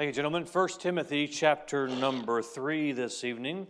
Thank 0.00 0.08
you, 0.08 0.14
gentlemen. 0.14 0.46
1 0.50 0.68
Timothy 0.78 1.28
chapter 1.28 1.86
number 1.86 2.40
3 2.40 2.92
this 2.92 3.22
evening. 3.22 3.66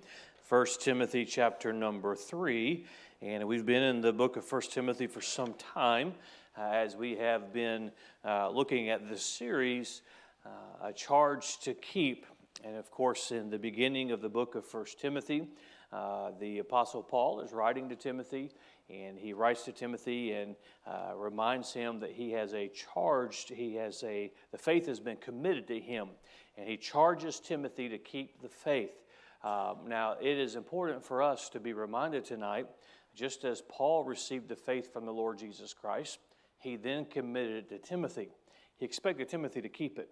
1 0.48 0.66
Timothy 0.78 1.24
chapter 1.24 1.72
number 1.72 2.14
3. 2.14 2.86
And 3.20 3.48
we've 3.48 3.66
been 3.66 3.82
in 3.82 4.00
the 4.00 4.12
book 4.12 4.36
of 4.36 4.52
1 4.52 4.62
Timothy 4.70 5.08
for 5.08 5.20
some 5.20 5.54
time 5.54 6.14
uh, 6.56 6.70
as 6.70 6.94
we 6.94 7.16
have 7.16 7.52
been 7.52 7.90
uh, 8.24 8.48
looking 8.48 8.90
at 8.90 9.08
this 9.08 9.24
series, 9.24 10.02
uh, 10.46 10.86
A 10.86 10.92
Charge 10.92 11.58
to 11.62 11.74
Keep. 11.74 12.26
And 12.64 12.76
of 12.76 12.92
course, 12.92 13.32
in 13.32 13.50
the 13.50 13.58
beginning 13.58 14.12
of 14.12 14.20
the 14.20 14.28
book 14.28 14.54
of 14.54 14.72
1 14.72 14.84
Timothy, 15.00 15.48
uh, 15.92 16.30
the 16.38 16.60
Apostle 16.60 17.02
Paul 17.02 17.40
is 17.40 17.52
writing 17.52 17.88
to 17.88 17.96
Timothy 17.96 18.52
and 18.90 19.18
he 19.18 19.32
writes 19.32 19.64
to 19.64 19.72
Timothy 19.72 20.32
and 20.32 20.56
uh, 20.86 21.12
reminds 21.16 21.72
him 21.72 22.00
that 22.00 22.10
he 22.10 22.32
has 22.32 22.54
a 22.54 22.68
charge, 22.68 23.46
he 23.48 23.74
has 23.76 24.02
a, 24.02 24.32
the 24.52 24.58
faith 24.58 24.86
has 24.86 25.00
been 25.00 25.16
committed 25.16 25.68
to 25.68 25.78
him. 25.78 26.08
And 26.56 26.68
he 26.68 26.76
charges 26.76 27.40
Timothy 27.40 27.88
to 27.88 27.98
keep 27.98 28.42
the 28.42 28.48
faith. 28.48 29.02
Um, 29.42 29.78
now, 29.86 30.16
it 30.20 30.38
is 30.38 30.56
important 30.56 31.04
for 31.04 31.22
us 31.22 31.48
to 31.50 31.60
be 31.60 31.72
reminded 31.72 32.24
tonight, 32.24 32.66
just 33.14 33.44
as 33.44 33.62
Paul 33.68 34.04
received 34.04 34.48
the 34.48 34.56
faith 34.56 34.92
from 34.92 35.06
the 35.06 35.12
Lord 35.12 35.38
Jesus 35.38 35.72
Christ, 35.72 36.18
he 36.58 36.76
then 36.76 37.06
committed 37.06 37.64
it 37.64 37.68
to 37.70 37.78
Timothy. 37.78 38.28
He 38.76 38.84
expected 38.84 39.28
Timothy 39.28 39.62
to 39.62 39.68
keep 39.68 39.98
it. 39.98 40.10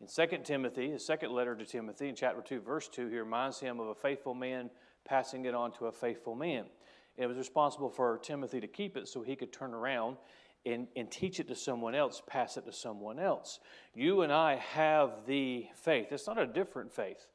In 0.00 0.06
2 0.06 0.38
Timothy, 0.44 0.90
his 0.90 1.04
second 1.04 1.32
letter 1.32 1.56
to 1.56 1.64
Timothy, 1.64 2.08
in 2.08 2.14
chapter 2.14 2.40
2, 2.40 2.60
verse 2.60 2.88
2, 2.88 3.08
he 3.08 3.18
reminds 3.18 3.58
him 3.60 3.80
of 3.80 3.88
a 3.88 3.94
faithful 3.94 4.34
man 4.34 4.70
passing 5.04 5.44
it 5.44 5.54
on 5.54 5.72
to 5.72 5.86
a 5.86 5.92
faithful 5.92 6.34
man. 6.34 6.66
It 7.18 7.26
was 7.26 7.36
responsible 7.36 7.90
for 7.90 8.18
Timothy 8.18 8.60
to 8.60 8.68
keep 8.68 8.96
it 8.96 9.08
so 9.08 9.22
he 9.22 9.36
could 9.36 9.52
turn 9.52 9.74
around 9.74 10.16
and, 10.64 10.86
and 10.96 11.10
teach 11.10 11.40
it 11.40 11.48
to 11.48 11.54
someone 11.54 11.94
else, 11.94 12.22
pass 12.26 12.56
it 12.56 12.64
to 12.66 12.72
someone 12.72 13.18
else. 13.18 13.58
You 13.94 14.22
and 14.22 14.32
I 14.32 14.56
have 14.56 15.26
the 15.26 15.66
faith. 15.74 16.12
It's 16.12 16.26
not 16.26 16.38
a 16.38 16.46
different 16.46 16.92
faith. 16.92 17.26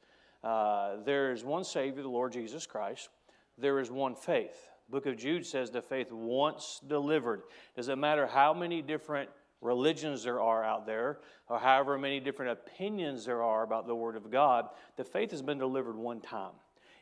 Uh, 0.42 0.96
there 1.04 1.32
is 1.32 1.44
one 1.44 1.64
Savior, 1.64 2.02
the 2.02 2.08
Lord 2.08 2.32
Jesus 2.32 2.66
Christ. 2.66 3.10
There 3.58 3.78
is 3.78 3.90
one 3.90 4.14
faith. 4.14 4.70
Book 4.90 5.06
of 5.06 5.16
Jude 5.16 5.46
says 5.46 5.70
the 5.70 5.82
faith 5.82 6.10
once 6.12 6.80
delivered. 6.86 7.42
Doesn't 7.76 8.00
matter 8.00 8.26
how 8.26 8.52
many 8.52 8.82
different 8.82 9.30
religions 9.60 10.24
there 10.24 10.40
are 10.40 10.62
out 10.62 10.86
there, 10.86 11.18
or 11.48 11.58
however 11.58 11.98
many 11.98 12.20
different 12.20 12.52
opinions 12.52 13.24
there 13.24 13.42
are 13.42 13.62
about 13.62 13.86
the 13.86 13.94
Word 13.94 14.16
of 14.16 14.30
God, 14.30 14.68
the 14.96 15.04
faith 15.04 15.30
has 15.30 15.40
been 15.40 15.58
delivered 15.58 15.96
one 15.96 16.20
time. 16.20 16.52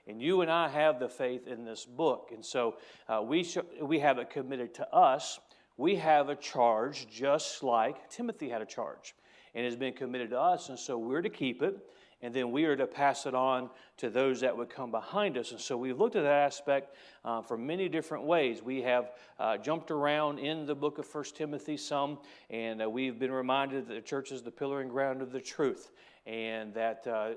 And 0.07 0.21
you 0.21 0.41
and 0.41 0.51
I 0.51 0.69
have 0.69 0.99
the 0.99 1.09
faith 1.09 1.47
in 1.47 1.65
this 1.65 1.85
book. 1.85 2.31
And 2.33 2.45
so 2.45 2.77
uh, 3.09 3.23
we, 3.23 3.45
sh- 3.45 3.59
we 3.81 4.01
have 4.01 4.19
it 4.19 4.31
committed 4.31 4.75
to 4.75 4.95
us. 4.95 5.39
We 5.77 5.97
have 5.97 6.29
a 6.29 6.35
charge 6.35 7.09
just 7.09 7.63
like 7.63 8.11
Timothy 8.11 8.49
had 8.49 8.63
a 8.63 8.67
charge. 8.67 9.15
And 9.55 9.65
it's 9.65 9.77
been 9.77 9.93
committed 9.93 10.31
to 10.31 10.41
us. 10.41 10.71
And 10.71 10.79
so 10.79 10.99
we're 10.99 11.23
to 11.23 11.31
keep 11.31 11.63
it. 11.63 11.79
And 12.23 12.33
then 12.33 12.53
we 12.53 12.65
are 12.65 12.77
to 12.77 12.87
pass 12.87 13.27
it 13.27 13.35
on 13.35 13.69
to 13.97 14.09
those 14.09 14.41
that 14.41 14.57
would 14.57 14.71
come 14.71 14.93
behind 14.93 15.37
us. 15.37 15.51
And 15.51 15.61
so 15.61 15.77
we've 15.77 15.99
looked 15.99 16.15
at 16.15 16.23
that 16.23 16.33
aspect 16.33 16.95
uh, 17.25 17.43
from 17.43 17.67
many 17.67 17.89
different 17.89 18.25
ways. 18.25 18.63
We 18.63 18.83
have 18.83 19.11
uh, 19.41 19.57
jumped 19.57 19.91
around 19.91 20.39
in 20.39 20.65
the 20.65 20.75
book 20.75 20.99
of 20.99 21.07
First 21.07 21.37
Timothy 21.37 21.77
some, 21.77 22.19
and 22.49 22.81
uh, 22.81 22.89
we've 22.89 23.19
been 23.19 23.33
reminded 23.33 23.89
that 23.89 23.95
the 23.95 24.01
church 24.01 24.31
is 24.31 24.41
the 24.41 24.53
pillar 24.53 24.83
and 24.83 24.91
ground 24.91 25.21
of 25.21 25.33
the 25.33 25.41
truth 25.41 25.91
and 26.25 26.73
that 26.75 27.05
uh, 27.09 27.31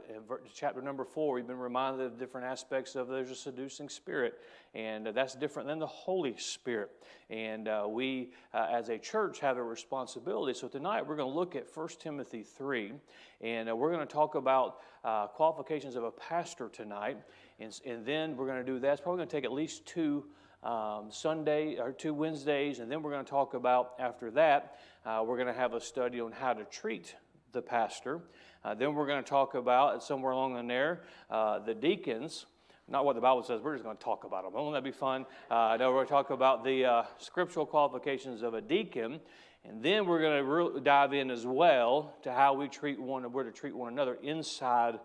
chapter 0.53 0.79
number 0.79 1.03
four, 1.03 1.35
we've 1.35 1.47
been 1.47 1.57
reminded 1.57 2.05
of 2.05 2.19
different 2.19 2.45
aspects 2.45 2.95
of 2.95 3.07
there's 3.07 3.31
a 3.31 3.35
seducing 3.35 3.89
spirit, 3.89 4.39
and 4.75 5.07
uh, 5.07 5.11
that's 5.11 5.33
different 5.33 5.67
than 5.67 5.79
the 5.79 5.87
Holy 5.87 6.37
Spirit. 6.37 6.91
And 7.31 7.67
uh, 7.67 7.87
we, 7.89 8.29
uh, 8.53 8.67
as 8.71 8.89
a 8.89 8.99
church, 8.99 9.39
have 9.39 9.57
a 9.57 9.63
responsibility. 9.63 10.57
So 10.57 10.67
tonight 10.67 11.07
we're 11.07 11.15
going 11.15 11.31
to 11.31 11.35
look 11.35 11.55
at 11.55 11.65
1 11.75 11.87
Timothy 11.99 12.43
3, 12.43 12.93
and 13.41 13.69
uh, 13.69 13.75
we're 13.75 13.91
going 13.91 14.05
to 14.05 14.13
talk 14.13 14.35
about 14.35 14.77
uh, 15.03 15.27
qualifications 15.27 15.95
of 15.95 16.03
a 16.03 16.11
pastor 16.11 16.69
tonight. 16.69 17.17
And, 17.59 17.79
and 17.87 18.05
then 18.05 18.37
we're 18.37 18.47
going 18.47 18.63
to 18.63 18.71
do 18.71 18.77
that. 18.79 18.91
It's 18.93 19.01
probably 19.01 19.19
going 19.19 19.29
to 19.29 19.35
take 19.35 19.45
at 19.45 19.51
least 19.51 19.85
two. 19.85 20.25
Um, 20.63 21.11
Sunday 21.11 21.77
or 21.77 21.91
two 21.91 22.11
Wednesdays, 22.11 22.79
and 22.79 22.91
then 22.91 23.03
we're 23.03 23.11
going 23.11 23.23
to 23.23 23.29
talk 23.29 23.53
about 23.53 23.93
after 23.99 24.31
that. 24.31 24.79
we're 25.05 25.35
going 25.35 25.45
to 25.45 25.53
have 25.53 25.75
a 25.75 25.81
study 25.81 26.19
on 26.19 26.31
how 26.31 26.53
to 26.53 26.63
treat 26.63 27.15
the 27.55 27.61
pastor. 27.61 28.21
Uh, 28.65 28.73
then 28.73 28.95
we're 28.95 29.05
going 29.05 29.23
to 29.23 29.29
talk 29.29 29.53
about, 29.53 30.01
somewhere 30.01 30.31
along 30.31 30.57
in 30.57 30.65
there, 30.65 31.03
uh, 31.29 31.59
the 31.59 31.73
deacons. 31.75 32.47
Not 32.87 33.05
what 33.05 33.13
the 33.13 33.21
Bible 33.21 33.43
says, 33.43 33.61
we're 33.61 33.75
just 33.75 33.83
going 33.83 33.95
to 33.95 34.03
talk 34.03 34.23
about 34.23 34.43
them. 34.43 34.53
Won't 34.53 34.73
that 34.73 34.83
be 34.83 34.89
fun? 34.89 35.27
Uh, 35.51 35.77
now 35.79 35.89
we're 35.89 35.97
going 35.97 36.07
to 36.07 36.11
talk 36.11 36.31
about 36.31 36.63
the 36.63 36.83
uh, 36.83 37.03
scriptural 37.19 37.67
qualifications 37.67 38.41
of 38.41 38.55
a 38.55 38.61
deacon. 38.61 39.19
And 39.63 39.83
then 39.83 40.07
we're 40.07 40.19
going 40.19 40.43
to 40.43 40.43
re- 40.43 40.81
dive 40.81 41.13
in 41.13 41.29
as 41.29 41.45
well 41.45 42.15
to 42.23 42.31
how 42.31 42.55
we 42.55 42.67
treat 42.67 42.99
one, 42.99 43.31
we're 43.31 43.43
to 43.43 43.51
treat 43.51 43.75
one 43.75 43.93
another 43.93 44.17
inside 44.23 44.99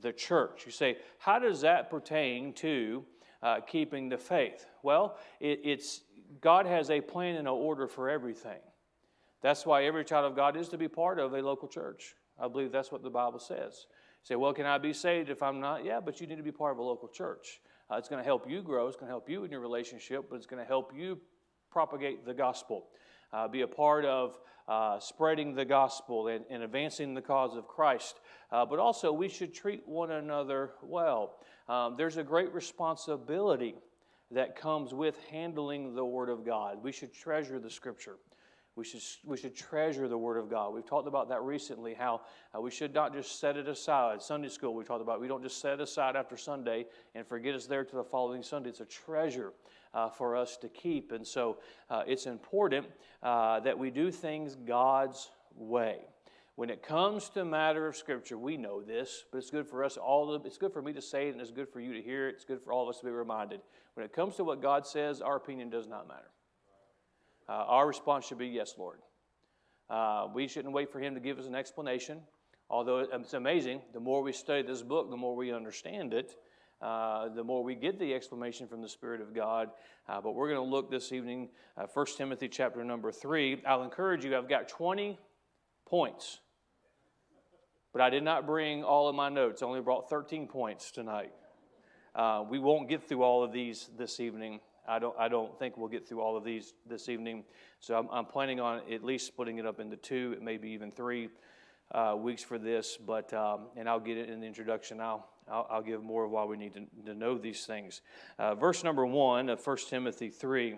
the 0.00 0.12
church. 0.12 0.62
You 0.64 0.72
say, 0.72 0.96
how 1.18 1.38
does 1.38 1.60
that 1.60 1.90
pertain 1.90 2.54
to 2.54 3.04
uh, 3.42 3.60
keeping 3.60 4.08
the 4.08 4.16
faith? 4.16 4.64
Well, 4.82 5.18
it, 5.38 5.60
it's 5.64 6.00
God 6.40 6.64
has 6.64 6.88
a 6.88 7.02
plan 7.02 7.36
and 7.36 7.46
an 7.46 7.54
order 7.54 7.86
for 7.86 8.08
everything. 8.08 8.60
That's 9.42 9.66
why 9.66 9.84
every 9.84 10.04
child 10.04 10.24
of 10.24 10.36
God 10.36 10.56
is 10.56 10.68
to 10.68 10.78
be 10.78 10.88
part 10.88 11.18
of 11.18 11.34
a 11.34 11.42
local 11.42 11.68
church. 11.68 12.14
I 12.40 12.48
believe 12.48 12.72
that's 12.72 12.92
what 12.92 13.02
the 13.02 13.10
Bible 13.10 13.40
says. 13.40 13.86
You 14.22 14.26
say, 14.26 14.36
well, 14.36 14.52
can 14.52 14.66
I 14.66 14.78
be 14.78 14.92
saved 14.92 15.28
if 15.28 15.42
I'm 15.42 15.60
not? 15.60 15.84
Yeah, 15.84 16.00
but 16.00 16.20
you 16.20 16.26
need 16.26 16.36
to 16.36 16.42
be 16.42 16.52
part 16.52 16.72
of 16.72 16.78
a 16.78 16.82
local 16.82 17.08
church. 17.08 17.60
Uh, 17.90 17.96
it's 17.96 18.08
going 18.08 18.20
to 18.20 18.24
help 18.24 18.48
you 18.48 18.62
grow. 18.62 18.86
It's 18.86 18.96
going 18.96 19.08
to 19.08 19.12
help 19.12 19.28
you 19.28 19.44
in 19.44 19.50
your 19.50 19.60
relationship, 19.60 20.26
but 20.30 20.36
it's 20.36 20.46
going 20.46 20.62
to 20.62 20.68
help 20.68 20.92
you 20.96 21.18
propagate 21.70 22.24
the 22.24 22.32
gospel. 22.32 22.86
Uh, 23.32 23.48
be 23.48 23.62
a 23.62 23.66
part 23.66 24.04
of 24.04 24.38
uh, 24.68 25.00
spreading 25.00 25.54
the 25.54 25.64
gospel 25.64 26.28
and, 26.28 26.44
and, 26.48 26.62
advancing 26.62 27.14
the 27.14 27.20
cause 27.20 27.56
of 27.56 27.66
Christ. 27.66 28.20
Uh, 28.52 28.64
but 28.64 28.78
also, 28.78 29.12
we 29.12 29.28
should 29.28 29.52
treat 29.52 29.82
one 29.86 30.12
another 30.12 30.74
well. 30.82 31.34
Um, 31.68 31.96
there's 31.96 32.16
a 32.16 32.22
great 32.22 32.54
responsibility 32.54 33.74
that 34.30 34.54
comes 34.54 34.94
with 34.94 35.18
handling 35.30 35.94
the 35.94 36.04
Word 36.04 36.28
of 36.28 36.46
God. 36.46 36.82
We 36.82 36.92
should 36.92 37.12
treasure 37.12 37.58
the 37.58 37.70
Scripture. 37.70 38.16
We 38.74 38.84
should, 38.84 39.02
we 39.24 39.36
should 39.36 39.54
treasure 39.54 40.08
the 40.08 40.16
Word 40.16 40.38
of 40.38 40.48
God. 40.48 40.72
We've 40.72 40.86
talked 40.86 41.06
about 41.06 41.28
that 41.28 41.42
recently, 41.42 41.92
how 41.92 42.22
uh, 42.56 42.60
we 42.60 42.70
should 42.70 42.94
not 42.94 43.12
just 43.12 43.38
set 43.38 43.58
it 43.58 43.68
aside. 43.68 44.22
Sunday 44.22 44.48
school, 44.48 44.74
we 44.74 44.82
talked 44.82 45.02
about 45.02 45.20
we 45.20 45.28
don't 45.28 45.42
just 45.42 45.60
set 45.60 45.74
it 45.74 45.80
aside 45.80 46.16
after 46.16 46.38
Sunday 46.38 46.86
and 47.14 47.26
forget 47.26 47.54
it's 47.54 47.66
there 47.66 47.84
to 47.84 47.96
the 47.96 48.04
following 48.04 48.42
Sunday. 48.42 48.70
It's 48.70 48.80
a 48.80 48.86
treasure 48.86 49.52
uh, 49.92 50.08
for 50.08 50.36
us 50.36 50.56
to 50.56 50.68
keep. 50.68 51.12
And 51.12 51.26
so 51.26 51.58
uh, 51.90 52.04
it's 52.06 52.24
important 52.24 52.86
uh, 53.22 53.60
that 53.60 53.78
we 53.78 53.90
do 53.90 54.10
things 54.10 54.56
God's 54.56 55.30
way. 55.54 55.98
When 56.54 56.70
it 56.70 56.82
comes 56.82 57.28
to 57.30 57.44
matter 57.44 57.86
of 57.86 57.96
Scripture, 57.96 58.38
we 58.38 58.56
know 58.56 58.82
this, 58.82 59.24
but 59.30 59.38
it's 59.38 59.50
good 59.50 59.66
for 59.66 59.84
us 59.84 59.96
all. 59.96 60.38
To, 60.38 60.46
it's 60.46 60.58
good 60.58 60.72
for 60.72 60.82
me 60.82 60.92
to 60.92 61.02
say 61.02 61.28
it, 61.28 61.32
and 61.32 61.40
it's 61.40 61.50
good 61.50 61.68
for 61.68 61.80
you 61.80 61.94
to 61.94 62.02
hear 62.02 62.28
it. 62.28 62.36
It's 62.36 62.44
good 62.44 62.62
for 62.62 62.72
all 62.72 62.82
of 62.82 62.88
us 62.88 63.00
to 63.00 63.06
be 63.06 63.10
reminded. 63.10 63.60
When 63.94 64.04
it 64.04 64.12
comes 64.12 64.36
to 64.36 64.44
what 64.44 64.60
God 64.60 64.86
says, 64.86 65.20
our 65.20 65.36
opinion 65.36 65.70
does 65.70 65.88
not 65.88 66.08
matter. 66.08 66.30
Uh, 67.48 67.52
our 67.52 67.86
response 67.86 68.26
should 68.26 68.38
be, 68.38 68.48
Yes, 68.48 68.74
Lord. 68.78 68.98
Uh, 69.90 70.28
we 70.34 70.48
shouldn't 70.48 70.72
wait 70.72 70.90
for 70.90 71.00
Him 71.00 71.14
to 71.14 71.20
give 71.20 71.38
us 71.38 71.46
an 71.46 71.54
explanation. 71.54 72.20
Although 72.70 73.00
it's 73.00 73.34
amazing, 73.34 73.82
the 73.92 74.00
more 74.00 74.22
we 74.22 74.32
study 74.32 74.62
this 74.62 74.82
book, 74.82 75.10
the 75.10 75.16
more 75.16 75.36
we 75.36 75.52
understand 75.52 76.14
it, 76.14 76.36
uh, 76.80 77.28
the 77.28 77.44
more 77.44 77.62
we 77.62 77.74
get 77.74 77.98
the 77.98 78.14
explanation 78.14 78.66
from 78.66 78.80
the 78.80 78.88
Spirit 78.88 79.20
of 79.20 79.34
God. 79.34 79.70
Uh, 80.08 80.20
but 80.20 80.34
we're 80.34 80.48
going 80.48 80.64
to 80.66 80.70
look 80.74 80.90
this 80.90 81.12
evening, 81.12 81.50
uh, 81.76 81.86
1 81.92 82.06
Timothy 82.16 82.48
chapter 82.48 82.82
number 82.82 83.12
3. 83.12 83.62
I'll 83.66 83.82
encourage 83.82 84.24
you, 84.24 84.36
I've 84.36 84.48
got 84.48 84.68
20 84.68 85.18
points. 85.86 86.40
But 87.92 88.00
I 88.00 88.08
did 88.08 88.24
not 88.24 88.46
bring 88.46 88.82
all 88.82 89.08
of 89.08 89.14
my 89.14 89.28
notes. 89.28 89.62
I 89.62 89.66
only 89.66 89.82
brought 89.82 90.08
13 90.08 90.48
points 90.48 90.90
tonight. 90.90 91.32
Uh, 92.14 92.44
we 92.48 92.58
won't 92.58 92.88
get 92.88 93.06
through 93.06 93.22
all 93.22 93.44
of 93.44 93.52
these 93.52 93.90
this 93.98 94.18
evening. 94.18 94.60
I 94.86 94.98
don't, 94.98 95.14
I 95.18 95.28
don't 95.28 95.56
think 95.58 95.76
we'll 95.76 95.88
get 95.88 96.08
through 96.08 96.20
all 96.20 96.36
of 96.36 96.44
these 96.44 96.74
this 96.88 97.08
evening. 97.08 97.44
So 97.80 97.96
I'm, 97.96 98.08
I'm 98.10 98.24
planning 98.26 98.60
on 98.60 98.80
at 98.90 99.04
least 99.04 99.26
splitting 99.26 99.58
it 99.58 99.66
up 99.66 99.80
into 99.80 99.96
two, 99.96 100.36
maybe 100.42 100.70
even 100.70 100.90
three 100.90 101.28
uh, 101.92 102.16
weeks 102.18 102.42
for 102.42 102.58
this. 102.58 102.96
But 102.96 103.32
um, 103.32 103.66
and 103.76 103.88
I'll 103.88 104.00
get 104.00 104.18
it 104.18 104.28
in 104.28 104.40
the 104.40 104.46
introduction. 104.46 105.00
I'll 105.00 105.28
I'll, 105.50 105.66
I'll 105.70 105.82
give 105.82 106.02
more 106.02 106.24
of 106.24 106.30
why 106.30 106.44
we 106.44 106.56
need 106.56 106.74
to, 106.74 106.86
to 107.06 107.14
know 107.14 107.38
these 107.38 107.64
things. 107.64 108.00
Uh, 108.38 108.54
verse 108.54 108.84
number 108.84 109.04
one 109.06 109.48
of 109.48 109.64
1 109.64 109.76
Timothy 109.88 110.30
three. 110.30 110.76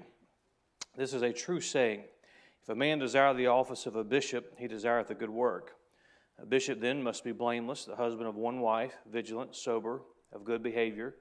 This 0.97 1.13
is 1.13 1.23
a 1.23 1.33
true 1.33 1.61
saying. 1.61 2.05
If 2.63 2.69
a 2.69 2.75
man 2.75 2.99
desire 2.99 3.35
the 3.35 3.49
office 3.49 3.85
of 3.87 3.97
a 3.97 4.05
bishop, 4.05 4.55
he 4.59 4.69
desireth 4.69 5.11
a 5.11 5.15
good 5.15 5.31
work. 5.31 5.73
A 6.41 6.47
bishop 6.47 6.81
then 6.81 7.03
must 7.03 7.25
be 7.25 7.33
blameless, 7.33 7.85
the 7.85 7.97
husband 7.97 8.27
of 8.27 8.37
one 8.37 8.61
wife, 8.61 8.95
vigilant, 9.11 9.55
sober, 9.55 10.03
of 10.33 10.45
good 10.45 10.63
behavior, 10.63 11.15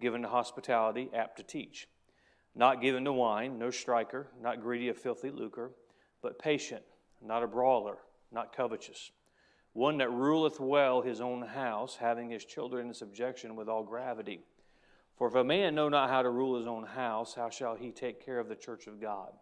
given 0.00 0.22
to 0.22 0.28
hospitality, 0.28 1.10
apt 1.14 1.36
to 1.36 1.42
teach 1.42 1.88
not 2.56 2.80
given 2.80 3.04
to 3.04 3.12
wine, 3.12 3.58
no 3.58 3.70
striker, 3.70 4.28
not 4.42 4.62
greedy 4.62 4.88
of 4.88 4.96
filthy 4.96 5.30
lucre, 5.30 5.70
but 6.22 6.38
patient, 6.38 6.82
not 7.22 7.42
a 7.42 7.46
brawler, 7.46 7.98
not 8.32 8.56
covetous. 8.56 9.10
One 9.74 9.98
that 9.98 10.10
ruleth 10.10 10.58
well 10.58 11.02
his 11.02 11.20
own 11.20 11.42
house, 11.42 11.96
having 11.96 12.30
his 12.30 12.46
children 12.46 12.88
in 12.88 12.94
subjection 12.94 13.56
with 13.56 13.68
all 13.68 13.84
gravity. 13.84 14.40
For 15.18 15.28
if 15.28 15.34
a 15.34 15.44
man 15.44 15.74
know 15.74 15.90
not 15.90 16.08
how 16.08 16.22
to 16.22 16.30
rule 16.30 16.56
his 16.56 16.66
own 16.66 16.84
house, 16.84 17.34
how 17.34 17.50
shall 17.50 17.74
he 17.74 17.90
take 17.90 18.24
care 18.24 18.38
of 18.38 18.48
the 18.48 18.56
church 18.56 18.86
of 18.86 19.00
God? 19.00 19.32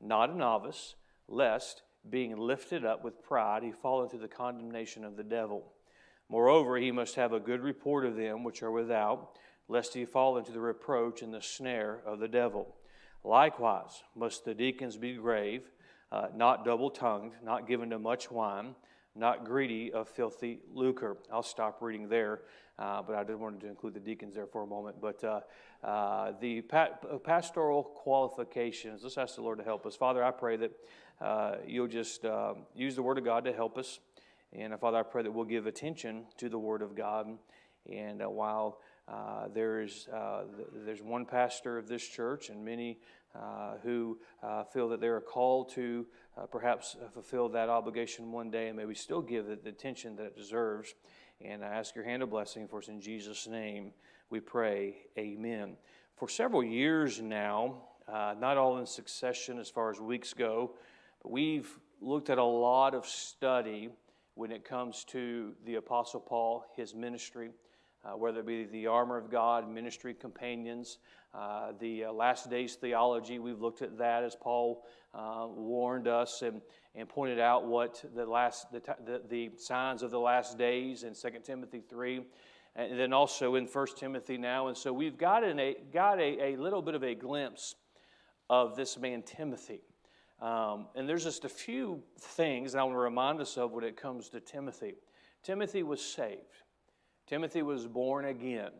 Not 0.00 0.30
a 0.30 0.36
novice, 0.36 0.94
lest, 1.26 1.82
being 2.08 2.36
lifted 2.36 2.84
up 2.84 3.02
with 3.02 3.24
pride, 3.24 3.64
he 3.64 3.72
fall 3.72 4.04
into 4.04 4.18
the 4.18 4.28
condemnation 4.28 5.04
of 5.04 5.16
the 5.16 5.24
devil. 5.24 5.72
Moreover, 6.28 6.76
he 6.76 6.92
must 6.92 7.16
have 7.16 7.32
a 7.32 7.40
good 7.40 7.60
report 7.60 8.04
of 8.04 8.16
them 8.16 8.44
which 8.44 8.62
are 8.62 8.70
without, 8.70 9.36
lest 9.68 9.94
he 9.94 10.04
fall 10.04 10.36
into 10.38 10.52
the 10.52 10.60
reproach 10.60 11.22
and 11.22 11.32
the 11.32 11.42
snare 11.42 12.00
of 12.06 12.18
the 12.18 12.28
devil. 12.28 12.76
Likewise, 13.24 14.04
must 14.14 14.44
the 14.44 14.54
deacons 14.54 14.96
be 14.96 15.14
grave, 15.14 15.68
uh, 16.12 16.28
not 16.34 16.64
double 16.64 16.90
tongued, 16.90 17.32
not 17.42 17.66
given 17.66 17.90
to 17.90 17.98
much 17.98 18.30
wine, 18.30 18.74
not 19.16 19.44
greedy 19.44 19.92
of 19.92 20.08
filthy 20.08 20.60
lucre. 20.72 21.16
I'll 21.32 21.42
stop 21.42 21.78
reading 21.80 22.08
there, 22.08 22.42
uh, 22.78 23.02
but 23.02 23.16
I 23.16 23.24
did 23.24 23.36
want 23.36 23.60
to 23.60 23.66
include 23.66 23.94
the 23.94 24.00
deacons 24.00 24.34
there 24.34 24.46
for 24.46 24.62
a 24.62 24.66
moment. 24.66 25.00
But 25.00 25.24
uh, 25.24 25.40
uh 25.82 26.32
the 26.40 26.60
pa- 26.60 26.98
pastoral 27.24 27.82
qualifications, 27.82 29.02
let's 29.02 29.18
ask 29.18 29.34
the 29.34 29.42
Lord 29.42 29.58
to 29.58 29.64
help 29.64 29.86
us. 29.86 29.96
Father, 29.96 30.22
I 30.22 30.30
pray 30.30 30.56
that 30.58 30.72
uh, 31.20 31.56
you'll 31.66 31.88
just 31.88 32.24
uh, 32.24 32.54
use 32.74 32.94
the 32.94 33.02
Word 33.02 33.18
of 33.18 33.24
God 33.24 33.44
to 33.46 33.52
help 33.52 33.78
us. 33.78 33.98
And 34.52 34.78
Father, 34.78 34.98
I 34.98 35.02
pray 35.02 35.22
that 35.22 35.32
we'll 35.32 35.44
give 35.44 35.66
attention 35.66 36.26
to 36.36 36.48
the 36.48 36.58
Word 36.58 36.82
of 36.82 36.94
God. 36.94 37.26
And 37.90 38.20
while 38.20 38.78
uh, 39.08 39.48
there's, 39.54 40.08
uh, 40.08 40.42
there's 40.84 41.02
one 41.02 41.24
pastor 41.24 41.78
of 41.78 41.86
this 41.86 42.06
church 42.06 42.48
and 42.50 42.64
many 42.64 42.98
uh, 43.34 43.74
who 43.82 44.18
uh, 44.42 44.64
feel 44.64 44.88
that 44.88 45.00
they're 45.00 45.20
called 45.20 45.68
to 45.70 46.06
uh, 46.36 46.46
perhaps 46.46 46.96
fulfill 47.12 47.48
that 47.48 47.68
obligation 47.68 48.32
one 48.32 48.50
day, 48.50 48.68
and 48.68 48.76
may 48.76 48.84
we 48.84 48.94
still 48.94 49.20
give 49.20 49.48
it 49.48 49.62
the 49.62 49.70
attention 49.70 50.16
that 50.16 50.24
it 50.24 50.36
deserves. 50.36 50.94
And 51.40 51.64
I 51.64 51.68
ask 51.68 51.94
your 51.94 52.04
hand 52.04 52.22
of 52.22 52.30
blessing 52.30 52.66
for 52.66 52.78
us 52.78 52.88
in 52.88 53.00
Jesus' 53.00 53.46
name. 53.46 53.92
We 54.30 54.40
pray, 54.40 54.96
Amen. 55.18 55.76
For 56.16 56.28
several 56.28 56.64
years 56.64 57.20
now, 57.20 57.82
uh, 58.08 58.34
not 58.40 58.56
all 58.56 58.78
in 58.78 58.86
succession 58.86 59.58
as 59.58 59.68
far 59.68 59.90
as 59.90 60.00
weeks 60.00 60.32
go, 60.32 60.72
but 61.22 61.30
we've 61.30 61.78
looked 62.00 62.30
at 62.30 62.38
a 62.38 62.44
lot 62.44 62.94
of 62.94 63.06
study 63.06 63.90
when 64.34 64.50
it 64.50 64.64
comes 64.64 65.04
to 65.04 65.52
the 65.64 65.76
Apostle 65.76 66.20
Paul, 66.20 66.64
his 66.74 66.94
ministry 66.94 67.50
uh, 68.06 68.16
whether 68.16 68.40
it 68.40 68.46
be 68.46 68.64
the 68.64 68.86
armor 68.86 69.16
of 69.16 69.30
God, 69.30 69.68
ministry 69.68 70.14
companions, 70.14 70.98
uh, 71.34 71.72
the 71.80 72.04
uh, 72.04 72.12
last 72.12 72.48
days 72.48 72.76
theology. 72.76 73.38
We've 73.38 73.60
looked 73.60 73.82
at 73.82 73.98
that 73.98 74.22
as 74.22 74.34
Paul 74.34 74.84
uh, 75.14 75.46
warned 75.48 76.08
us 76.08 76.42
and, 76.42 76.60
and 76.94 77.08
pointed 77.08 77.40
out 77.40 77.66
what 77.66 78.02
the 78.14 78.24
last 78.24 78.70
the, 78.72 78.80
the, 79.04 79.22
the 79.28 79.50
signs 79.58 80.02
of 80.02 80.10
the 80.10 80.20
last 80.20 80.56
days 80.56 81.02
in 81.02 81.14
2 81.14 81.40
Timothy 81.44 81.82
3 81.88 82.22
and 82.76 82.98
then 82.98 83.12
also 83.12 83.54
in 83.54 83.66
1 83.66 83.86
Timothy 83.96 84.36
now. 84.36 84.68
And 84.68 84.76
so 84.76 84.92
we've 84.92 85.16
got, 85.16 85.42
a, 85.42 85.76
got 85.92 86.20
a, 86.20 86.52
a 86.52 86.56
little 86.56 86.82
bit 86.82 86.94
of 86.94 87.02
a 87.02 87.14
glimpse 87.14 87.74
of 88.50 88.76
this 88.76 88.98
man 88.98 89.22
Timothy. 89.22 89.80
Um, 90.40 90.86
and 90.94 91.08
there's 91.08 91.24
just 91.24 91.46
a 91.46 91.48
few 91.48 92.02
things 92.18 92.74
I 92.74 92.82
want 92.82 92.94
to 92.94 92.98
remind 92.98 93.40
us 93.40 93.56
of 93.56 93.72
when 93.72 93.84
it 93.84 93.96
comes 93.96 94.28
to 94.30 94.40
Timothy. 94.40 94.94
Timothy 95.42 95.82
was 95.82 96.02
saved. 96.02 96.62
Timothy 97.26 97.62
was 97.62 97.86
born 97.86 98.26
again. 98.26 98.70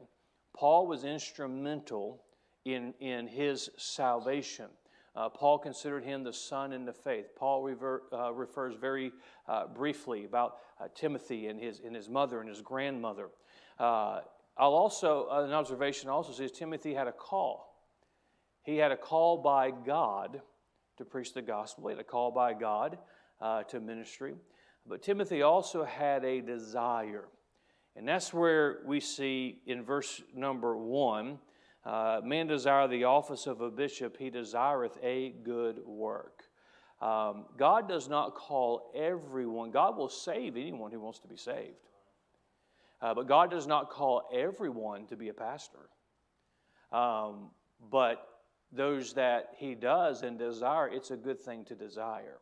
Paul 0.56 0.86
was 0.86 1.04
instrumental 1.04 2.22
in, 2.64 2.94
in 3.00 3.26
his 3.26 3.70
salvation. 3.76 4.66
Uh, 5.16 5.30
Paul 5.30 5.58
considered 5.58 6.04
him 6.04 6.22
the 6.22 6.32
son 6.32 6.72
in 6.72 6.84
the 6.84 6.92
faith. 6.92 7.26
Paul 7.36 7.62
rever, 7.62 8.02
uh, 8.12 8.32
refers 8.32 8.74
very 8.76 9.12
uh, 9.48 9.66
briefly 9.66 10.26
about 10.26 10.58
uh, 10.78 10.88
Timothy 10.94 11.46
and 11.46 11.58
his, 11.58 11.80
and 11.80 11.96
his 11.96 12.08
mother 12.08 12.40
and 12.40 12.48
his 12.48 12.60
grandmother. 12.60 13.30
Uh, 13.78 14.20
I'll 14.58 14.74
also, 14.74 15.26
uh, 15.30 15.44
an 15.44 15.52
observation 15.52 16.10
also 16.10 16.32
says 16.32 16.52
Timothy 16.52 16.92
had 16.92 17.08
a 17.08 17.12
call. 17.12 17.74
He 18.62 18.76
had 18.76 18.92
a 18.92 18.96
call 18.96 19.38
by 19.38 19.70
God 19.70 20.42
to 20.98 21.04
preach 21.04 21.32
the 21.34 21.42
gospel, 21.42 21.88
he 21.88 21.94
had 21.94 22.00
a 22.00 22.04
call 22.04 22.30
by 22.30 22.54
God 22.54 22.98
to 23.68 23.80
ministry. 23.80 24.34
But 24.86 25.02
Timothy 25.02 25.42
also 25.42 25.84
had 25.84 26.24
a 26.24 26.40
desire. 26.40 27.28
And 27.96 28.06
that's 28.06 28.32
where 28.32 28.80
we 28.84 29.00
see 29.00 29.60
in 29.66 29.82
verse 29.82 30.22
number 30.34 30.76
one 30.76 31.38
uh, 31.84 32.20
man 32.24 32.48
desire 32.48 32.88
the 32.88 33.04
office 33.04 33.46
of 33.46 33.60
a 33.60 33.70
bishop, 33.70 34.16
he 34.18 34.28
desireth 34.28 34.98
a 35.02 35.30
good 35.44 35.78
work. 35.86 36.42
Um, 37.00 37.44
God 37.56 37.88
does 37.88 38.08
not 38.08 38.34
call 38.34 38.90
everyone, 38.94 39.70
God 39.70 39.96
will 39.96 40.08
save 40.08 40.56
anyone 40.56 40.90
who 40.90 40.98
wants 40.98 41.20
to 41.20 41.28
be 41.28 41.36
saved. 41.36 41.76
Uh, 43.00 43.14
but 43.14 43.28
God 43.28 43.50
does 43.50 43.68
not 43.68 43.90
call 43.90 44.28
everyone 44.34 45.06
to 45.06 45.16
be 45.16 45.28
a 45.28 45.34
pastor. 45.34 45.90
Um, 46.90 47.50
but 47.90 48.26
those 48.72 49.12
that 49.14 49.50
He 49.56 49.74
does 49.74 50.22
and 50.22 50.38
desire, 50.38 50.88
it's 50.88 51.12
a 51.12 51.16
good 51.16 51.40
thing 51.40 51.64
to 51.66 51.76
desire. 51.76 52.38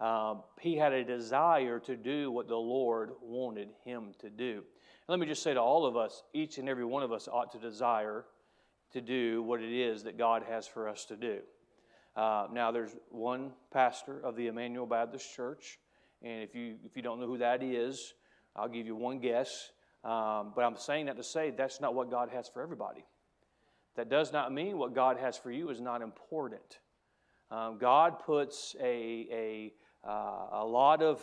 Um, 0.00 0.44
he 0.60 0.76
had 0.76 0.92
a 0.92 1.02
desire 1.02 1.80
to 1.80 1.96
do 1.96 2.30
what 2.30 2.46
the 2.46 2.56
Lord 2.56 3.10
wanted 3.20 3.70
him 3.84 4.12
to 4.20 4.30
do. 4.30 4.62
Let 5.08 5.18
me 5.18 5.26
just 5.26 5.42
say 5.42 5.54
to 5.54 5.60
all 5.60 5.86
of 5.86 5.96
us, 5.96 6.22
each 6.34 6.58
and 6.58 6.68
every 6.68 6.84
one 6.84 7.02
of 7.02 7.12
us 7.12 7.28
ought 7.32 7.50
to 7.52 7.58
desire 7.58 8.26
to 8.92 9.00
do 9.00 9.42
what 9.42 9.62
it 9.62 9.72
is 9.72 10.02
that 10.04 10.18
God 10.18 10.42
has 10.48 10.66
for 10.66 10.88
us 10.88 11.06
to 11.06 11.16
do. 11.16 11.38
Uh, 12.14 12.46
now, 12.52 12.70
there's 12.70 12.94
one 13.10 13.52
pastor 13.72 14.20
of 14.20 14.36
the 14.36 14.48
Emmanuel 14.48 14.86
Baptist 14.86 15.34
Church, 15.34 15.78
and 16.22 16.42
if 16.42 16.54
you 16.54 16.76
if 16.84 16.96
you 16.96 17.02
don't 17.02 17.20
know 17.20 17.26
who 17.26 17.38
that 17.38 17.62
is, 17.62 18.14
I'll 18.54 18.68
give 18.68 18.86
you 18.86 18.96
one 18.96 19.18
guess. 19.18 19.70
Um, 20.04 20.52
but 20.54 20.62
I'm 20.64 20.76
saying 20.76 21.06
that 21.06 21.16
to 21.16 21.22
say 21.22 21.50
that's 21.50 21.80
not 21.80 21.94
what 21.94 22.10
God 22.10 22.28
has 22.30 22.48
for 22.48 22.62
everybody. 22.62 23.04
That 23.96 24.08
does 24.08 24.32
not 24.32 24.52
mean 24.52 24.78
what 24.78 24.94
God 24.94 25.18
has 25.18 25.36
for 25.36 25.50
you 25.50 25.70
is 25.70 25.80
not 25.80 26.02
important. 26.02 26.80
Um, 27.50 27.78
God 27.78 28.18
puts 28.20 28.76
a, 28.80 29.26
a 29.32 29.72
uh, 30.08 30.48
a 30.52 30.64
lot 30.64 31.02
of 31.02 31.22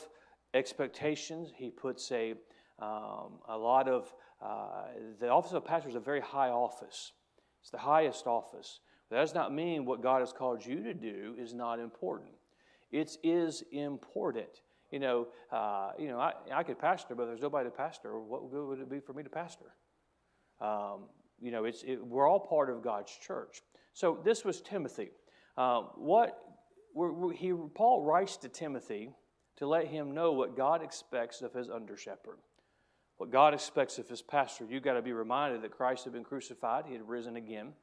expectations. 0.54 1.52
He 1.56 1.70
puts 1.70 2.12
a, 2.12 2.36
um, 2.80 3.40
a 3.48 3.58
lot 3.58 3.88
of, 3.88 4.14
uh, 4.42 4.86
the 5.20 5.30
office 5.30 5.54
of 5.54 5.66
pastor 5.66 5.90
is 5.90 5.96
a 5.96 6.00
very 6.00 6.22
high 6.22 6.50
office. 6.50 7.14
It's 7.62 7.72
the 7.72 7.78
highest 7.78 8.28
office. 8.28 8.80
That 9.10 9.18
does 9.18 9.34
not 9.34 9.54
mean 9.54 9.86
what 9.86 10.02
God 10.02 10.20
has 10.20 10.34
called 10.34 10.66
you 10.66 10.84
to 10.84 10.94
do 10.94 11.36
is 11.38 11.54
not 11.54 11.80
important. 11.80 12.32
It 12.92 13.18
is 13.24 13.64
important. 13.72 14.62
You 14.92 15.00
know, 15.00 15.28
uh, 15.52 15.92
you 15.98 16.08
know, 16.08 16.20
I, 16.20 16.34
I 16.54 16.64
could 16.64 16.80
pastor, 16.80 17.16
but 17.16 17.26
there's 17.26 17.42
nobody 17.42 17.70
to 17.70 17.76
pastor. 17.76 18.20
What 18.20 18.52
good 18.52 18.68
would 18.68 18.80
it 18.80 18.90
be 18.90 19.00
for 19.00 19.14
me 19.14 19.24
to 19.24 19.30
pastor? 19.30 19.74
Um, 20.62 21.06
you 21.42 21.52
know, 21.52 21.66
it's, 21.66 21.84
it, 21.84 22.06
we're 22.06 22.30
all 22.30 22.40
part 22.40 22.70
of 22.70 22.82
God's 22.82 23.12
church. 23.12 23.62
So 23.94 24.20
this 24.24 24.46
was 24.46 24.62
Timothy. 24.62 25.10
Uh, 25.58 25.82
what 25.96 26.40
he, 27.36 27.54
Paul 27.74 28.04
writes 28.04 28.38
to 28.38 28.50
Timothy 28.50 29.10
to 29.58 29.68
let 29.68 29.88
him 29.88 30.14
know 30.14 30.32
what 30.34 30.56
God 30.56 30.82
expects 30.84 31.42
of 31.42 31.54
his 31.54 31.70
under 31.70 31.98
shepherd, 31.98 32.38
what 33.18 33.32
God 33.32 33.54
expects 33.54 33.98
of 33.98 34.08
his 34.10 34.22
pastor. 34.22 34.66
You've 34.70 34.84
got 34.84 34.94
to 34.94 35.02
be 35.02 35.14
reminded 35.14 35.62
that 35.62 35.72
Christ 35.72 36.04
had 36.04 36.14
been 36.14 36.24
crucified, 36.24 36.86
he 36.88 36.94
had 36.94 37.08
risen 37.08 37.36
again, 37.36 37.74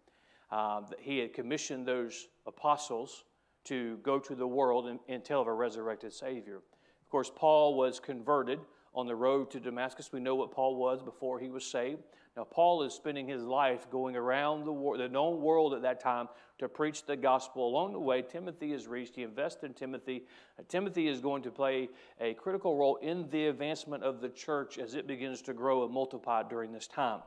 uh, 0.50 0.80
that 0.80 1.00
he 1.00 1.18
had 1.18 1.32
commissioned 1.32 1.86
those 1.86 2.28
apostles 2.46 3.24
to 3.64 3.98
go 3.98 4.18
to 4.18 4.34
the 4.34 4.46
world 4.46 4.88
and, 4.88 4.98
and 5.08 5.24
tell 5.24 5.40
of 5.40 5.46
a 5.46 5.52
resurrected 5.52 6.12
Savior. 6.12 6.56
Of 6.56 7.08
course, 7.10 7.30
Paul 7.34 7.74
was 7.76 8.00
converted 8.00 8.58
on 8.94 9.06
the 9.06 9.16
road 9.16 9.50
to 9.52 9.60
Damascus. 9.60 10.12
We 10.12 10.20
know 10.20 10.34
what 10.34 10.50
Paul 10.50 10.76
was 10.76 11.02
before 11.02 11.38
he 11.38 11.48
was 11.48 11.64
saved. 11.64 12.02
Now, 12.36 12.44
Paul 12.44 12.82
is 12.82 12.94
spending 12.94 13.28
his 13.28 13.42
life 13.42 13.90
going 13.90 14.16
around 14.16 14.64
the, 14.64 14.72
world, 14.72 15.00
the 15.00 15.08
known 15.08 15.42
world 15.42 15.74
at 15.74 15.82
that 15.82 16.00
time 16.00 16.28
to 16.58 16.68
preach 16.68 17.04
the 17.04 17.16
gospel. 17.16 17.68
Along 17.68 17.92
the 17.92 18.00
way, 18.00 18.22
Timothy 18.22 18.72
is 18.72 18.86
reached. 18.86 19.16
He 19.16 19.22
invests 19.22 19.64
in 19.64 19.74
Timothy. 19.74 20.24
Uh, 20.58 20.62
Timothy 20.66 21.08
is 21.08 21.20
going 21.20 21.42
to 21.42 21.50
play 21.50 21.90
a 22.20 22.32
critical 22.34 22.74
role 22.74 22.96
in 22.96 23.28
the 23.28 23.46
advancement 23.48 24.02
of 24.02 24.22
the 24.22 24.30
church 24.30 24.78
as 24.78 24.94
it 24.94 25.06
begins 25.06 25.42
to 25.42 25.52
grow 25.52 25.84
and 25.84 25.92
multiply 25.92 26.42
during 26.42 26.72
this 26.72 26.86
time. 26.86 27.20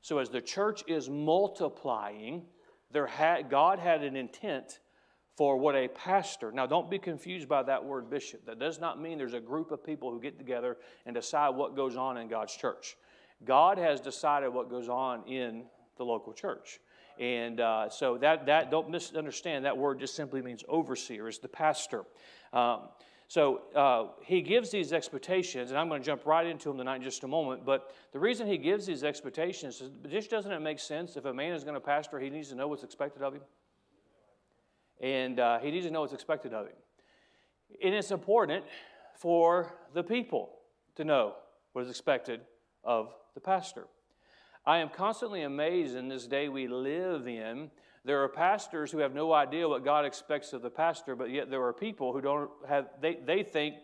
So, 0.00 0.18
as 0.18 0.28
the 0.28 0.40
church 0.40 0.82
is 0.88 1.08
multiplying, 1.08 2.42
there 2.90 3.06
had, 3.06 3.48
God 3.48 3.78
had 3.78 4.02
an 4.02 4.16
intent 4.16 4.80
for 5.36 5.56
what 5.56 5.76
a 5.76 5.86
pastor. 5.86 6.50
Now, 6.50 6.66
don't 6.66 6.90
be 6.90 6.98
confused 6.98 7.48
by 7.48 7.62
that 7.62 7.84
word 7.84 8.10
bishop. 8.10 8.44
That 8.46 8.58
does 8.58 8.80
not 8.80 9.00
mean 9.00 9.18
there's 9.18 9.34
a 9.34 9.40
group 9.40 9.70
of 9.70 9.84
people 9.84 10.10
who 10.10 10.20
get 10.20 10.36
together 10.36 10.78
and 11.06 11.14
decide 11.14 11.50
what 11.50 11.76
goes 11.76 11.96
on 11.96 12.16
in 12.16 12.26
God's 12.26 12.56
church. 12.56 12.96
God 13.44 13.78
has 13.78 14.00
decided 14.00 14.48
what 14.48 14.70
goes 14.70 14.88
on 14.88 15.26
in 15.26 15.64
the 15.96 16.04
local 16.04 16.32
church. 16.32 16.80
And 17.18 17.60
uh, 17.60 17.88
so 17.88 18.18
that, 18.18 18.46
that, 18.46 18.70
don't 18.70 18.90
misunderstand, 18.90 19.64
that 19.64 19.76
word 19.76 20.00
just 20.00 20.14
simply 20.14 20.42
means 20.42 20.64
overseer, 20.68 21.28
is 21.28 21.38
the 21.38 21.48
pastor. 21.48 22.04
Um, 22.52 22.88
so 23.28 23.62
uh, 23.74 24.08
he 24.24 24.42
gives 24.42 24.70
these 24.70 24.92
expectations, 24.92 25.70
and 25.70 25.78
I'm 25.78 25.88
going 25.88 26.02
to 26.02 26.06
jump 26.06 26.26
right 26.26 26.46
into 26.46 26.68
them 26.68 26.78
tonight 26.78 26.96
in 26.96 27.02
just 27.02 27.24
a 27.24 27.28
moment. 27.28 27.64
But 27.64 27.94
the 28.12 28.18
reason 28.18 28.46
he 28.46 28.58
gives 28.58 28.86
these 28.86 29.04
expectations 29.04 29.80
is 29.80 29.90
just 30.10 30.30
doesn't 30.30 30.52
it 30.52 30.60
make 30.60 30.78
sense? 30.78 31.16
If 31.16 31.24
a 31.24 31.32
man 31.32 31.52
is 31.52 31.64
going 31.64 31.74
to 31.74 31.80
pastor, 31.80 32.18
he 32.18 32.28
needs 32.28 32.48
to 32.50 32.54
know 32.54 32.68
what's 32.68 32.82
expected 32.82 33.22
of 33.22 33.34
him. 33.34 33.42
And 35.00 35.40
uh, 35.40 35.58
he 35.60 35.70
needs 35.70 35.86
to 35.86 35.92
know 35.92 36.02
what's 36.02 36.12
expected 36.12 36.52
of 36.52 36.66
him. 36.66 36.76
And 37.82 37.94
it's 37.94 38.10
important 38.10 38.64
for 39.16 39.74
the 39.94 40.02
people 40.02 40.50
to 40.96 41.04
know 41.04 41.34
what 41.72 41.84
is 41.84 41.90
expected 41.90 42.40
of 42.84 43.14
the 43.34 43.40
pastor. 43.40 43.86
I 44.64 44.78
am 44.78 44.88
constantly 44.88 45.42
amazed 45.42 45.96
in 45.96 46.08
this 46.08 46.26
day 46.26 46.48
we 46.48 46.68
live 46.68 47.26
in 47.26 47.70
There 48.04 48.22
are 48.22 48.28
pastors 48.28 48.90
who 48.90 48.98
have 48.98 49.14
no 49.14 49.32
idea 49.32 49.68
what 49.68 49.84
God 49.84 50.04
expects 50.04 50.52
of 50.52 50.62
the 50.62 50.70
pastor, 50.70 51.14
but 51.14 51.30
yet 51.30 51.50
there 51.50 51.62
are 51.62 51.72
people 51.72 52.12
who 52.12 52.20
don't 52.20 52.50
have, 52.68 52.88
they, 53.00 53.14
they 53.14 53.42
think 53.44 53.76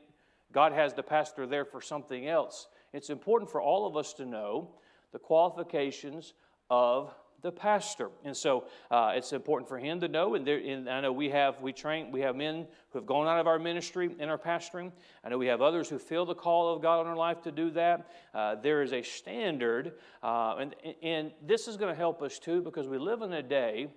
God 0.52 0.73
has 0.73 0.93
the 0.93 1.02
pastor 1.02 1.47
there 1.47 1.64
for 1.64 1.81
something 1.81 2.26
else. 2.26 2.67
It's 2.93 3.11
important 3.11 3.50
for 3.50 3.61
all 3.61 3.87
of 3.87 3.97
us 3.97 4.12
to 4.14 4.26
know 4.26 4.71
the 5.12 5.19
qualifications 5.19 6.35
of 6.69 7.14
the 7.42 7.52
pastor. 7.52 8.11
And 8.25 8.37
so 8.37 8.64
uh, 8.90 9.12
it's 9.14 9.33
important 9.33 9.68
for 9.68 9.78
him 9.78 10.00
to 10.00 10.09
know. 10.09 10.35
And, 10.35 10.47
there, 10.47 10.59
and, 10.59 10.88
I 10.88 11.00
know 11.00 11.12
we 11.12 11.30
have 11.30 11.61
we 11.61 11.73
train 11.73 12.11
we 12.11 12.21
have 12.21 12.37
men 12.37 12.66
who 12.90 12.99
have 12.99 13.07
gone 13.07 13.26
out 13.26 13.38
of 13.38 13.47
our 13.47 13.59
ministry 13.59 14.11
in 14.18 14.28
our 14.28 14.38
pastoring. 14.38 14.92
I 15.25 15.28
know 15.28 15.38
we 15.38 15.47
have 15.47 15.62
others 15.62 15.88
who 15.88 15.99
feel 15.99 16.26
the 16.26 16.35
call 16.35 16.75
of 16.75 16.83
God 16.83 17.00
on 17.00 17.07
our 17.07 17.16
life 17.16 17.42
to 17.42 17.52
do 17.52 17.71
that. 17.71 18.11
Uh, 18.35 18.57
there 18.57 18.83
is 18.83 18.92
a 18.92 19.02
standard, 19.02 19.95
uh, 20.23 20.57
and 20.57 20.75
and 21.02 21.33
this 21.47 21.68
is 21.68 21.76
going 21.76 21.92
to 21.92 21.99
help 21.99 22.23
us 22.23 22.38
too 22.38 22.62
because 22.62 22.88
we 22.88 22.99
live 22.99 23.23
in 23.23 23.33
a 23.33 23.42
day 23.42 23.88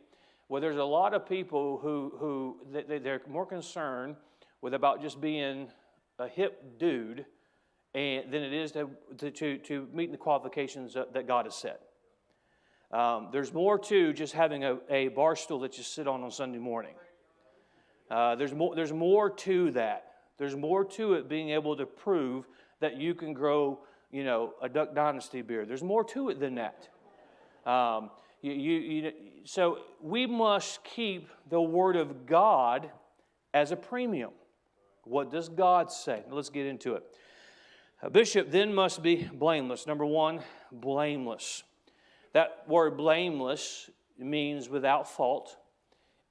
where 0.47 0.61
there's 0.61 0.77
a 0.77 0.83
lot 0.83 1.13
of 1.13 1.27
people 1.27 1.79
who 1.79 2.13
who 2.17 2.57
they, 2.71 2.99
they're 2.99 3.21
more 3.27 3.45
concerned 3.45 4.15
with 4.61 4.73
about 4.73 5.01
just 5.01 5.19
being 5.19 5.67
a 6.19 6.27
hip 6.27 6.77
dude 6.77 7.25
and 7.93 8.31
than 8.31 8.41
it 8.41 8.53
is 8.53 8.71
to, 8.71 8.89
to, 9.31 9.57
to 9.57 9.87
meet 9.93 10.11
the 10.11 10.17
qualifications 10.17 10.93
that 10.93 11.27
God 11.27 11.45
has 11.45 11.55
set. 11.55 11.90
Um, 12.91 13.29
there's 13.31 13.53
more 13.53 13.79
to 13.79 14.11
just 14.11 14.33
having 14.33 14.65
a, 14.65 14.77
a 14.89 15.07
bar 15.09 15.35
stool 15.35 15.59
that 15.61 15.77
you 15.77 15.83
sit 15.83 16.07
on 16.07 16.23
on 16.23 16.31
Sunday 16.31 16.57
morning. 16.59 16.95
Uh, 18.09 18.35
there's, 18.35 18.53
more, 18.53 18.75
there's 18.75 18.91
more 18.91 19.29
to 19.29 19.71
that. 19.71 20.07
There's 20.37 20.55
more 20.55 20.83
to 20.83 21.13
it 21.13 21.29
being 21.29 21.51
able 21.51 21.77
to 21.77 21.85
prove 21.85 22.47
that 22.81 22.97
you 22.97 23.13
can 23.13 23.33
grow, 23.33 23.79
you 24.11 24.25
know, 24.25 24.53
a 24.61 24.67
Duck 24.67 24.93
Dynasty 24.93 25.41
beer. 25.41 25.65
There's 25.65 25.83
more 25.83 26.03
to 26.05 26.29
it 26.29 26.39
than 26.39 26.55
that. 26.55 26.89
Um, 27.65 28.09
you, 28.41 28.51
you, 28.53 28.79
you, 28.79 29.11
so 29.45 29.79
we 30.01 30.25
must 30.25 30.83
keep 30.83 31.29
the 31.49 31.61
Word 31.61 31.95
of 31.95 32.25
God 32.25 32.89
as 33.53 33.71
a 33.71 33.75
premium. 33.77 34.31
What 35.03 35.31
does 35.31 35.47
God 35.47 35.91
say? 35.91 36.23
Let's 36.29 36.49
get 36.49 36.65
into 36.65 36.95
it. 36.95 37.03
A 38.01 38.09
bishop 38.09 38.51
then 38.51 38.73
must 38.73 39.01
be 39.01 39.29
blameless. 39.31 39.87
Number 39.87 40.05
one, 40.05 40.41
blameless. 40.71 41.63
That 42.33 42.63
word 42.67 42.97
blameless 42.97 43.89
means 44.17 44.69
without 44.69 45.09
fault, 45.09 45.57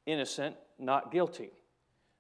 innocent, 0.06 0.56
not 0.78 1.12
guilty. 1.12 1.50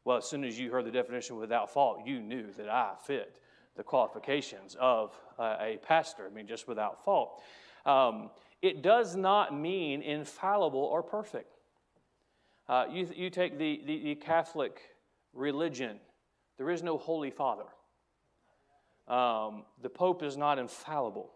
Well, 0.04 0.18
as 0.18 0.26
soon 0.26 0.44
as 0.44 0.58
you 0.58 0.70
heard 0.70 0.84
the 0.84 0.90
definition 0.90 1.36
without 1.36 1.72
fault, 1.72 2.00
you 2.06 2.20
knew 2.20 2.50
that 2.56 2.68
I 2.68 2.94
fit 3.06 3.40
the 3.76 3.82
qualifications 3.82 4.76
of 4.80 5.14
a 5.38 5.78
pastor. 5.82 6.26
I 6.26 6.34
mean, 6.34 6.46
just 6.46 6.68
without 6.68 7.04
fault. 7.04 7.42
Um, 7.86 8.30
it 8.62 8.82
does 8.82 9.16
not 9.16 9.54
mean 9.54 10.02
infallible 10.02 10.80
or 10.80 11.02
perfect. 11.02 11.56
Uh, 12.68 12.84
you, 12.90 13.08
you 13.14 13.30
take 13.30 13.58
the, 13.58 13.80
the, 13.86 14.04
the, 14.04 14.14
Catholic 14.14 14.80
religion, 15.32 15.98
there 16.56 16.70
is 16.70 16.82
no 16.82 16.98
Holy 16.98 17.30
Father. 17.30 17.64
Um, 19.08 19.64
the 19.82 19.88
Pope 19.88 20.22
is 20.22 20.36
not 20.36 20.58
infallible. 20.58 21.32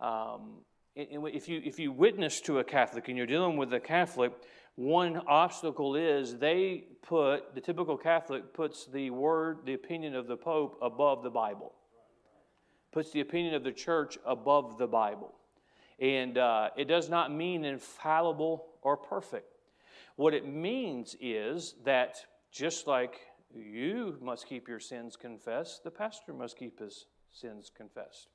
Um, 0.00 0.64
if 0.98 1.48
you, 1.48 1.62
if 1.64 1.78
you 1.78 1.92
witness 1.92 2.40
to 2.40 2.58
a 2.58 2.64
Catholic 2.64 3.08
and 3.08 3.16
you're 3.16 3.26
dealing 3.26 3.56
with 3.56 3.72
a 3.72 3.78
Catholic, 3.78 4.32
one 4.74 5.22
obstacle 5.28 5.94
is 5.94 6.38
they 6.38 6.86
put, 7.02 7.54
the 7.54 7.60
typical 7.60 7.96
Catholic 7.96 8.52
puts 8.52 8.86
the 8.86 9.10
word, 9.10 9.58
the 9.64 9.74
opinion 9.74 10.16
of 10.16 10.26
the 10.26 10.36
Pope 10.36 10.76
above 10.82 11.22
the 11.22 11.30
Bible, 11.30 11.72
puts 12.90 13.12
the 13.12 13.20
opinion 13.20 13.54
of 13.54 13.62
the 13.62 13.70
church 13.70 14.18
above 14.26 14.76
the 14.76 14.88
Bible. 14.88 15.34
And 16.00 16.36
uh, 16.36 16.70
it 16.76 16.88
does 16.88 17.08
not 17.08 17.32
mean 17.32 17.64
infallible 17.64 18.66
or 18.82 18.96
perfect. 18.96 19.52
What 20.16 20.34
it 20.34 20.48
means 20.48 21.14
is 21.20 21.74
that 21.84 22.16
just 22.50 22.88
like 22.88 23.20
you 23.54 24.16
must 24.20 24.48
keep 24.48 24.66
your 24.66 24.80
sins 24.80 25.14
confessed, 25.14 25.84
the 25.84 25.92
pastor 25.92 26.32
must 26.32 26.58
keep 26.58 26.80
his 26.80 27.06
sins 27.30 27.70
confessed 27.74 28.28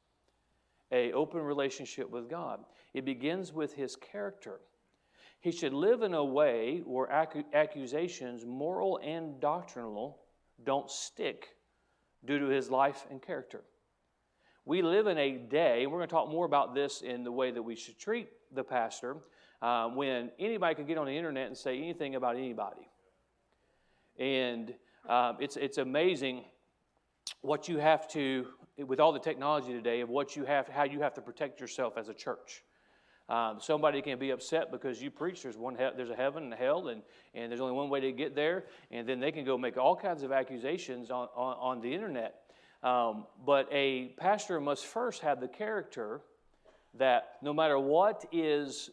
a 0.91 1.11
open 1.13 1.41
relationship 1.41 2.09
with 2.09 2.29
God. 2.29 2.59
It 2.93 3.05
begins 3.05 3.51
with 3.53 3.73
his 3.73 3.95
character. 3.95 4.59
He 5.39 5.51
should 5.51 5.73
live 5.73 6.03
in 6.03 6.13
a 6.13 6.23
way 6.23 6.81
where 6.85 7.11
accusations, 7.53 8.45
moral 8.45 8.99
and 9.03 9.39
doctrinal, 9.39 10.19
don't 10.63 10.89
stick 10.89 11.49
due 12.23 12.39
to 12.39 12.45
his 12.45 12.69
life 12.69 13.05
and 13.09 13.21
character. 13.21 13.61
We 14.65 14.81
live 14.81 15.07
in 15.07 15.17
a 15.17 15.37
day, 15.37 15.83
and 15.83 15.91
we're 15.91 15.97
going 15.97 16.07
to 16.07 16.13
talk 16.13 16.29
more 16.29 16.45
about 16.45 16.73
this 16.73 17.01
in 17.01 17.25
the 17.25 17.31
way 17.31 17.51
that 17.51 17.61
we 17.61 17.75
should 17.75 17.99
treat 17.99 18.29
the 18.53 18.63
pastor, 18.63 19.17
uh, 19.61 19.89
when 19.89 20.31
anybody 20.39 20.75
can 20.75 20.85
get 20.85 20.97
on 20.97 21.05
the 21.05 21.17
internet 21.17 21.47
and 21.47 21.57
say 21.57 21.77
anything 21.77 22.15
about 22.15 22.37
anybody. 22.37 22.87
And 24.17 24.73
uh, 25.09 25.33
it's, 25.39 25.57
it's 25.57 25.77
amazing 25.77 26.45
what 27.41 27.67
you 27.67 27.77
have 27.79 28.07
to 28.09 28.45
with 28.77 28.99
all 28.99 29.11
the 29.11 29.19
technology 29.19 29.71
today 29.71 30.01
of 30.01 30.09
what 30.09 30.35
you 30.35 30.45
have, 30.45 30.67
how 30.67 30.83
you 30.83 31.01
have 31.01 31.13
to 31.13 31.21
protect 31.21 31.59
yourself 31.61 31.97
as 31.97 32.09
a 32.09 32.13
church. 32.13 32.63
Um, 33.29 33.59
somebody 33.61 34.01
can 34.01 34.19
be 34.19 34.31
upset 34.31 34.69
because 34.69 35.01
you 35.01 35.09
preach 35.09 35.43
there's 35.43 35.57
one 35.57 35.75
he- 35.75 35.89
there's 35.95 36.09
a 36.09 36.15
heaven 36.15 36.43
and 36.43 36.53
a 36.53 36.57
hell 36.57 36.89
and, 36.89 37.01
and 37.33 37.49
there's 37.49 37.61
only 37.61 37.73
one 37.73 37.89
way 37.89 38.01
to 38.01 38.11
get 38.11 38.35
there 38.35 38.65
and 38.91 39.07
then 39.07 39.21
they 39.21 39.31
can 39.31 39.45
go 39.45 39.57
make 39.57 39.77
all 39.77 39.95
kinds 39.95 40.23
of 40.23 40.33
accusations 40.33 41.09
on, 41.09 41.29
on, 41.33 41.55
on 41.57 41.81
the 41.81 41.93
internet 41.93 42.41
um, 42.83 43.25
but 43.45 43.69
a 43.71 44.09
pastor 44.17 44.59
must 44.59 44.85
first 44.85 45.21
have 45.21 45.39
the 45.39 45.47
character 45.47 46.19
that 46.95 47.37
no 47.41 47.53
matter 47.53 47.79
what 47.79 48.25
is 48.33 48.89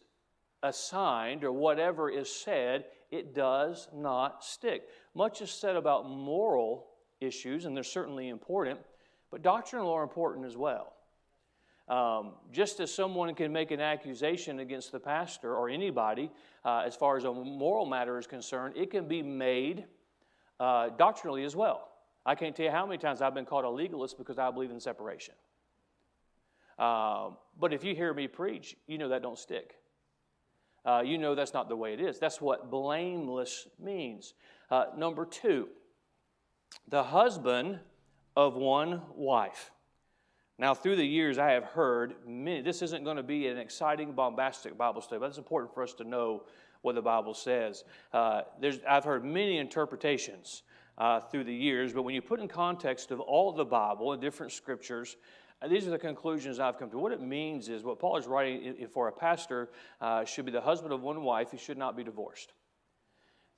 assigned 0.63 1.43
or 1.43 1.51
whatever 1.51 2.09
is 2.09 2.33
said 2.33 2.85
it 3.11 3.35
does 3.35 3.89
not 3.93 4.45
stick 4.45 4.85
much 5.13 5.43
is 5.43 5.51
said 5.51 5.75
about 5.75 6.09
moral 6.09 6.87
issues 7.21 7.65
and 7.65 7.77
they're 7.77 7.83
certainly 7.83 8.29
important 8.29 8.79
but 9.31 9.43
doctrinal 9.43 9.93
are 9.93 10.03
important 10.03 10.47
as 10.47 10.57
well. 10.57 10.93
Um, 11.89 12.35
just 12.53 12.79
as 12.79 12.95
someone 12.95 13.35
can 13.35 13.53
make 13.53 13.73
an 13.73 13.81
accusation 13.81 14.61
against 14.61 14.93
the 14.93 15.01
pastor 15.01 15.57
or 15.57 15.69
anybody, 15.69 16.31
uh, 16.65 16.83
as 16.87 16.95
far 16.95 17.17
as 17.17 17.25
a 17.25 17.33
moral 17.33 17.85
matter 17.85 18.17
is 18.17 18.29
concerned, 18.29 18.75
it 18.77 18.93
can 18.93 19.09
be 19.09 19.23
made 19.23 19.85
uh, 20.61 20.91
doctrinally 20.91 21.43
as 21.45 21.57
well. 21.57 21.89
I 22.25 22.37
can't 22.37 22.55
tell 22.55 22.67
you 22.67 22.71
how 22.71 22.87
many 22.87 22.99
times 22.99 23.23
I've 23.23 23.35
been 23.35 23.47
called 23.47 23.65
a 23.65 23.71
legalist 23.71 24.19
because 24.19 24.39
I 24.39 24.51
believe 24.51 24.71
in 24.71 24.79
separation. 24.79 25.35
Uh, 26.79 27.31
but 27.59 27.73
if 27.73 27.83
you 27.83 27.95
hear 27.95 28.15
me 28.15 28.29
preach, 28.29 28.77
you 28.87 28.97
know 28.97 29.09
that 29.09 29.23
don't 29.23 29.39
stick. 29.39 29.75
Uh, 30.85 31.03
you 31.05 31.19
know 31.19 31.35
that's 31.35 31.53
not 31.53 31.69
the 31.69 31.77
way 31.77 31.93
it 31.93 32.01
is. 32.01 32.19
That's 32.19 32.41
what 32.41 32.71
blameless 32.71 33.67
means. 33.79 34.35
Uh, 34.71 34.87
number 34.97 35.27
two, 35.27 35.69
the 36.89 37.03
husband 37.03 37.81
of 38.37 38.55
one 38.55 39.03
wife. 39.15 39.71
Now, 40.59 40.75
through 40.75 40.97
the 40.97 41.07
years, 41.07 41.39
I 41.39 41.53
have 41.53 41.65
heard 41.65 42.15
many, 42.27 42.61
this 42.61 42.83
isn't 42.83 43.03
going 43.03 43.17
to 43.17 43.23
be 43.23 43.49
an 43.49 43.57
exciting, 43.57 44.13
bombastic 44.13 44.77
Bible 44.77 45.01
study, 45.01 45.19
but 45.19 45.27
it's 45.27 45.39
important 45.39 45.73
for 45.73 45.83
us 45.83 45.95
to 45.95 46.05
know 46.05 46.43
what 46.83 46.95
the 46.95 47.03
Bible 47.03 47.33
says. 47.33 47.85
Uh, 48.13 48.43
I've 48.87 49.05
heard 49.05 49.25
many 49.25 49.57
interpretations 49.57 50.63
uh, 50.99 51.21
through 51.21 51.45
the 51.45 51.55
years, 51.55 51.95
but 51.95 52.03
when 52.03 52.15
you 52.15 52.21
put 52.21 52.41
in 52.41 52.49
context 52.49 53.11
of 53.11 53.21
all 53.21 53.49
of 53.49 53.57
the 53.57 53.65
Bible 53.65 54.13
and 54.13 54.21
different 54.21 54.53
scriptures, 54.53 55.17
uh, 55.63 55.69
these 55.69 55.87
are 55.87 55.91
the 55.91 55.99
conclusions 55.99 56.59
I've 56.59 56.79
come 56.79 56.91
to. 56.91 56.99
What 56.99 57.13
it 57.13 57.23
means 57.23 57.71
is 57.71 57.83
what 57.83 57.99
Paul 57.99 58.19
is 58.19 58.27
writing 58.27 58.87
for 58.93 59.09
a 59.09 59.13
pastor 59.13 59.71
uh, 60.01 60.25
should 60.25 60.45
be 60.45 60.53
the 60.53 60.61
husband 60.61 60.93
of 60.93 61.01
one 61.01 61.23
wife, 61.23 61.53
he 61.53 61.57
should 61.59 61.79
not 61.79 61.97
be 61.97 62.05
divorced. 62.05 62.53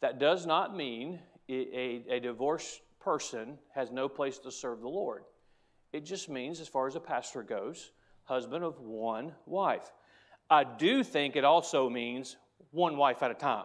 That 0.00 0.18
does 0.20 0.46
not 0.46 0.76
mean 0.76 1.20
a, 1.48 1.52
a, 1.52 2.16
a 2.16 2.20
divorce 2.20 2.80
person 3.04 3.58
has 3.74 3.90
no 3.90 4.08
place 4.08 4.38
to 4.38 4.50
serve 4.50 4.80
the 4.80 4.88
Lord. 4.88 5.24
It 5.92 6.04
just 6.04 6.28
means, 6.28 6.60
as 6.60 6.68
far 6.68 6.86
as 6.86 6.96
a 6.96 7.00
pastor 7.00 7.42
goes, 7.42 7.90
husband 8.24 8.64
of 8.64 8.80
one 8.80 9.34
wife. 9.46 9.90
I 10.48 10.64
do 10.64 11.02
think 11.02 11.36
it 11.36 11.44
also 11.44 11.88
means 11.88 12.36
one 12.70 12.96
wife 12.96 13.22
at 13.22 13.30
a 13.30 13.34
time. 13.34 13.64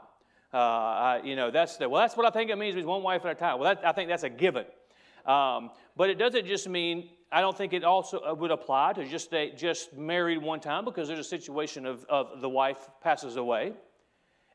Uh, 0.53 0.58
I, 0.58 1.22
you 1.24 1.36
know, 1.36 1.51
that's 1.51 1.77
the, 1.77 1.88
well, 1.88 2.01
that's 2.01 2.17
what 2.17 2.25
I 2.25 2.29
think 2.29 2.50
it 2.50 2.58
means, 2.58 2.75
means 2.75 2.88
one 2.88 3.03
wife 3.03 3.25
at 3.25 3.32
a 3.32 3.36
time. 3.36 3.60
Well, 3.60 3.75
that, 3.75 3.86
I 3.86 3.91
think 3.91 4.10
that's 4.10 4.24
a 4.24 4.29
given. 4.29 4.65
Um, 5.25 5.72
but 5.96 6.10
it 6.10 6.17
doesn't 6.17 6.46
just 6.48 6.70
mean, 6.70 7.10
I 7.32 7.41
don't 7.41 7.58
think 7.58 7.74
it 7.74 7.84
also 7.84 8.20
uh, 8.20 8.34
would 8.34 8.51
apply 8.51 8.94
to 8.94 9.06
just 9.06 9.34
a, 9.34 9.51
just 9.51 9.94
married 9.94 10.41
one 10.41 10.62
time 10.62 10.86
because 10.86 11.08
there's 11.10 11.20
a 11.20 11.24
situation 11.24 11.86
of, 11.86 12.06
of 12.06 12.39
the 12.39 12.50
wife 12.50 12.89
passes 13.01 13.36
away 13.36 13.74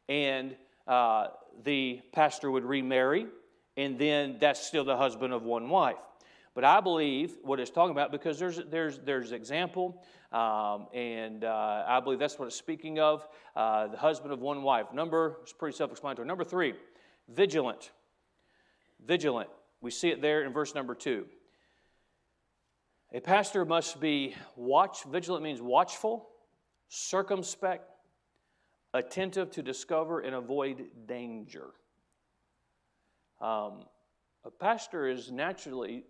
and 0.08 0.56
uh, 0.88 1.28
the 1.64 2.00
pastor 2.12 2.50
would 2.50 2.64
remarry 2.64 3.26
and 3.76 3.98
then 3.98 4.36
that's 4.40 4.64
still 4.64 4.84
the 4.84 4.96
husband 4.96 5.32
of 5.32 5.42
one 5.42 5.68
wife. 5.68 5.96
But 6.54 6.64
I 6.64 6.80
believe 6.80 7.36
what 7.42 7.60
it's 7.60 7.70
talking 7.70 7.92
about 7.92 8.12
because 8.12 8.38
there's 8.38 8.60
there's 8.70 8.98
there's 8.98 9.32
example, 9.32 10.02
um, 10.32 10.86
and 10.92 11.44
uh, 11.44 11.84
I 11.86 12.00
believe 12.00 12.18
that's 12.18 12.38
what 12.38 12.46
it's 12.46 12.56
speaking 12.56 12.98
of. 12.98 13.26
Uh, 13.56 13.88
the 13.88 13.96
husband 13.96 14.32
of 14.32 14.40
one 14.40 14.62
wife. 14.62 14.92
Number 14.92 15.38
it's 15.42 15.52
pretty 15.52 15.76
self-explanatory. 15.76 16.28
Number 16.28 16.44
three, 16.44 16.74
vigilant. 17.28 17.90
Vigilant. 19.04 19.48
We 19.80 19.90
see 19.90 20.10
it 20.10 20.20
there 20.20 20.44
in 20.44 20.52
verse 20.52 20.74
number 20.74 20.94
two. 20.94 21.26
A 23.14 23.20
pastor 23.20 23.64
must 23.64 23.98
be 23.98 24.34
watch. 24.54 25.04
Vigilant 25.04 25.42
means 25.42 25.62
watchful, 25.62 26.28
circumspect, 26.88 27.90
attentive 28.92 29.50
to 29.52 29.62
discover 29.62 30.20
and 30.20 30.34
avoid 30.34 30.84
danger. 31.06 31.68
Um, 33.42 33.84
a 34.44 34.50
pastor 34.50 35.08
is 35.08 35.30
naturally, 35.30 36.04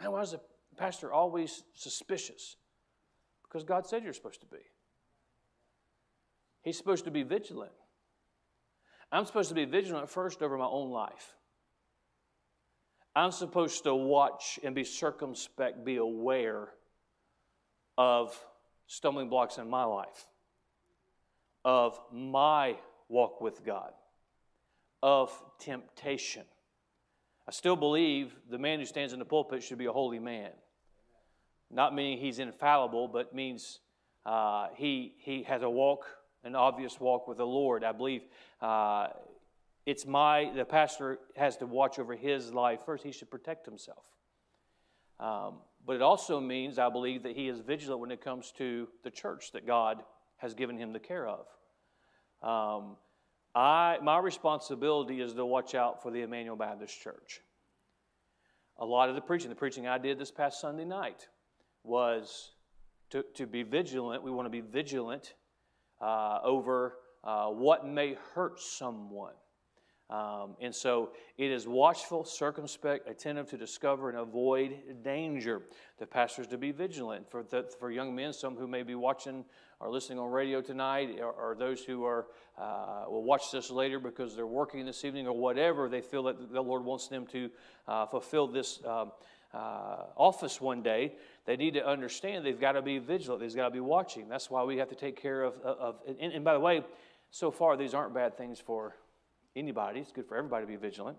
man, 0.00 0.12
why 0.12 0.20
is 0.20 0.34
a 0.34 0.40
pastor 0.76 1.12
always 1.12 1.62
suspicious? 1.74 2.56
Because 3.44 3.64
God 3.64 3.86
said 3.86 4.02
you're 4.02 4.12
supposed 4.12 4.40
to 4.40 4.46
be. 4.46 4.58
He's 6.62 6.76
supposed 6.76 7.04
to 7.04 7.10
be 7.12 7.22
vigilant. 7.22 7.72
I'm 9.12 9.24
supposed 9.24 9.48
to 9.50 9.54
be 9.54 9.64
vigilant 9.64 10.10
first 10.10 10.42
over 10.42 10.58
my 10.58 10.66
own 10.66 10.90
life. 10.90 11.34
I'm 13.14 13.30
supposed 13.30 13.84
to 13.84 13.94
watch 13.94 14.58
and 14.62 14.74
be 14.74 14.84
circumspect, 14.84 15.84
be 15.84 15.96
aware 15.96 16.68
of 17.96 18.38
stumbling 18.88 19.28
blocks 19.28 19.58
in 19.58 19.70
my 19.70 19.84
life, 19.84 20.26
of 21.64 21.98
my 22.12 22.76
walk 23.08 23.40
with 23.40 23.64
God, 23.64 23.92
of 25.02 25.30
temptation. 25.58 26.44
I 27.48 27.52
still 27.52 27.76
believe 27.76 28.34
the 28.50 28.58
man 28.58 28.80
who 28.80 28.86
stands 28.86 29.12
in 29.12 29.18
the 29.18 29.24
pulpit 29.24 29.62
should 29.62 29.78
be 29.78 29.86
a 29.86 29.92
holy 29.92 30.18
man. 30.18 30.50
Not 31.70 31.94
meaning 31.94 32.18
he's 32.18 32.38
infallible, 32.38 33.08
but 33.08 33.34
means 33.34 33.80
uh, 34.24 34.68
he, 34.74 35.14
he 35.18 35.44
has 35.44 35.62
a 35.62 35.70
walk, 35.70 36.06
an 36.42 36.56
obvious 36.56 36.98
walk 36.98 37.28
with 37.28 37.38
the 37.38 37.46
Lord. 37.46 37.84
I 37.84 37.92
believe 37.92 38.22
uh, 38.60 39.08
it's 39.84 40.06
my, 40.06 40.50
the 40.54 40.64
pastor 40.64 41.18
has 41.36 41.56
to 41.58 41.66
watch 41.66 42.00
over 42.00 42.16
his 42.16 42.52
life 42.52 42.80
first. 42.84 43.04
He 43.04 43.12
should 43.12 43.30
protect 43.30 43.64
himself. 43.64 44.04
Um, 45.20 45.58
but 45.86 45.94
it 45.94 46.02
also 46.02 46.40
means, 46.40 46.78
I 46.78 46.88
believe, 46.88 47.22
that 47.22 47.36
he 47.36 47.48
is 47.48 47.60
vigilant 47.60 48.00
when 48.00 48.10
it 48.10 48.20
comes 48.20 48.52
to 48.58 48.88
the 49.04 49.10
church 49.10 49.52
that 49.52 49.66
God 49.66 50.02
has 50.38 50.54
given 50.54 50.76
him 50.76 50.92
the 50.92 50.98
care 50.98 51.28
of. 51.28 51.46
Um, 52.42 52.96
I, 53.56 53.96
my 54.02 54.18
responsibility 54.18 55.22
is 55.22 55.32
to 55.32 55.46
watch 55.46 55.74
out 55.74 56.02
for 56.02 56.10
the 56.10 56.20
Emmanuel 56.20 56.56
Baptist 56.56 57.00
Church. 57.00 57.40
A 58.78 58.84
lot 58.84 59.08
of 59.08 59.14
the 59.14 59.22
preaching, 59.22 59.48
the 59.48 59.56
preaching 59.56 59.88
I 59.88 59.96
did 59.96 60.18
this 60.18 60.30
past 60.30 60.60
Sunday 60.60 60.84
night, 60.84 61.26
was 61.82 62.50
to, 63.08 63.24
to 63.34 63.46
be 63.46 63.62
vigilant. 63.62 64.22
We 64.22 64.30
want 64.30 64.44
to 64.44 64.50
be 64.50 64.60
vigilant 64.60 65.32
uh, 66.02 66.40
over 66.44 66.98
uh, 67.24 67.46
what 67.46 67.86
may 67.86 68.18
hurt 68.34 68.60
someone. 68.60 69.32
Um, 70.10 70.56
and 70.60 70.74
so 70.74 71.12
it 71.38 71.50
is 71.50 71.66
watchful, 71.66 72.24
circumspect, 72.24 73.08
attentive 73.08 73.48
to 73.50 73.56
discover 73.56 74.10
and 74.10 74.18
avoid 74.18 75.02
danger. 75.02 75.62
The 75.98 76.06
pastors 76.06 76.46
to 76.48 76.58
be 76.58 76.72
vigilant. 76.72 77.30
For, 77.30 77.42
the, 77.42 77.64
for 77.80 77.90
young 77.90 78.14
men, 78.14 78.34
some 78.34 78.54
who 78.54 78.68
may 78.68 78.82
be 78.82 78.94
watching 78.94 79.46
or 79.80 79.90
listening 79.90 80.18
on 80.18 80.30
radio 80.30 80.60
tonight, 80.60 81.18
or, 81.20 81.32
or 81.32 81.54
those 81.54 81.84
who 81.84 82.04
are 82.04 82.26
uh, 82.58 83.04
will 83.08 83.24
watch 83.24 83.50
this 83.52 83.70
later 83.70 83.98
because 83.98 84.34
they're 84.34 84.46
working 84.46 84.86
this 84.86 85.04
evening 85.04 85.26
or 85.26 85.36
whatever, 85.36 85.88
they 85.88 86.00
feel 86.00 86.22
that 86.24 86.52
the 86.52 86.62
Lord 86.62 86.84
wants 86.84 87.08
them 87.08 87.26
to 87.26 87.50
uh, 87.86 88.06
fulfill 88.06 88.46
this 88.46 88.80
um, 88.86 89.12
uh, 89.52 90.04
office 90.16 90.60
one 90.60 90.82
day. 90.82 91.12
They 91.44 91.56
need 91.56 91.74
to 91.74 91.86
understand 91.86 92.44
they've 92.44 92.60
got 92.60 92.72
to 92.72 92.82
be 92.82 92.98
vigilant. 92.98 93.40
They've 93.40 93.54
got 93.54 93.68
to 93.68 93.74
be 93.74 93.80
watching. 93.80 94.28
That's 94.28 94.50
why 94.50 94.64
we 94.64 94.78
have 94.78 94.88
to 94.88 94.94
take 94.94 95.20
care 95.20 95.42
of. 95.42 95.54
of 95.62 95.96
and, 96.06 96.32
and 96.32 96.44
by 96.44 96.54
the 96.54 96.60
way, 96.60 96.82
so 97.30 97.50
far 97.50 97.76
these 97.76 97.94
aren't 97.94 98.14
bad 98.14 98.36
things 98.38 98.58
for 98.58 98.96
anybody. 99.54 100.00
It's 100.00 100.12
good 100.12 100.26
for 100.26 100.36
everybody 100.36 100.64
to 100.64 100.68
be 100.68 100.76
vigilant. 100.76 101.18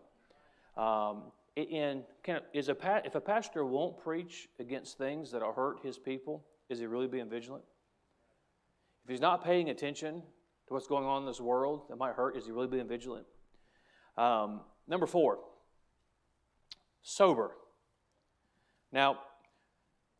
Um, 0.76 1.24
and 1.56 2.04
can, 2.24 2.42
is 2.54 2.70
a, 2.70 3.02
if 3.04 3.16
a 3.16 3.22
pastor 3.22 3.66
won't 3.66 3.98
preach 3.98 4.48
against 4.60 4.98
things 4.98 5.32
that 5.32 5.42
hurt 5.42 5.80
his 5.84 5.98
people, 5.98 6.44
is 6.70 6.80
he 6.80 6.86
really 6.86 7.08
being 7.08 7.30
vigilant? 7.30 7.64
If 9.08 9.12
he's 9.12 9.22
not 9.22 9.42
paying 9.42 9.70
attention 9.70 10.16
to 10.16 10.74
what's 10.74 10.86
going 10.86 11.06
on 11.06 11.22
in 11.22 11.26
this 11.26 11.40
world 11.40 11.84
that 11.88 11.96
might 11.96 12.16
hurt, 12.16 12.36
is 12.36 12.46
he 12.46 12.52
really 12.52 12.68
being 12.68 12.90
vigilant? 12.90 13.26
Um, 14.18 14.60
number 14.86 15.06
four, 15.06 15.40
sober. 17.04 17.52
Now, 18.92 19.20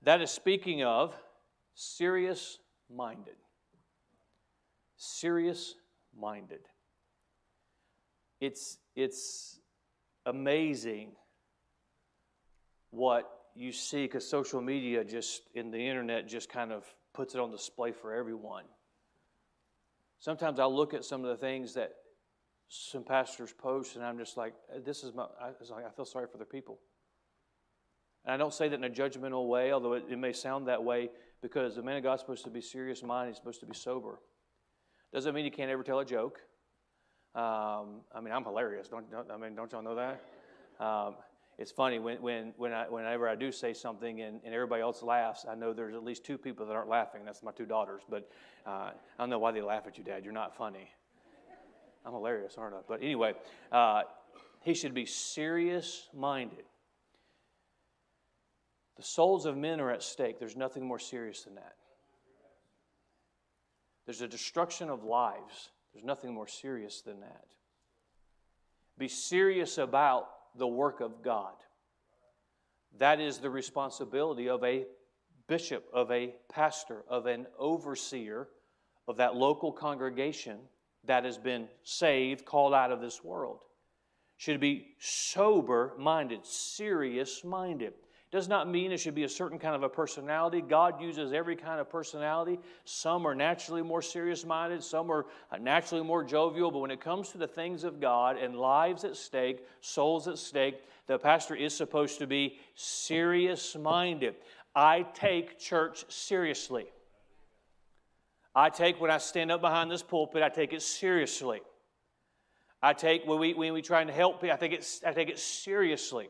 that 0.04 0.22
is 0.22 0.32
speaking 0.32 0.86
of 0.86 1.14
serious 1.76 2.60
minded. 2.90 3.36
Serious 4.96 5.76
minded. 6.18 6.62
It's, 8.40 8.78
it's 8.96 9.60
amazing 10.26 11.12
what 12.92 13.30
you 13.54 13.74
see 13.74 14.04
because 14.04 14.26
social 14.26 14.62
media 14.62 15.04
just 15.04 15.42
in 15.56 15.72
the 15.72 15.78
internet 15.78 16.26
just 16.26 16.48
kind 16.48 16.72
of 16.72 16.86
puts 17.14 17.36
it 17.36 17.42
on 17.42 17.52
display 17.52 17.92
for 17.92 18.14
everyone. 18.14 18.64
Sometimes 20.20 20.60
I 20.60 20.66
look 20.66 20.94
at 20.94 21.06
some 21.06 21.24
of 21.24 21.30
the 21.30 21.38
things 21.38 21.74
that 21.76 21.92
some 22.70 23.04
pastors 23.04 23.54
post, 23.54 23.96
and 23.96 24.04
I'm 24.04 24.18
just 24.18 24.36
like, 24.36 24.54
this 24.84 25.04
is 25.04 25.14
my, 25.14 25.26
I, 25.40 25.48
like, 25.74 25.86
I 25.86 25.90
feel 25.90 26.06
sorry 26.06 26.28
for 26.32 26.38
the 26.38 26.46
people. 26.46 26.80
And 28.26 28.34
I 28.34 28.38
don't 28.38 28.54
say 28.54 28.68
that 28.68 28.76
in 28.76 28.84
a 28.84 28.90
judgmental 28.90 29.48
way, 29.48 29.72
although 29.72 29.94
it, 29.94 30.04
it 30.10 30.18
may 30.18 30.34
sound 30.34 30.68
that 30.68 30.84
way, 30.84 31.10
because 31.42 31.76
the 31.76 31.84
man 31.84 31.98
of 31.98 32.04
God's 32.04 32.22
supposed 32.22 32.44
to 32.44 32.50
be 32.50 32.62
serious 32.62 33.04
minded, 33.04 33.32
he's 33.32 33.38
supposed 33.38 33.62
to 33.62 33.66
be 33.66 33.76
sober. 33.76 34.20
Doesn't 35.14 35.34
mean 35.34 35.46
he 35.46 35.52
can't 35.52 35.72
ever 35.72 35.84
tell 35.84 36.00
a 36.00 36.06
joke. 36.06 36.40
Um, 37.36 38.02
I 38.14 38.20
mean, 38.22 38.34
I'm 38.34 38.44
hilarious. 38.44 38.90
Don't, 38.90 39.10
don't, 39.10 39.32
I 39.32 39.38
mean, 39.38 39.56
don't 39.56 39.72
y'all 39.72 39.84
know 39.84 39.96
that? 39.96 40.22
Um, 40.84 41.16
it's 41.58 41.72
funny 41.72 41.98
when, 41.98 42.22
when, 42.22 42.54
when 42.58 42.72
I, 42.72 42.88
whenever 42.88 43.28
I 43.28 43.36
do 43.36 43.52
say 43.52 43.74
something 43.74 44.22
and, 44.22 44.40
and 44.44 44.54
everybody 44.54 44.82
else 44.82 45.02
laughs, 45.02 45.46
I 45.50 45.56
know 45.56 45.74
there's 45.74 45.96
at 45.96 46.04
least 46.04 46.24
two 46.24 46.38
people 46.38 46.68
that 46.68 46.74
aren't 46.74 46.90
laughing. 46.90 47.22
That's 47.26 47.42
my 47.42 47.52
two 47.52 47.66
daughters. 47.66 48.04
But 48.08 48.30
uh, 48.66 48.70
I 48.70 48.94
don't 49.18 49.32
know 49.32 49.40
why 49.40 49.52
they 49.52 49.62
laugh 49.62 49.88
at 49.88 49.98
you, 49.98 50.04
Dad. 50.04 50.24
You're 50.24 50.34
not 50.34 50.56
funny. 50.56 50.88
I'm 52.06 52.14
hilarious, 52.14 52.56
aren't 52.58 52.76
I? 52.76 52.80
But 52.88 53.02
anyway, 53.02 53.34
uh, 53.72 54.04
he 54.62 54.76
should 54.76 54.94
be 54.94 55.08
serious 55.08 56.08
minded. 56.14 56.64
The 58.98 59.04
souls 59.04 59.46
of 59.46 59.58
men 59.58 59.82
are 59.82 59.92
at 59.92 60.04
stake. 60.04 60.40
There's 60.40 60.56
nothing 60.56 60.86
more 60.86 61.00
serious 61.00 61.44
than 61.44 61.56
that. 61.56 61.76
There's 64.06 64.22
a 64.22 64.28
destruction 64.28 64.90
of 64.90 65.04
lives. 65.04 65.70
There's 65.94 66.06
nothing 66.06 66.34
more 66.34 66.48
serious 66.48 67.02
than 67.02 67.20
that. 67.22 67.46
Be 68.98 69.08
serious 69.08 69.78
about 69.78 70.30
the 70.58 70.68
work 70.68 71.00
of 71.00 71.24
God. 71.24 71.54
That 73.00 73.20
is 73.20 73.38
the 73.38 73.50
responsibility 73.50 74.50
of 74.50 74.64
a 74.64 74.86
bishop, 75.48 75.86
of 75.94 76.12
a 76.12 76.34
pastor, 76.50 77.04
of 77.08 77.26
an 77.26 77.48
overseer 77.58 78.48
of 79.08 79.18
that 79.18 79.36
local 79.36 79.72
congregation 79.72 80.60
that 81.06 81.24
has 81.24 81.38
been 81.38 81.68
saved, 81.84 82.46
called 82.46 82.74
out 82.74 82.92
of 82.92 83.00
this 83.00 83.24
world. 83.24 83.60
Should 84.36 84.60
be 84.60 84.96
sober 85.00 85.94
minded, 85.98 86.46
serious 86.46 87.44
minded. 87.44 87.94
Does 88.30 88.50
not 88.50 88.70
mean 88.70 88.92
it 88.92 88.98
should 88.98 89.16
be 89.16 89.24
a 89.24 89.30
certain 89.30 89.58
kind 89.58 89.74
of 89.74 89.84
a 89.84 89.90
personality. 89.90 90.60
God 90.60 91.02
uses 91.02 91.32
every 91.32 91.56
kind 91.56 91.80
of 91.80 91.90
personality. 91.90 92.60
Some 92.84 93.26
are 93.26 93.34
naturally 93.34 93.82
more 93.82 94.02
serious 94.02 94.46
minded, 94.46 94.84
some 94.84 95.10
are 95.10 95.28
uh, 95.50 95.58
naturally 95.58 96.04
more 96.04 96.26
jovial. 96.26 96.70
But 96.70 96.80
when 96.80 96.92
it 96.92 97.00
comes 97.00 97.30
to 97.30 97.38
the 97.38 97.48
things 97.48 97.86
of 97.86 98.02
God 98.02 98.38
and 98.38 98.58
lives 98.58 99.06
at 99.06 99.16
stake, 99.16 99.66
souls 99.80 100.28
at 100.28 100.38
stake, 100.38 100.76
the 101.08 101.18
pastor 101.18 101.56
is 101.56 101.74
supposed 101.74 102.20
to 102.20 102.28
be 102.28 102.60
serious 102.76 103.78
minded. 103.78 104.36
I 104.76 105.06
take 105.14 105.58
church 105.58 106.04
seriously. 106.10 106.88
I 108.54 108.70
take 108.70 109.00
when 109.00 109.10
I 109.10 109.20
stand 109.20 109.54
up 109.54 109.62
behind 109.62 109.90
this 109.90 110.04
pulpit, 110.04 110.44
I 110.44 110.50
take 110.50 110.74
it 110.74 110.82
seriously. 110.82 111.62
I 112.82 112.92
take 112.92 113.26
when 113.26 113.40
we 113.40 113.54
when 113.54 113.72
we 113.72 113.82
try 113.82 114.02
and 114.02 114.10
help 114.10 114.42
people, 114.42 114.54
I 114.54 114.58
take 114.58 114.74
it 114.74 114.86
I 115.06 115.14
take 115.14 115.30
it 115.30 115.40
seriously 115.40 116.28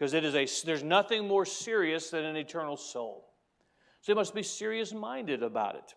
because 0.00 0.14
it 0.14 0.24
is 0.24 0.34
a 0.34 0.46
there's 0.64 0.82
nothing 0.82 1.28
more 1.28 1.44
serious 1.44 2.08
than 2.08 2.24
an 2.24 2.34
eternal 2.34 2.78
soul. 2.78 3.28
So 4.00 4.12
you 4.12 4.16
must 4.16 4.34
be 4.34 4.42
serious 4.42 4.94
minded 4.94 5.42
about 5.42 5.74
it. 5.74 5.94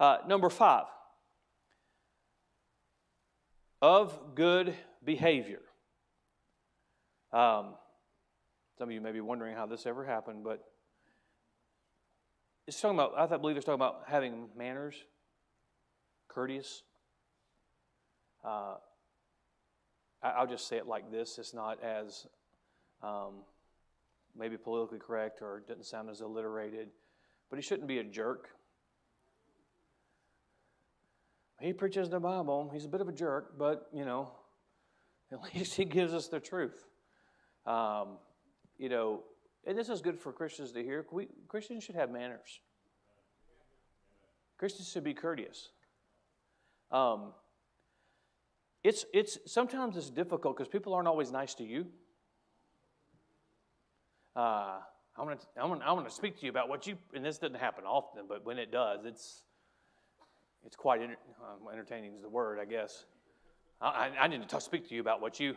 Uh, 0.00 0.16
number 0.26 0.50
five, 0.50 0.86
of 3.80 4.34
good 4.34 4.74
behavior. 5.04 5.60
Um, 7.32 7.74
some 8.76 8.88
of 8.88 8.90
you 8.90 9.00
may 9.00 9.12
be 9.12 9.20
wondering 9.20 9.54
how 9.54 9.66
this 9.66 9.86
ever 9.86 10.04
happened, 10.04 10.42
but 10.42 10.64
it's 12.66 12.80
talking 12.80 12.98
about, 12.98 13.16
I 13.16 13.36
believe 13.36 13.56
it's 13.56 13.66
talking 13.66 13.76
about 13.76 14.02
having 14.08 14.48
manners, 14.58 14.96
courteous. 16.26 16.82
Uh, 18.44 18.74
I'll 20.24 20.48
just 20.48 20.66
say 20.66 20.76
it 20.76 20.88
like 20.88 21.12
this 21.12 21.38
it's 21.38 21.54
not 21.54 21.80
as 21.84 22.26
um, 23.04 23.34
maybe 24.36 24.56
politically 24.56 24.98
correct 24.98 25.42
or 25.42 25.62
didn't 25.66 25.84
sound 25.84 26.08
as 26.08 26.20
alliterated, 26.20 26.88
but 27.50 27.56
he 27.56 27.62
shouldn't 27.62 27.86
be 27.86 27.98
a 27.98 28.04
jerk. 28.04 28.48
He 31.60 31.72
preaches 31.72 32.08
the 32.08 32.20
Bible. 32.20 32.70
He's 32.72 32.84
a 32.84 32.88
bit 32.88 33.00
of 33.00 33.08
a 33.08 33.12
jerk, 33.12 33.58
but 33.58 33.88
you 33.92 34.04
know, 34.04 34.32
at 35.32 35.42
least 35.54 35.74
he 35.74 35.84
gives 35.84 36.12
us 36.12 36.28
the 36.28 36.40
truth. 36.40 36.86
Um, 37.66 38.18
you 38.78 38.88
know, 38.88 39.22
and 39.66 39.78
this 39.78 39.88
is 39.88 40.00
good 40.00 40.18
for 40.18 40.32
Christians 40.32 40.72
to 40.72 40.82
hear. 40.82 41.06
We, 41.10 41.28
Christians 41.48 41.84
should 41.84 41.94
have 41.94 42.10
manners. 42.10 42.60
Christians 44.58 44.90
should 44.90 45.04
be 45.04 45.14
courteous. 45.14 45.70
Um, 46.90 47.32
it's, 48.82 49.06
it's, 49.14 49.38
sometimes 49.46 49.96
it's 49.96 50.10
difficult 50.10 50.56
because 50.56 50.68
people 50.68 50.92
aren't 50.92 51.08
always 51.08 51.32
nice 51.32 51.54
to 51.54 51.64
you. 51.64 51.86
Uh, 54.36 54.78
I'm 55.16 55.26
going 55.26 55.38
to 55.38 55.46
I'm 55.60 55.68
gonna, 55.68 55.84
I'm 55.84 55.96
gonna 55.96 56.10
speak 56.10 56.38
to 56.40 56.44
you 56.44 56.50
about 56.50 56.68
what 56.68 56.86
you, 56.86 56.96
and 57.14 57.24
this 57.24 57.38
doesn't 57.38 57.56
happen 57.56 57.84
often, 57.84 58.24
but 58.28 58.44
when 58.44 58.58
it 58.58 58.72
does, 58.72 59.04
it's, 59.04 59.42
it's 60.66 60.74
quite 60.74 61.00
um, 61.02 61.68
entertaining 61.72 62.14
is 62.14 62.22
the 62.22 62.28
word, 62.28 62.58
I 62.58 62.64
guess. 62.64 63.04
I, 63.80 64.10
I 64.18 64.28
need 64.28 64.40
to 64.40 64.48
talk, 64.48 64.62
speak 64.62 64.88
to 64.88 64.94
you 64.94 65.00
about 65.00 65.20
what 65.20 65.38
you, 65.38 65.54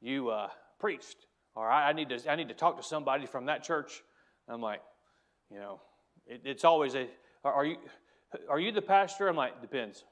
you 0.00 0.30
uh, 0.30 0.48
preached, 0.80 1.26
or 1.54 1.68
I, 1.68 1.90
I, 1.90 1.92
need 1.92 2.08
to, 2.08 2.30
I 2.30 2.34
need 2.34 2.48
to 2.48 2.54
talk 2.54 2.76
to 2.76 2.82
somebody 2.82 3.26
from 3.26 3.46
that 3.46 3.62
church. 3.62 4.02
I'm 4.48 4.60
like, 4.60 4.80
you 5.50 5.58
know, 5.58 5.80
it, 6.26 6.40
it's 6.44 6.64
always 6.64 6.94
a, 6.94 7.06
are 7.44 7.64
you, 7.64 7.76
are 8.48 8.58
you 8.58 8.72
the 8.72 8.82
pastor? 8.82 9.28
I'm 9.28 9.36
like, 9.36 9.60
depends. 9.60 10.04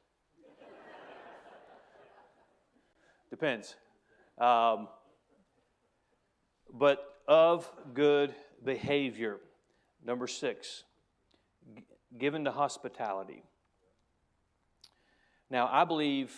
depends. 3.30 3.74
Um, 4.38 4.88
but 6.72 7.13
of 7.26 7.70
good 7.94 8.34
behavior. 8.64 9.38
Number 10.04 10.26
six, 10.26 10.84
given 12.18 12.44
to 12.44 12.50
hospitality. 12.50 13.42
Now, 15.50 15.68
I 15.70 15.84
believe, 15.84 16.32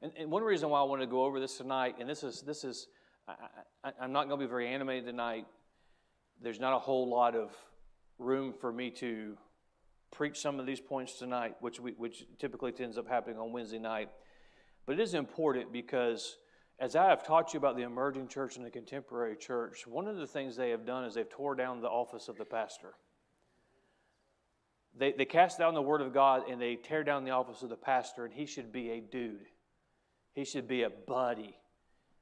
and, 0.00 0.12
and, 0.16 0.30
one 0.30 0.42
reason 0.42 0.70
why 0.70 0.80
I 0.80 0.84
want 0.84 1.00
to 1.02 1.06
go 1.06 1.24
over 1.24 1.40
this 1.40 1.56
tonight, 1.58 1.96
and 1.98 2.08
this 2.08 2.22
is, 2.22 2.42
this 2.42 2.64
is 2.64 2.88
I, 3.28 3.92
am 4.00 4.12
not 4.12 4.28
going 4.28 4.40
to 4.40 4.46
be 4.46 4.48
very 4.48 4.68
animated 4.68 5.06
tonight. 5.06 5.46
There's 6.40 6.60
not 6.60 6.74
a 6.74 6.78
whole 6.78 7.08
lot 7.08 7.34
of 7.36 7.54
room 8.18 8.52
for 8.52 8.72
me 8.72 8.90
to 8.90 9.36
preach 10.10 10.40
some 10.40 10.60
of 10.60 10.66
these 10.66 10.80
points 10.80 11.18
tonight, 11.18 11.56
which, 11.60 11.80
we, 11.80 11.92
which 11.92 12.24
typically 12.38 12.72
ends 12.78 12.98
up 12.98 13.08
happening 13.08 13.38
on 13.38 13.52
Wednesday 13.52 13.78
night. 13.78 14.10
But 14.86 14.94
it 14.94 15.00
is 15.00 15.14
important 15.14 15.72
because 15.72 16.36
as 16.82 16.96
I 16.96 17.10
have 17.10 17.24
taught 17.24 17.54
you 17.54 17.58
about 17.58 17.76
the 17.76 17.84
emerging 17.84 18.26
church 18.26 18.56
and 18.56 18.66
the 18.66 18.70
contemporary 18.70 19.36
church, 19.36 19.86
one 19.86 20.08
of 20.08 20.16
the 20.16 20.26
things 20.26 20.56
they 20.56 20.70
have 20.70 20.84
done 20.84 21.04
is 21.04 21.14
they've 21.14 21.30
tore 21.30 21.54
down 21.54 21.80
the 21.80 21.88
office 21.88 22.26
of 22.26 22.36
the 22.36 22.44
pastor. 22.44 22.94
They, 24.98 25.12
they 25.12 25.24
cast 25.24 25.60
down 25.60 25.74
the 25.74 25.80
word 25.80 26.00
of 26.00 26.12
God 26.12 26.50
and 26.50 26.60
they 26.60 26.74
tear 26.74 27.04
down 27.04 27.24
the 27.24 27.30
office 27.30 27.62
of 27.62 27.68
the 27.68 27.76
pastor, 27.76 28.24
and 28.24 28.34
he 28.34 28.46
should 28.46 28.72
be 28.72 28.90
a 28.90 29.00
dude. 29.00 29.46
He 30.32 30.44
should 30.44 30.66
be 30.66 30.82
a 30.82 30.90
buddy. 30.90 31.56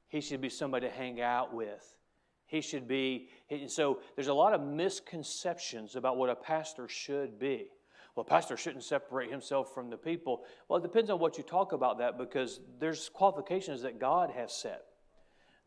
He 0.09 0.21
should 0.21 0.41
be 0.41 0.49
somebody 0.49 0.87
to 0.87 0.93
hang 0.93 1.19
out 1.19 1.55
with. 1.55 1.97
He 2.45 2.61
should 2.61 2.87
be, 2.87 3.29
so 3.65 3.97
there's 4.15 4.27
a 4.27 4.33
lot 4.33 4.53
of 4.53 4.61
misconceptions 4.61 5.95
about 5.95 6.17
what 6.17 6.29
a 6.29 6.35
pastor 6.35 6.87
should 6.87 7.39
be. 7.39 7.71
Well, 8.15 8.23
pastor 8.23 8.57
shouldn't 8.57 8.83
separate 8.83 9.31
himself 9.31 9.73
from 9.73 9.89
the 9.89 9.97
people. 9.97 10.43
Well, 10.67 10.79
it 10.79 10.83
depends 10.83 11.09
on 11.09 11.19
what 11.19 11.37
you 11.37 11.43
talk 11.43 11.71
about 11.71 11.99
that 11.99 12.17
because 12.17 12.59
there's 12.79 13.09
qualifications 13.09 13.83
that 13.83 13.99
God 13.99 14.31
has 14.31 14.53
set. 14.53 14.83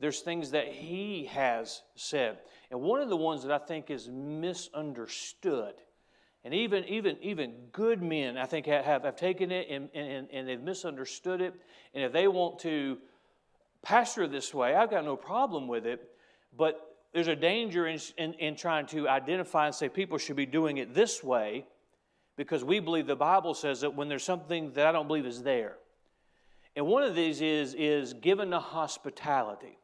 There's 0.00 0.20
things 0.20 0.50
that 0.50 0.68
He 0.68 1.26
has 1.33 1.83
said. 1.94 2.38
And 2.70 2.80
one 2.80 3.00
of 3.00 3.09
the 3.09 3.16
ones 3.16 3.42
that 3.44 3.52
I 3.52 3.64
think 3.64 3.90
is 3.90 4.09
misunderstood 4.09 5.74
and 6.44 6.52
even, 6.52 6.85
even, 6.85 7.16
even 7.22 7.54
good 7.72 8.02
men, 8.02 8.37
I 8.37 8.44
think, 8.44 8.66
have, 8.66 8.85
have 8.85 9.16
taken 9.16 9.50
it 9.50 9.68
and, 9.70 9.88
and, 9.94 10.28
and 10.30 10.46
they've 10.46 10.61
misunderstood 10.61 11.40
it. 11.40 11.54
And 11.94 12.04
if 12.04 12.12
they 12.12 12.28
want 12.28 12.59
to 12.61 12.98
pastor 13.83 14.26
this 14.26 14.52
way, 14.52 14.74
I've 14.74 14.90
got 14.90 15.07
no 15.07 15.16
problem 15.16 15.68
with 15.68 15.87
it. 15.87 16.07
But 16.57 16.96
there's 17.14 17.28
a 17.28 17.37
danger 17.37 17.87
in, 17.87 17.98
in, 18.18 18.35
in 18.35 18.57
trying 18.57 18.87
to 18.88 19.09
identify 19.09 19.66
and 19.66 19.74
say 19.74 19.88
people 19.88 20.18
should 20.18 20.37
be 20.37 20.44
doing 20.44 20.76
it 20.76 20.94
this 20.94 21.24
way 21.24 21.64
because 22.36 22.64
we 22.64 22.80
believe 22.80 23.06
the 23.06 23.16
Bible 23.16 23.54
says 23.54 23.80
that 23.82 23.94
when 23.94 24.08
there's 24.08 24.24
something 24.24 24.72
that 24.72 24.86
I 24.86 24.92
don't 24.92 25.06
believe 25.06 25.26
is 25.26 25.42
there. 25.42 25.76
And 26.76 26.86
one 26.86 27.04
of 27.04 27.14
these 27.14 27.40
is, 27.40 27.74
is 27.74 28.14
given 28.14 28.50
to 28.50 28.58
hospitality. 28.58 29.78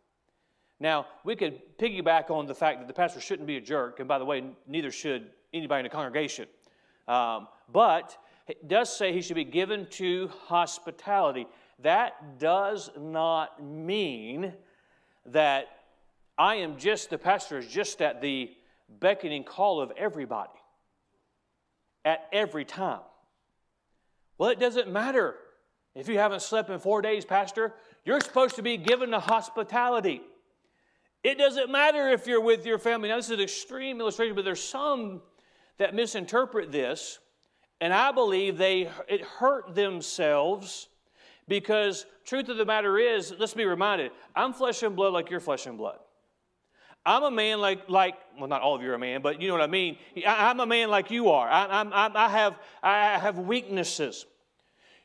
Now, 0.81 1.07
we 1.25 1.37
could 1.37 1.61
piggyback 1.79 2.31
on 2.31 2.47
the 2.47 2.55
fact 2.55 2.81
that 2.81 2.89
the 2.89 2.95
pastor 2.95 3.21
shouldn't 3.21 3.47
be 3.47 3.57
a 3.57 3.61
jerk, 3.61 4.01
and 4.01 4.09
by 4.09 4.19
the 4.19 4.25
way, 4.25 4.43
neither 4.67 4.91
should 4.91 5.31
anybody 5.53 5.81
in 5.81 5.85
the 5.85 5.91
congregation. 5.91 6.49
Um, 7.07 7.49
but 7.73 8.17
it 8.49 8.67
does 8.67 8.95
say 8.95 9.13
he 9.13 9.21
should 9.21 9.37
be 9.37 9.45
given 9.45 9.87
to 9.93 10.29
hospitality. 10.47 11.47
That 11.81 12.39
does 12.39 12.91
not 12.99 13.63
mean 13.63 14.55
that 15.27 15.67
I 16.39 16.57
am 16.57 16.79
just, 16.79 17.11
the 17.11 17.19
pastor 17.19 17.59
is 17.59 17.69
just 17.69 18.01
at 18.01 18.21
the 18.21 18.51
beckoning 18.99 19.45
call 19.45 19.81
of 19.81 19.93
everybody 19.97 20.60
at 22.05 22.29
every 22.33 22.65
time. 22.65 23.01
Well, 24.39 24.51
it 24.51 24.59
doesn't 24.59 24.91
matter 24.91 25.35
if 25.95 26.09
you 26.09 26.19
haven't 26.19 26.43
slept 26.43 26.71
in 26.71 26.79
four 26.79 27.03
days, 27.03 27.25
Pastor. 27.25 27.75
You're 28.05 28.21
supposed 28.21 28.57
to 28.57 28.63
be 28.63 28.77
given 28.77 29.11
to 29.11 29.21
hospitality. 29.21 30.23
It 31.23 31.37
doesn't 31.37 31.71
matter 31.71 32.09
if 32.09 32.27
you're 32.27 32.41
with 32.41 32.65
your 32.65 32.79
family. 32.79 33.11
Now, 33.11 33.17
this 33.17 33.27
is 33.27 33.33
an 33.33 33.41
extreme 33.41 34.01
illustration, 34.01 34.35
but 34.35 34.45
there's 34.45 34.63
some 34.63 35.21
that 35.77 35.95
misinterpret 35.95 36.73
this, 36.73 37.19
and 37.81 37.93
I 37.93 38.13
believe 38.13 38.57
they 38.57 38.91
it 39.09 39.23
hurt 39.23 39.75
themselves 39.75 40.89
because 41.49 42.07
truth 42.25 42.49
of 42.49 42.57
the 42.57 42.65
matter 42.65 42.97
is, 42.97 43.35
let's 43.39 43.55
be 43.55 43.65
reminded, 43.65 44.13
I'm 44.35 44.53
flesh 44.53 44.83
and 44.83 44.95
blood 44.95 45.13
like 45.13 45.31
you're 45.31 45.41
flesh 45.41 45.67
and 45.67 45.77
blood. 45.77 45.99
I'm 47.05 47.23
a 47.23 47.31
man 47.31 47.61
like, 47.61 47.89
like 47.89 48.15
well, 48.39 48.49
not 48.49 48.63
all 48.63 48.75
of 48.75 48.83
you 48.83 48.91
are 48.91 48.95
a 48.95 48.99
man, 48.99 49.23
but 49.23 49.41
you 49.41 49.49
know 49.49 49.55
what 49.55 49.63
I 49.63 49.69
mean. 49.69 49.97
I, 50.17 50.51
am 50.51 50.61
a 50.61 50.67
man 50.67 50.91
like 50.91 51.11
you 51.11 51.31
are. 51.31 51.49
I, 51.49 51.65
I, 51.65 52.11
I, 52.27 52.29
have, 52.29 52.59
I 52.83 53.19
have 53.19 53.39
weaknesses. 53.39 54.27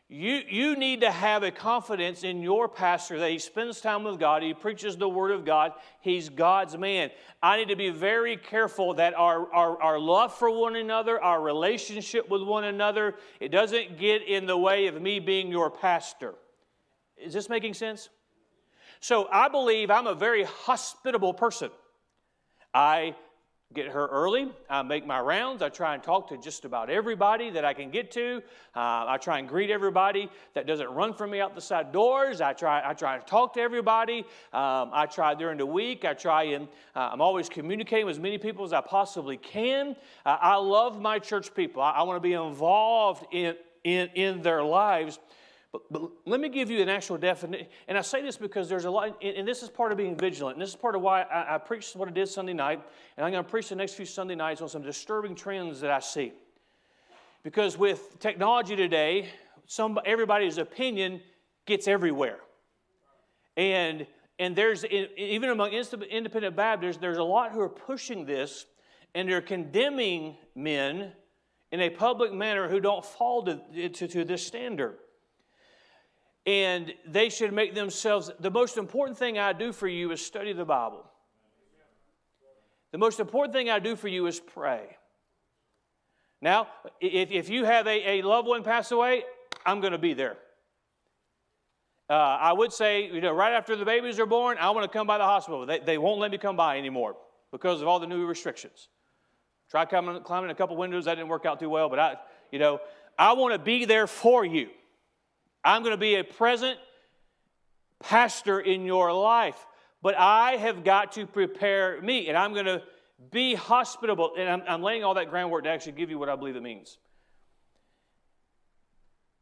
You, 0.07 0.41
you 0.47 0.75
need 0.75 1.01
to 1.01 1.09
have 1.09 1.41
a 1.41 1.49
confidence 1.49 2.23
in 2.23 2.43
your 2.43 2.69
pastor 2.69 3.17
that 3.17 3.31
he 3.31 3.39
spends 3.39 3.81
time 3.81 4.03
with 4.03 4.19
God, 4.19 4.43
he 4.43 4.53
preaches 4.53 4.97
the 4.97 5.09
Word 5.09 5.31
of 5.31 5.45
God, 5.45 5.73
he's 6.01 6.29
God's 6.29 6.77
man. 6.77 7.09
I 7.41 7.57
need 7.57 7.69
to 7.69 7.75
be 7.75 7.89
very 7.89 8.37
careful 8.37 8.93
that 8.95 9.15
our, 9.15 9.51
our, 9.51 9.81
our 9.81 9.99
love 9.99 10.37
for 10.37 10.51
one 10.51 10.75
another, 10.75 11.19
our 11.19 11.41
relationship 11.41 12.29
with 12.29 12.43
one 12.43 12.65
another, 12.65 13.15
it 13.39 13.49
doesn't 13.49 13.97
get 13.97 14.21
in 14.21 14.45
the 14.45 14.57
way 14.57 14.87
of 14.87 15.01
me 15.01 15.19
being 15.19 15.49
your 15.49 15.71
pastor. 15.71 16.35
Is 17.17 17.33
this 17.33 17.49
making 17.49 17.73
sense? 17.73 18.09
So 18.99 19.27
I 19.31 19.49
believe 19.49 19.89
I'm 19.89 20.07
a 20.07 20.15
very 20.15 20.43
hospitable 20.43 21.33
person. 21.33 21.71
I 22.75 23.15
get 23.73 23.87
her 23.87 24.07
early. 24.07 24.51
I 24.69 24.83
make 24.83 25.07
my 25.07 25.19
rounds. 25.19 25.61
I 25.61 25.69
try 25.69 25.95
and 25.95 26.03
talk 26.03 26.27
to 26.29 26.37
just 26.37 26.65
about 26.65 26.89
everybody 26.89 27.49
that 27.51 27.63
I 27.63 27.73
can 27.73 27.89
get 27.89 28.11
to. 28.11 28.41
Uh, 28.75 29.05
I 29.07 29.17
try 29.19 29.39
and 29.39 29.47
greet 29.47 29.69
everybody 29.69 30.29
that 30.53 30.67
doesn't 30.67 30.89
run 30.89 31.13
from 31.13 31.31
me 31.31 31.39
out 31.39 31.55
the 31.55 31.61
side 31.61 31.93
doors. 31.93 32.41
I 32.41 32.53
try, 32.53 32.87
I 32.87 32.93
try 32.93 33.17
to 33.17 33.25
talk 33.25 33.53
to 33.53 33.61
everybody. 33.61 34.19
Um, 34.53 34.91
I 34.93 35.07
try 35.09 35.33
during 35.35 35.57
the 35.57 35.65
week. 35.65 36.03
I 36.03 36.13
try 36.13 36.43
and 36.43 36.67
uh, 36.95 37.09
I'm 37.11 37.21
always 37.21 37.47
communicating 37.47 38.05
with 38.05 38.17
as 38.17 38.21
many 38.21 38.37
people 38.37 38.65
as 38.65 38.73
I 38.73 38.81
possibly 38.81 39.37
can. 39.37 39.95
Uh, 40.25 40.37
I 40.39 40.57
love 40.57 41.01
my 41.01 41.17
church 41.17 41.53
people. 41.55 41.81
I, 41.81 41.91
I 41.91 42.03
want 42.03 42.17
to 42.17 42.21
be 42.21 42.33
involved 42.33 43.25
in, 43.31 43.55
in, 43.85 44.09
in 44.15 44.41
their 44.41 44.63
lives. 44.63 45.19
But, 45.75 45.91
but, 45.91 46.11
let 46.25 46.39
me 46.39 46.47
give 46.47 46.69
you 46.69 46.81
an 46.81 46.87
actual 46.87 47.17
definition. 47.17 47.67
And 47.89 47.97
I 47.97 48.01
say 48.01 48.21
this 48.21 48.37
because 48.37 48.69
there's 48.69 48.85
a 48.85 48.89
lot, 48.89 49.21
and 49.21 49.45
this 49.45 49.61
is 49.61 49.69
part 49.69 49.91
of 49.91 49.97
being 49.97 50.15
vigilant. 50.15 50.55
And 50.55 50.61
this 50.61 50.69
is 50.69 50.75
part 50.75 50.95
of 50.95 51.01
why 51.01 51.23
I, 51.23 51.55
I 51.55 51.57
preached 51.57 51.95
what 51.97 52.07
I 52.07 52.11
did 52.11 52.29
Sunday 52.29 52.53
night. 52.53 52.81
And 53.17 53.25
I'm 53.25 53.31
going 53.31 53.43
to 53.43 53.49
preach 53.49 53.69
the 53.69 53.75
next 53.75 53.93
few 53.93 54.05
Sunday 54.05 54.35
nights 54.35 54.61
on 54.61 54.69
some 54.69 54.83
disturbing 54.83 55.35
trends 55.35 55.81
that 55.81 55.91
I 55.91 55.99
see. 55.99 56.31
Because 57.43 57.77
with 57.77 58.19
technology 58.19 58.75
today, 58.77 59.27
some, 59.65 59.99
everybody's 60.05 60.57
opinion 60.57 61.19
gets 61.65 61.89
everywhere. 61.89 62.39
And, 63.57 64.07
and 64.39 64.55
there's, 64.55 64.85
even 64.85 65.49
among 65.49 65.71
independent 65.71 66.55
Baptists, 66.55 66.97
there's 66.97 67.17
a 67.17 67.23
lot 67.23 67.51
who 67.51 67.59
are 67.59 67.69
pushing 67.69 68.25
this 68.25 68.65
and 69.13 69.27
they're 69.27 69.41
condemning 69.41 70.37
men 70.55 71.11
in 71.71 71.81
a 71.81 71.89
public 71.89 72.31
manner 72.31 72.69
who 72.69 72.79
don't 72.79 73.05
fall 73.05 73.43
to, 73.43 73.89
to, 73.89 74.07
to 74.07 74.23
this 74.23 74.45
standard 74.45 74.99
and 76.45 76.93
they 77.07 77.29
should 77.29 77.53
make 77.53 77.73
themselves 77.73 78.31
the 78.39 78.51
most 78.51 78.77
important 78.77 79.17
thing 79.17 79.39
I 79.39 79.53
do 79.53 79.71
for 79.71 79.87
you 79.87 80.11
is 80.11 80.23
study 80.23 80.53
the 80.53 80.65
Bible. 80.65 81.03
The 82.91 82.97
most 82.97 83.19
important 83.19 83.53
thing 83.53 83.69
I 83.69 83.79
do 83.79 83.95
for 83.95 84.07
you 84.07 84.27
is 84.27 84.39
pray. 84.39 84.97
Now, 86.41 86.67
if, 87.01 87.31
if 87.31 87.49
you 87.49 87.65
have 87.65 87.87
a, 87.87 88.19
a 88.19 88.21
loved 88.21 88.47
one 88.47 88.63
pass 88.63 88.91
away, 88.91 89.23
I'm 89.65 89.81
going 89.81 89.93
to 89.93 89.97
be 89.97 90.13
there. 90.13 90.37
Uh, 92.07 92.13
I 92.13 92.53
would 92.53 92.71
say, 92.71 93.07
you 93.07 93.19
know, 93.19 93.33
right 93.33 93.53
after 93.53 93.75
the 93.75 93.83
babies 93.83 94.19
are 94.19 94.27
born, 94.27 94.57
I 94.59 94.69
want 94.69 94.89
to 94.89 94.95
come 94.95 95.07
by 95.07 95.17
the 95.17 95.23
hospital. 95.23 95.65
They, 95.65 95.79
they 95.79 95.97
won't 95.97 96.19
let 96.19 96.29
me 96.29 96.37
come 96.37 96.55
by 96.55 96.77
anymore 96.77 97.15
because 97.51 97.81
of 97.81 97.87
all 97.87 97.99
the 97.99 98.05
new 98.05 98.27
restrictions. 98.27 98.89
Try 99.71 99.85
coming, 99.85 100.21
climbing 100.21 100.51
a 100.51 100.55
couple 100.55 100.77
windows, 100.77 101.05
that 101.05 101.15
didn't 101.15 101.29
work 101.29 101.47
out 101.47 101.59
too 101.59 101.69
well, 101.69 101.89
but 101.89 101.97
I, 101.97 102.17
you 102.51 102.59
know, 102.59 102.79
I 103.17 103.33
want 103.33 103.53
to 103.53 103.59
be 103.59 103.85
there 103.85 104.05
for 104.05 104.45
you. 104.45 104.69
I'm 105.65 105.81
going 105.81 105.93
to 105.93 105.97
be 105.97 106.15
a 106.15 106.23
present 106.23 106.77
pastor 107.99 108.59
in 108.59 108.85
your 108.85 109.11
life, 109.11 109.57
but 110.03 110.15
I 110.15 110.57
have 110.57 110.83
got 110.83 111.13
to 111.13 111.25
prepare 111.25 111.99
me, 112.01 112.27
and 112.27 112.37
I'm 112.37 112.53
going 112.53 112.67
to 112.67 112.83
be 113.31 113.55
hospitable. 113.55 114.33
And 114.37 114.47
I'm, 114.47 114.63
I'm 114.67 114.83
laying 114.83 115.03
all 115.03 115.15
that 115.15 115.31
groundwork 115.31 115.63
to 115.63 115.69
actually 115.69 115.93
give 115.93 116.11
you 116.11 116.19
what 116.19 116.29
I 116.29 116.35
believe 116.35 116.55
it 116.55 116.61
means. 116.61 116.99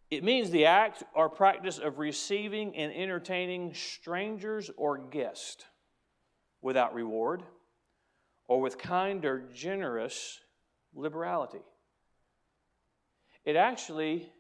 It 0.10 0.24
means 0.24 0.50
the 0.50 0.66
act 0.66 1.04
or 1.14 1.28
practice 1.28 1.80
of 1.80 2.00
receiving 2.00 2.76
and 2.76 2.94
entertaining 2.94 3.74
strangers 3.74 4.72
or 4.78 4.98
guests 4.98 5.66
without 6.62 6.94
reward 6.94 7.44
or 8.48 8.62
with 8.62 8.78
kind 8.78 9.26
or 9.26 9.44
generous 9.54 10.40
liberality. 10.96 11.62
It 13.44 13.56
actually, 13.56 14.32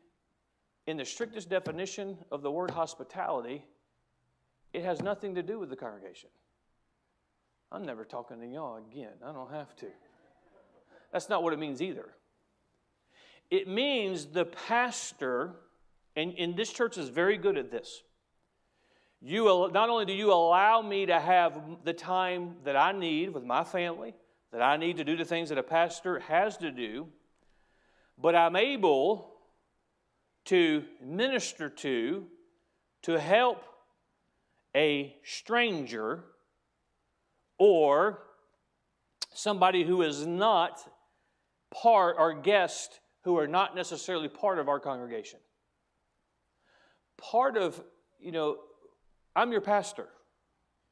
in 0.88 0.98
the 0.98 1.06
strictest 1.06 1.50
definition 1.50 2.18
of 2.32 2.42
the 2.42 2.52
word 2.52 2.72
hospitality, 2.72 3.64
it 4.74 4.84
has 4.84 5.02
nothing 5.02 5.36
to 5.36 5.44
do 5.44 5.60
with 5.60 5.70
the 5.70 5.76
congregation. 5.76 6.30
I'm 7.72 7.86
never 7.86 8.06
talking 8.06 8.40
to 8.40 8.48
y'all 8.48 8.78
again. 8.78 9.14
I 9.26 9.32
don't 9.32 9.52
have 9.52 9.76
to. 9.78 9.88
That's 11.12 11.30
not 11.30 11.44
what 11.44 11.54
it 11.54 11.60
means 11.60 11.82
either. 11.82 12.10
It 13.50 13.68
means 13.68 14.26
the 14.26 14.46
pastor, 14.46 15.52
and, 16.16 16.34
and 16.38 16.56
this 16.56 16.72
church 16.72 16.98
is 16.98 17.10
very 17.10 17.38
good 17.38 17.58
at 17.58 17.72
this. 17.72 18.02
You, 19.22 19.70
not 19.72 19.90
only 19.90 20.06
do 20.06 20.14
you 20.14 20.34
allow 20.34 20.82
me 20.82 21.06
to 21.06 21.20
have 21.20 21.54
the 21.86 21.94
time 21.94 22.58
that 22.66 22.76
I 22.76 22.92
need 22.92 23.34
with 23.34 23.44
my 23.44 23.64
family, 23.64 24.14
that 24.52 24.62
I 24.62 24.78
need 24.78 24.98
to 24.98 25.04
do 25.04 25.16
the 25.16 25.24
things 25.24 25.50
that 25.50 25.58
a 25.58 25.64
pastor 25.64 26.20
has 26.20 26.58
to 26.58 26.72
do, 26.72 27.08
but 28.18 28.36
I'm 28.36 28.56
able 28.56 29.33
to 30.46 30.84
minister 31.02 31.70
to, 31.70 32.26
to 33.04 33.20
help 33.20 33.64
a 34.76 35.16
stranger 35.24 36.24
or 37.58 38.20
somebody 39.34 39.84
who 39.84 40.02
is 40.02 40.26
not 40.26 40.80
part 41.72 42.16
or 42.18 42.34
guest 42.34 43.00
who 43.24 43.38
are 43.38 43.48
not 43.48 43.76
necessarily 43.76 44.28
part 44.28 44.60
of 44.60 44.68
our 44.68 44.80
congregation. 44.80 45.40
Part 47.18 47.58
of, 47.58 47.82
you 48.20 48.32
know, 48.32 48.58
I'm 49.36 49.52
your 49.52 49.62
pastor. 49.62 50.08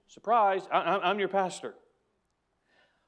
Surprise, 0.07 0.61
I'm 0.71 1.19
your 1.19 1.27
pastor. 1.27 1.73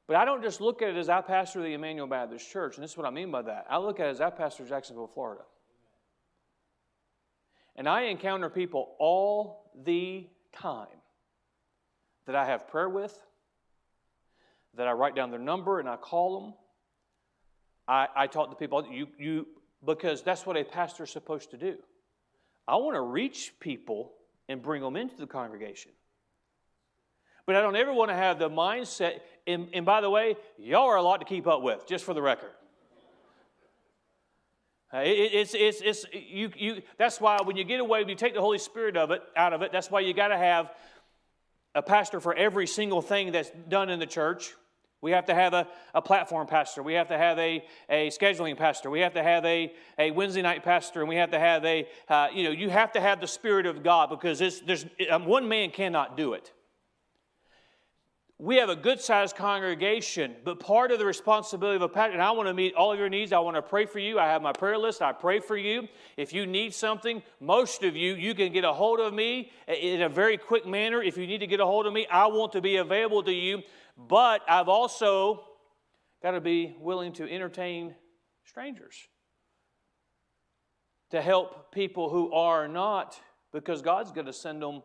But 0.07 0.17
I 0.17 0.25
don't 0.25 0.43
just 0.43 0.59
look 0.59 0.81
at 0.81 0.89
it 0.89 0.97
as 0.97 1.09
I 1.09 1.21
pastor 1.21 1.61
the 1.61 1.73
Emmanuel 1.73 2.07
Baptist 2.07 2.51
Church, 2.51 2.75
and 2.75 2.83
this 2.83 2.91
is 2.91 2.97
what 2.97 3.05
I 3.05 3.09
mean 3.09 3.31
by 3.31 3.41
that. 3.43 3.65
I 3.69 3.77
look 3.77 3.99
at 3.99 4.07
it 4.07 4.09
as 4.09 4.21
I 4.21 4.29
pastor 4.29 4.65
Jacksonville, 4.65 5.07
Florida. 5.07 5.43
And 7.75 7.87
I 7.87 8.03
encounter 8.03 8.49
people 8.49 8.95
all 8.99 9.71
the 9.83 10.27
time 10.53 10.87
that 12.25 12.35
I 12.35 12.45
have 12.45 12.67
prayer 12.67 12.89
with, 12.89 13.17
that 14.75 14.87
I 14.87 14.91
write 14.91 15.15
down 15.15 15.31
their 15.31 15.39
number 15.39 15.79
and 15.79 15.89
I 15.89 15.95
call 15.95 16.39
them. 16.39 16.53
I, 17.87 18.07
I 18.15 18.27
talk 18.27 18.49
to 18.49 18.55
people, 18.55 18.85
you, 18.89 19.07
you, 19.17 19.47
because 19.85 20.21
that's 20.21 20.45
what 20.45 20.55
a 20.55 20.63
pastor 20.63 21.03
is 21.03 21.11
supposed 21.11 21.51
to 21.51 21.57
do. 21.57 21.77
I 22.67 22.75
want 22.77 22.95
to 22.95 23.01
reach 23.01 23.53
people 23.59 24.13
and 24.47 24.61
bring 24.61 24.81
them 24.81 24.95
into 24.95 25.17
the 25.17 25.27
congregation. 25.27 25.91
But 27.45 27.57
I 27.57 27.61
don't 27.61 27.75
ever 27.75 27.93
want 27.93 28.09
to 28.09 28.15
have 28.15 28.39
the 28.39 28.49
mindset, 28.49 29.19
and, 29.45 29.67
and 29.73 29.85
by 29.85 29.99
the 29.99 30.09
way, 30.09 30.37
y'all 30.57 30.85
are 30.85 30.95
a 30.95 31.01
lot 31.01 31.19
to 31.19 31.25
keep 31.25 31.45
up 31.45 31.61
with, 31.61 31.85
just 31.85 32.05
for 32.05 32.13
the 32.13 32.21
record. 32.21 32.51
Uh, 34.93 34.99
it, 34.99 35.33
it's, 35.33 35.55
it's, 35.55 35.81
it's, 35.81 36.05
you, 36.13 36.51
you, 36.55 36.81
that's 36.97 37.19
why 37.19 37.39
when 37.43 37.57
you 37.57 37.63
get 37.63 37.79
away, 37.79 37.99
when 37.99 38.09
you 38.09 38.15
take 38.15 38.35
the 38.35 38.41
Holy 38.41 38.59
Spirit 38.59 38.95
of 38.95 39.09
it, 39.09 39.23
out 39.35 39.51
of 39.51 39.63
it, 39.63 39.71
that's 39.71 39.89
why 39.89 39.99
you 39.99 40.13
got 40.13 40.27
to 40.27 40.37
have 40.37 40.71
a 41.73 41.81
pastor 41.81 42.19
for 42.19 42.35
every 42.35 42.67
single 42.67 43.01
thing 43.01 43.31
that's 43.31 43.51
done 43.67 43.89
in 43.89 43.99
the 43.99 44.05
church. 44.05 44.53
We 45.01 45.11
have 45.11 45.25
to 45.25 45.33
have 45.33 45.53
a, 45.53 45.67
a 45.95 46.01
platform 46.01 46.47
pastor. 46.47 46.83
We 46.83 46.93
have 46.93 47.07
to 47.07 47.17
have 47.17 47.37
a, 47.39 47.65
a 47.89 48.09
scheduling 48.09 48.55
pastor. 48.55 48.89
We 48.89 48.99
have 48.99 49.15
to 49.15 49.23
have 49.23 49.43
a, 49.43 49.73
a 49.97 50.11
Wednesday 50.11 50.43
night 50.43 50.63
pastor. 50.63 51.01
And 51.01 51.09
we 51.09 51.15
have 51.15 51.31
to 51.31 51.39
have 51.39 51.65
a, 51.65 51.87
uh, 52.07 52.27
you 52.33 52.43
know, 52.43 52.51
you 52.51 52.69
have 52.69 52.93
to 52.93 53.01
have 53.01 53.19
the 53.19 53.27
Spirit 53.27 53.65
of 53.65 53.83
God 53.83 54.09
because 54.09 54.39
there's, 54.39 54.85
um, 55.09 55.25
one 55.25 55.49
man 55.49 55.71
cannot 55.71 56.15
do 56.15 56.33
it 56.33 56.53
we 58.43 58.57
have 58.57 58.67
a 58.67 58.75
good 58.75 58.99
sized 58.99 59.37
congregation, 59.37 60.35
but 60.43 60.59
part 60.59 60.91
of 60.91 60.99
the 60.99 61.05
responsibility 61.05 61.77
of 61.77 61.81
a 61.81 61.87
pastor, 61.87 62.11
and 62.11 62.21
I 62.21 62.31
want 62.31 62.49
to 62.49 62.53
meet 62.53 62.73
all 62.75 62.91
of 62.91 62.99
your 62.99 63.07
needs. 63.07 63.31
I 63.31 63.39
want 63.39 63.55
to 63.55 63.61
pray 63.61 63.85
for 63.85 63.99
you. 63.99 64.19
I 64.19 64.25
have 64.25 64.41
my 64.41 64.51
prayer 64.51 64.77
list. 64.77 65.01
I 65.01 65.13
pray 65.13 65.39
for 65.39 65.55
you. 65.55 65.87
If 66.17 66.33
you 66.33 66.45
need 66.45 66.73
something, 66.73 67.23
most 67.39 67.83
of 67.83 67.95
you, 67.95 68.15
you 68.15 68.35
can 68.35 68.51
get 68.51 68.65
a 68.65 68.73
hold 68.73 68.99
of 68.99 69.13
me 69.13 69.49
in 69.65 70.01
a 70.01 70.09
very 70.09 70.37
quick 70.37 70.65
manner. 70.65 71.01
If 71.01 71.15
you 71.15 71.25
need 71.25 71.37
to 71.37 71.47
get 71.47 71.61
a 71.61 71.65
hold 71.65 71.85
of 71.85 71.93
me, 71.93 72.05
I 72.11 72.27
want 72.27 72.51
to 72.51 72.59
be 72.59 72.75
available 72.75 73.23
to 73.23 73.31
you. 73.31 73.61
But 73.97 74.41
I've 74.49 74.67
also 74.67 75.45
got 76.21 76.31
to 76.31 76.41
be 76.41 76.75
willing 76.81 77.13
to 77.13 77.33
entertain 77.33 77.95
strangers, 78.43 79.07
to 81.11 81.21
help 81.21 81.71
people 81.71 82.09
who 82.09 82.33
are 82.33 82.67
not, 82.67 83.17
because 83.53 83.81
God's 83.81 84.11
going 84.11 84.27
to 84.27 84.33
send 84.33 84.61
them 84.61 84.83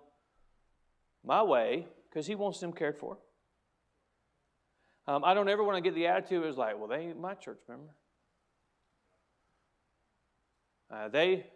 my 1.25 1.43
way 1.43 1.89
because 2.09 2.29
He 2.29 2.37
wants 2.37 2.61
them 2.61 2.73
cared 2.73 2.97
for. 2.97 3.19
Um, 5.09 5.25
I 5.25 5.33
don't 5.33 5.49
ever 5.49 5.65
want 5.65 5.77
to 5.77 5.81
get 5.81 5.95
the 5.95 6.07
attitude 6.07 6.45
as 6.45 6.59
like, 6.59 6.79
well, 6.79 6.87
they 6.87 7.07
ain't 7.07 7.19
my 7.19 7.33
church 7.33 7.61
member. 7.67 7.95
Uh, 10.91 11.09
they, 11.09 11.47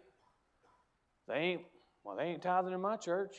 they 1.27 1.35
ain't, 1.35 1.61
well, 2.03 2.15
they 2.17 2.23
ain't 2.23 2.41
tithing 2.41 2.73
in 2.73 2.81
my 2.81 2.97
church. 2.97 3.35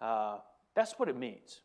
Uh, 0.00 0.38
that's 0.76 0.92
what 1.00 1.08
it 1.08 1.16
means. 1.16 1.62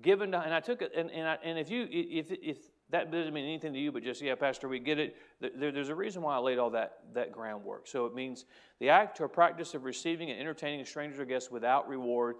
Given, 0.00 0.30
to, 0.30 0.38
and 0.38 0.54
I 0.54 0.60
took 0.60 0.80
it, 0.80 0.92
and, 0.96 1.10
and, 1.10 1.26
I, 1.26 1.38
and 1.42 1.58
if 1.58 1.68
you, 1.68 1.88
if, 1.90 2.30
if 2.30 2.58
that 2.90 3.10
doesn't 3.10 3.34
mean 3.34 3.44
anything 3.44 3.72
to 3.72 3.78
you, 3.80 3.90
but 3.90 4.04
just, 4.04 4.22
yeah, 4.22 4.36
Pastor, 4.36 4.68
we 4.68 4.78
get 4.78 5.00
it. 5.00 5.16
There, 5.40 5.72
there's 5.72 5.88
a 5.88 5.94
reason 5.94 6.22
why 6.22 6.36
I 6.36 6.38
laid 6.38 6.58
all 6.58 6.70
that, 6.70 7.00
that 7.14 7.32
groundwork. 7.32 7.88
So 7.88 8.06
it 8.06 8.14
means 8.14 8.44
the 8.78 8.90
act 8.90 9.20
or 9.20 9.26
practice 9.26 9.74
of 9.74 9.82
receiving 9.82 10.30
and 10.30 10.38
entertaining 10.38 10.84
strangers 10.84 11.18
or 11.18 11.24
guests 11.24 11.50
without 11.50 11.88
reward 11.88 12.36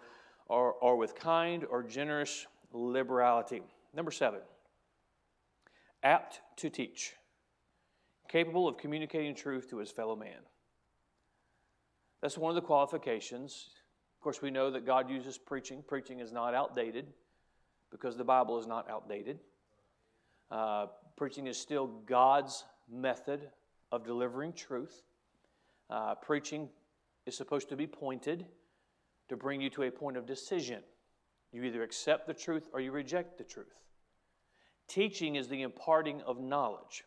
or, 0.46 0.74
or 0.74 0.96
with 0.96 1.16
kind 1.16 1.64
or 1.68 1.82
generous 1.82 2.46
liberality. 2.72 3.62
Number 3.94 4.10
seven, 4.10 4.40
apt 6.02 6.40
to 6.56 6.70
teach, 6.70 7.14
capable 8.28 8.68
of 8.68 8.78
communicating 8.78 9.34
truth 9.34 9.68
to 9.70 9.78
his 9.78 9.90
fellow 9.90 10.16
man. 10.16 10.40
That's 12.20 12.38
one 12.38 12.50
of 12.50 12.54
the 12.54 12.66
qualifications. 12.66 13.70
Of 14.16 14.22
course, 14.22 14.40
we 14.40 14.50
know 14.50 14.70
that 14.70 14.86
God 14.86 15.10
uses 15.10 15.36
preaching. 15.36 15.82
Preaching 15.86 16.20
is 16.20 16.32
not 16.32 16.54
outdated 16.54 17.06
because 17.90 18.16
the 18.16 18.24
Bible 18.24 18.58
is 18.58 18.66
not 18.66 18.88
outdated. 18.88 19.40
Uh, 20.50 20.86
preaching 21.16 21.46
is 21.46 21.58
still 21.58 21.88
God's 22.06 22.64
method 22.90 23.50
of 23.90 24.04
delivering 24.04 24.52
truth. 24.52 25.02
Uh, 25.90 26.14
preaching 26.14 26.68
is 27.26 27.36
supposed 27.36 27.68
to 27.68 27.76
be 27.76 27.86
pointed 27.86 28.46
to 29.28 29.36
bring 29.36 29.60
you 29.60 29.70
to 29.70 29.82
a 29.82 29.90
point 29.90 30.16
of 30.16 30.26
decision. 30.26 30.82
You 31.52 31.62
either 31.64 31.82
accept 31.82 32.26
the 32.26 32.34
truth 32.34 32.68
or 32.72 32.80
you 32.80 32.92
reject 32.92 33.38
the 33.38 33.44
truth. 33.44 33.78
Teaching 34.88 35.36
is 35.36 35.48
the 35.48 35.62
imparting 35.62 36.22
of 36.22 36.40
knowledge. 36.40 37.04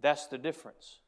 That's 0.00 0.26
the 0.26 0.38
difference. 0.38 1.00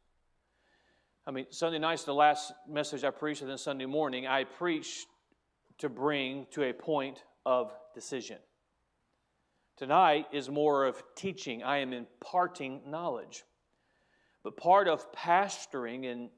I 1.26 1.30
mean, 1.30 1.46
Sunday 1.50 1.78
night's 1.78 2.04
the 2.04 2.14
last 2.14 2.52
message 2.68 3.04
I 3.04 3.10
preached, 3.10 3.42
and 3.42 3.50
then 3.50 3.58
Sunday 3.58 3.86
morning 3.86 4.26
I 4.26 4.44
preached 4.44 5.06
to 5.78 5.88
bring 5.88 6.46
to 6.52 6.62
a 6.62 6.72
point 6.72 7.22
of 7.44 7.72
decision. 7.94 8.38
Tonight 9.76 10.26
is 10.32 10.48
more 10.48 10.86
of 10.86 11.02
teaching. 11.16 11.62
I 11.62 11.78
am 11.78 11.92
imparting 11.92 12.80
knowledge. 12.86 13.44
But 14.42 14.56
part 14.56 14.88
of 14.88 15.12
pastoring 15.12 16.10
and 16.10 16.30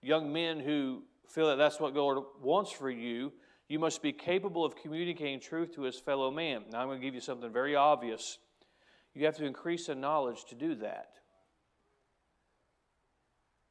young 0.00 0.32
men 0.32 0.58
who 0.58 1.02
feel 1.28 1.48
that 1.48 1.56
that's 1.56 1.78
what 1.78 1.94
God 1.94 2.24
wants 2.40 2.72
for 2.72 2.90
you 2.90 3.32
you 3.72 3.78
must 3.78 4.02
be 4.02 4.12
capable 4.12 4.66
of 4.66 4.76
communicating 4.76 5.40
truth 5.40 5.74
to 5.76 5.80
his 5.80 5.98
fellow 5.98 6.30
man. 6.30 6.64
Now, 6.70 6.80
I'm 6.80 6.88
going 6.88 7.00
to 7.00 7.06
give 7.06 7.14
you 7.14 7.22
something 7.22 7.50
very 7.50 7.74
obvious. 7.74 8.36
You 9.14 9.24
have 9.24 9.38
to 9.38 9.46
increase 9.46 9.88
in 9.88 9.98
knowledge 9.98 10.44
to 10.50 10.54
do 10.54 10.74
that. 10.74 11.14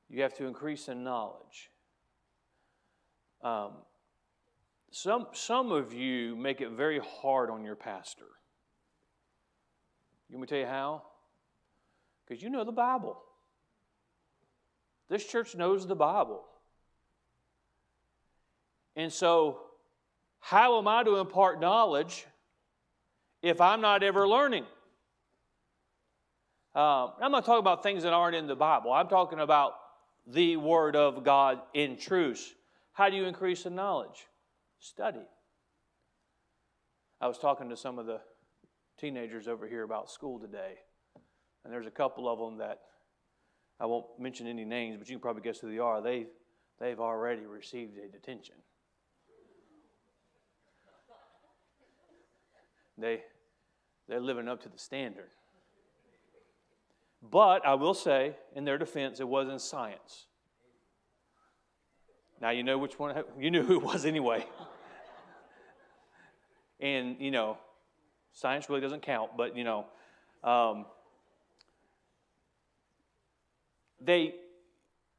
You 0.09 0.23
have 0.23 0.33
to 0.37 0.47
increase 0.47 0.87
in 0.87 1.03
knowledge. 1.03 1.69
Um, 3.43 3.73
some, 4.89 5.27
some 5.33 5.71
of 5.71 5.93
you 5.93 6.35
make 6.35 6.61
it 6.61 6.71
very 6.71 6.99
hard 7.21 7.51
on 7.51 7.63
your 7.63 7.75
pastor. 7.75 8.25
You 10.29 10.37
want 10.37 10.41
me 10.41 10.47
to 10.47 10.53
tell 10.55 10.61
you 10.61 10.65
how? 10.65 11.03
Because 12.27 12.41
you 12.41 12.49
know 12.49 12.63
the 12.63 12.71
Bible. 12.71 13.21
This 15.09 15.23
church 15.27 15.53
knows 15.53 15.85
the 15.85 15.95
Bible. 15.95 16.43
And 18.95 19.13
so 19.13 19.67
how 20.41 20.77
am 20.77 20.87
I 20.87 21.03
to 21.03 21.17
impart 21.17 21.61
knowledge 21.61 22.25
if 23.41 23.61
I'm 23.61 23.79
not 23.79 24.03
ever 24.03 24.27
learning? 24.27 24.65
Um, 26.73 27.11
I'm 27.21 27.31
not 27.31 27.45
talking 27.45 27.59
about 27.59 27.83
things 27.83 28.03
that 28.03 28.11
aren't 28.11 28.35
in 28.35 28.47
the 28.47 28.55
Bible. 28.55 28.91
I'm 28.91 29.07
talking 29.07 29.39
about 29.39 29.73
the 30.27 30.57
Word 30.57 30.95
of 30.95 31.23
God 31.23 31.61
in 31.73 31.97
truth. 31.97 32.53
How 32.93 33.09
do 33.09 33.15
you 33.15 33.25
increase 33.25 33.65
in 33.65 33.75
knowledge? 33.75 34.27
Study. 34.79 35.25
I 37.19 37.27
was 37.27 37.37
talking 37.37 37.69
to 37.69 37.77
some 37.77 37.99
of 37.99 38.07
the 38.07 38.19
teenagers 38.99 39.47
over 39.47 39.67
here 39.67 39.83
about 39.83 40.09
school 40.09 40.39
today, 40.39 40.75
and 41.63 41.71
there's 41.71 41.87
a 41.87 41.91
couple 41.91 42.27
of 42.27 42.39
them 42.39 42.57
that 42.57 42.79
I 43.79 43.85
won't 43.85 44.05
mention 44.19 44.47
any 44.47 44.65
names, 44.65 44.97
but 44.97 45.07
you 45.07 45.15
can 45.15 45.21
probably 45.21 45.43
guess 45.43 45.59
who 45.59 45.71
they 45.71 45.79
are. 45.79 46.01
They, 46.01 46.27
they've 46.79 46.99
already 46.99 47.45
received 47.45 47.97
a 47.97 48.07
detention. 48.07 48.55
They, 53.01 53.21
they're 54.07 54.19
living 54.19 54.47
up 54.47 54.61
to 54.63 54.69
the 54.69 54.77
standard. 54.77 55.29
But 57.21 57.65
I 57.65 57.75
will 57.75 57.93
say, 57.93 58.35
in 58.55 58.65
their 58.65 58.77
defense, 58.77 59.19
it 59.19 59.27
wasn't 59.27 59.61
science. 59.61 60.25
Now 62.41 62.49
you 62.49 62.63
know 62.63 62.77
which 62.77 62.97
one, 62.97 63.15
you 63.39 63.51
knew 63.51 63.63
who 63.63 63.75
it 63.77 63.83
was 63.83 64.05
anyway. 64.05 64.45
and, 66.79 67.17
you 67.19 67.31
know, 67.31 67.57
science 68.33 68.69
really 68.69 68.81
doesn't 68.81 69.03
count, 69.03 69.31
but, 69.37 69.55
you 69.55 69.63
know, 69.63 69.85
um, 70.43 70.85
they, 73.99 74.33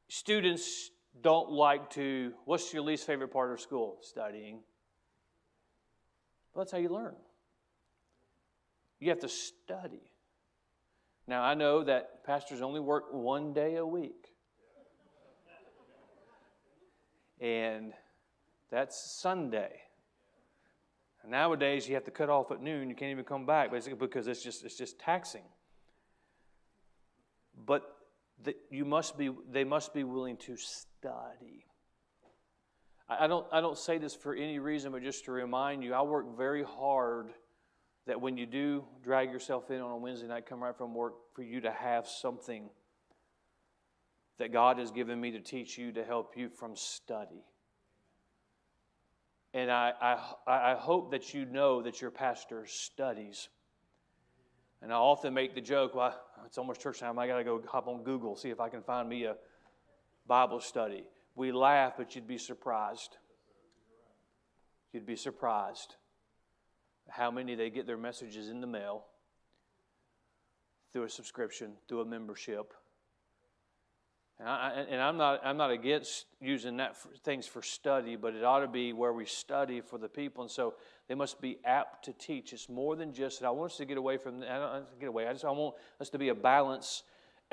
students 0.09 0.89
don't 1.21 1.49
like 1.49 1.89
to, 1.91 2.33
what's 2.45 2.73
your 2.73 2.83
least 2.83 3.07
favorite 3.07 3.29
part 3.29 3.51
of 3.51 3.61
school? 3.61 3.97
Studying. 4.01 4.59
Well, 6.53 6.65
that's 6.65 6.71
how 6.71 6.77
you 6.79 6.89
learn. 6.89 7.15
You 9.03 9.09
have 9.09 9.19
to 9.19 9.27
study. 9.27 10.13
Now, 11.27 11.43
I 11.43 11.55
know 11.55 11.83
that 11.83 12.23
pastors 12.23 12.61
only 12.61 12.79
work 12.79 13.11
one 13.11 13.51
day 13.51 13.75
a 13.75 13.85
week. 13.85 14.29
And 17.41 17.91
that's 18.71 18.97
Sunday. 19.19 19.73
nowadays, 21.27 21.85
you 21.85 21.95
have 21.95 22.05
to 22.05 22.11
cut 22.11 22.29
off 22.29 22.49
at 22.51 22.61
noon. 22.61 22.89
You 22.89 22.95
can't 22.95 23.11
even 23.11 23.25
come 23.25 23.45
back 23.45 23.71
basically 23.71 23.97
because 23.97 24.27
it's 24.27 24.41
just, 24.41 24.63
it's 24.63 24.77
just 24.77 24.97
taxing. 24.99 25.43
But 27.65 27.83
the, 28.41 28.55
you 28.71 28.85
must 28.85 29.17
be, 29.17 29.31
they 29.51 29.65
must 29.65 29.93
be 29.93 30.05
willing 30.05 30.37
to 30.37 30.55
study. 30.55 31.65
I, 33.09 33.25
I, 33.25 33.27
don't, 33.27 33.45
I 33.51 33.59
don't 33.59 33.77
say 33.77 33.97
this 33.97 34.15
for 34.15 34.33
any 34.33 34.59
reason, 34.59 34.93
but 34.93 35.03
just 35.03 35.25
to 35.25 35.33
remind 35.33 35.83
you, 35.83 35.93
I 35.93 36.03
work 36.03 36.37
very 36.37 36.63
hard 36.63 37.33
that 38.05 38.19
when 38.19 38.37
you 38.37 38.45
do 38.45 38.83
drag 39.03 39.31
yourself 39.31 39.71
in 39.71 39.79
on 39.79 39.91
a 39.91 39.97
Wednesday 39.97 40.27
night, 40.27 40.45
come 40.45 40.61
right 40.61 40.75
from 40.77 40.93
work, 40.93 41.13
for 41.33 41.41
you 41.41 41.61
to 41.61 41.71
have 41.71 42.07
something 42.07 42.69
that 44.39 44.51
God 44.51 44.77
has 44.79 44.91
given 44.91 45.19
me 45.19 45.31
to 45.31 45.39
teach 45.39 45.77
you 45.77 45.91
to 45.93 46.03
help 46.03 46.35
you 46.35 46.49
from 46.49 46.75
study. 46.75 47.45
And 49.53 49.71
I, 49.71 49.93
I, 50.47 50.71
I 50.71 50.75
hope 50.75 51.11
that 51.11 51.33
you 51.33 51.45
know 51.45 51.81
that 51.83 52.01
your 52.01 52.11
pastor 52.11 52.65
studies. 52.65 53.49
And 54.81 54.91
I 54.91 54.95
often 54.95 55.33
make 55.33 55.55
the 55.55 55.61
joke, 55.61 55.95
well, 55.95 56.19
it's 56.45 56.57
almost 56.57 56.81
church 56.81 56.99
time. 56.99 57.17
I 57.19 57.27
got 57.27 57.37
to 57.37 57.43
go 57.43 57.61
hop 57.67 57.87
on 57.87 58.03
Google, 58.03 58.35
see 58.35 58.49
if 58.49 58.59
I 58.59 58.67
can 58.67 58.81
find 58.81 59.07
me 59.07 59.25
a 59.25 59.35
Bible 60.27 60.59
study. 60.59 61.05
We 61.35 61.51
laugh, 61.51 61.93
but 61.97 62.15
you'd 62.15 62.27
be 62.27 62.37
surprised. 62.37 63.17
You'd 64.91 65.05
be 65.05 65.15
surprised 65.15 65.95
how 67.09 67.31
many 67.31 67.55
they 67.55 67.69
get 67.69 67.85
their 67.85 67.97
messages 67.97 68.49
in 68.49 68.61
the 68.61 68.67
mail 68.67 69.05
through 70.91 71.03
a 71.03 71.09
subscription, 71.09 71.73
through 71.87 72.01
a 72.01 72.05
membership. 72.05 72.73
And, 74.39 74.49
I, 74.49 74.85
and 74.89 75.01
I'm, 75.01 75.17
not, 75.17 75.41
I'm 75.43 75.57
not 75.57 75.71
against 75.71 76.25
using 76.41 76.77
that 76.77 76.97
for, 76.97 77.09
things 77.23 77.45
for 77.45 77.61
study, 77.61 78.15
but 78.15 78.35
it 78.35 78.43
ought 78.43 78.59
to 78.59 78.67
be 78.67 78.93
where 78.93 79.13
we 79.13 79.25
study 79.25 79.81
for 79.81 79.97
the 79.97 80.09
people. 80.09 80.43
And 80.43 80.51
so 80.51 80.75
they 81.07 81.15
must 81.15 81.39
be 81.39 81.59
apt 81.65 82.05
to 82.05 82.13
teach. 82.13 82.53
It's 82.53 82.69
more 82.69 82.95
than 82.95 83.13
just 83.13 83.39
that. 83.39 83.47
I 83.47 83.51
want 83.51 83.71
us 83.71 83.77
to 83.77 83.85
get 83.85 83.97
away 83.97 84.17
from, 84.17 84.43
I 84.43 84.57
don't 84.57 84.99
get 84.99 85.09
away. 85.09 85.27
I 85.27 85.33
just 85.33 85.45
I 85.45 85.51
want 85.51 85.75
us 85.99 86.09
to 86.09 86.17
be 86.17 86.29
a 86.29 86.35
balance 86.35 87.03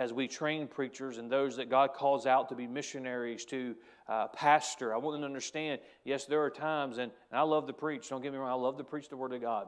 as 0.00 0.14
we 0.14 0.26
train 0.26 0.66
preachers 0.66 1.18
and 1.18 1.30
those 1.30 1.56
that 1.56 1.68
God 1.68 1.92
calls 1.92 2.24
out 2.24 2.48
to 2.48 2.54
be 2.54 2.66
missionaries, 2.66 3.44
to 3.44 3.76
uh, 4.08 4.28
pastor. 4.28 4.94
I 4.94 4.96
want 4.96 5.16
them 5.16 5.20
to 5.20 5.26
understand 5.26 5.78
yes, 6.04 6.24
there 6.24 6.42
are 6.42 6.48
times, 6.48 6.96
and, 6.96 7.12
and 7.30 7.38
I 7.38 7.42
love 7.42 7.66
to 7.66 7.74
preach. 7.74 8.08
Don't 8.08 8.22
get 8.22 8.32
me 8.32 8.38
wrong, 8.38 8.48
I 8.48 8.54
love 8.54 8.78
to 8.78 8.84
preach 8.84 9.10
the 9.10 9.18
Word 9.18 9.34
of 9.34 9.42
God. 9.42 9.66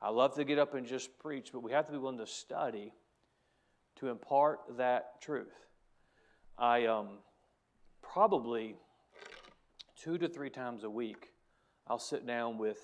I 0.00 0.10
love 0.10 0.36
to 0.36 0.44
get 0.44 0.60
up 0.60 0.74
and 0.74 0.86
just 0.86 1.18
preach, 1.18 1.48
but 1.52 1.64
we 1.64 1.72
have 1.72 1.86
to 1.86 1.92
be 1.92 1.98
willing 1.98 2.18
to 2.18 2.26
study 2.26 2.92
to 3.96 4.10
impart 4.10 4.60
that 4.76 5.20
truth. 5.20 5.52
I 6.56 6.86
um, 6.86 7.18
probably 8.00 8.76
two 10.00 10.18
to 10.18 10.28
three 10.28 10.50
times 10.50 10.84
a 10.84 10.90
week, 10.90 11.30
I'll 11.88 11.98
sit 11.98 12.24
down 12.28 12.58
with 12.58 12.78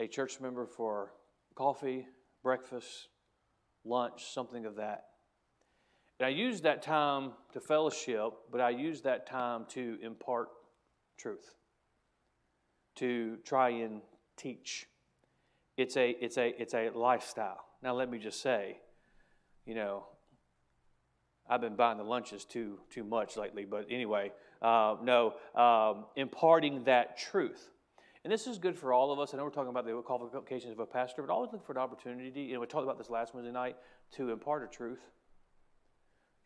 a 0.00 0.08
church 0.08 0.40
member 0.40 0.66
for 0.66 1.12
coffee, 1.54 2.08
breakfast, 2.42 3.06
lunch, 3.84 4.24
something 4.34 4.66
of 4.66 4.74
that. 4.74 5.04
And 6.18 6.26
I 6.26 6.30
use 6.30 6.62
that 6.62 6.82
time 6.82 7.32
to 7.52 7.60
fellowship, 7.60 8.32
but 8.50 8.60
I 8.60 8.70
use 8.70 9.02
that 9.02 9.26
time 9.26 9.66
to 9.70 9.98
impart 10.02 10.48
truth, 11.18 11.54
to 12.96 13.36
try 13.44 13.70
and 13.70 14.00
teach. 14.36 14.86
It's 15.76 15.96
a, 15.96 16.16
it's 16.20 16.38
a, 16.38 16.60
it's 16.60 16.72
a 16.72 16.90
lifestyle. 16.94 17.64
Now, 17.82 17.94
let 17.94 18.10
me 18.10 18.18
just 18.18 18.40
say, 18.40 18.78
you 19.66 19.74
know, 19.74 20.06
I've 21.48 21.60
been 21.60 21.76
buying 21.76 21.98
the 21.98 22.04
lunches 22.04 22.44
too, 22.44 22.78
too 22.90 23.04
much 23.04 23.36
lately, 23.36 23.66
but 23.66 23.86
anyway, 23.90 24.32
uh, 24.62 24.96
no, 25.02 25.34
um, 25.54 26.06
imparting 26.16 26.84
that 26.84 27.18
truth. 27.18 27.70
And 28.24 28.32
this 28.32 28.46
is 28.46 28.58
good 28.58 28.76
for 28.76 28.92
all 28.92 29.12
of 29.12 29.20
us. 29.20 29.34
I 29.34 29.36
know 29.36 29.44
we're 29.44 29.50
talking 29.50 29.70
about 29.70 29.86
the 29.86 29.92
qualifications 30.02 30.72
of 30.72 30.80
a 30.80 30.86
pastor, 30.86 31.22
but 31.22 31.30
always 31.30 31.52
look 31.52 31.64
for 31.64 31.72
an 31.72 31.78
opportunity. 31.78 32.40
You 32.40 32.54
know, 32.54 32.60
we 32.60 32.66
talked 32.66 32.82
about 32.82 32.98
this 32.98 33.10
last 33.10 33.34
Wednesday 33.34 33.52
night 33.52 33.76
to 34.12 34.30
impart 34.30 34.64
a 34.64 34.66
truth 34.66 34.98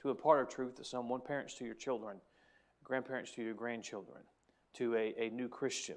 to 0.02 0.10
impart 0.10 0.50
a 0.50 0.54
truth 0.54 0.76
to 0.76 0.84
someone, 0.84 1.20
parents 1.20 1.54
to 1.54 1.64
your 1.64 1.74
children, 1.74 2.16
grandparents 2.84 3.30
to 3.32 3.42
your 3.42 3.54
grandchildren, 3.54 4.22
to 4.74 4.94
a, 4.94 5.14
a 5.18 5.30
new 5.30 5.48
Christian. 5.48 5.96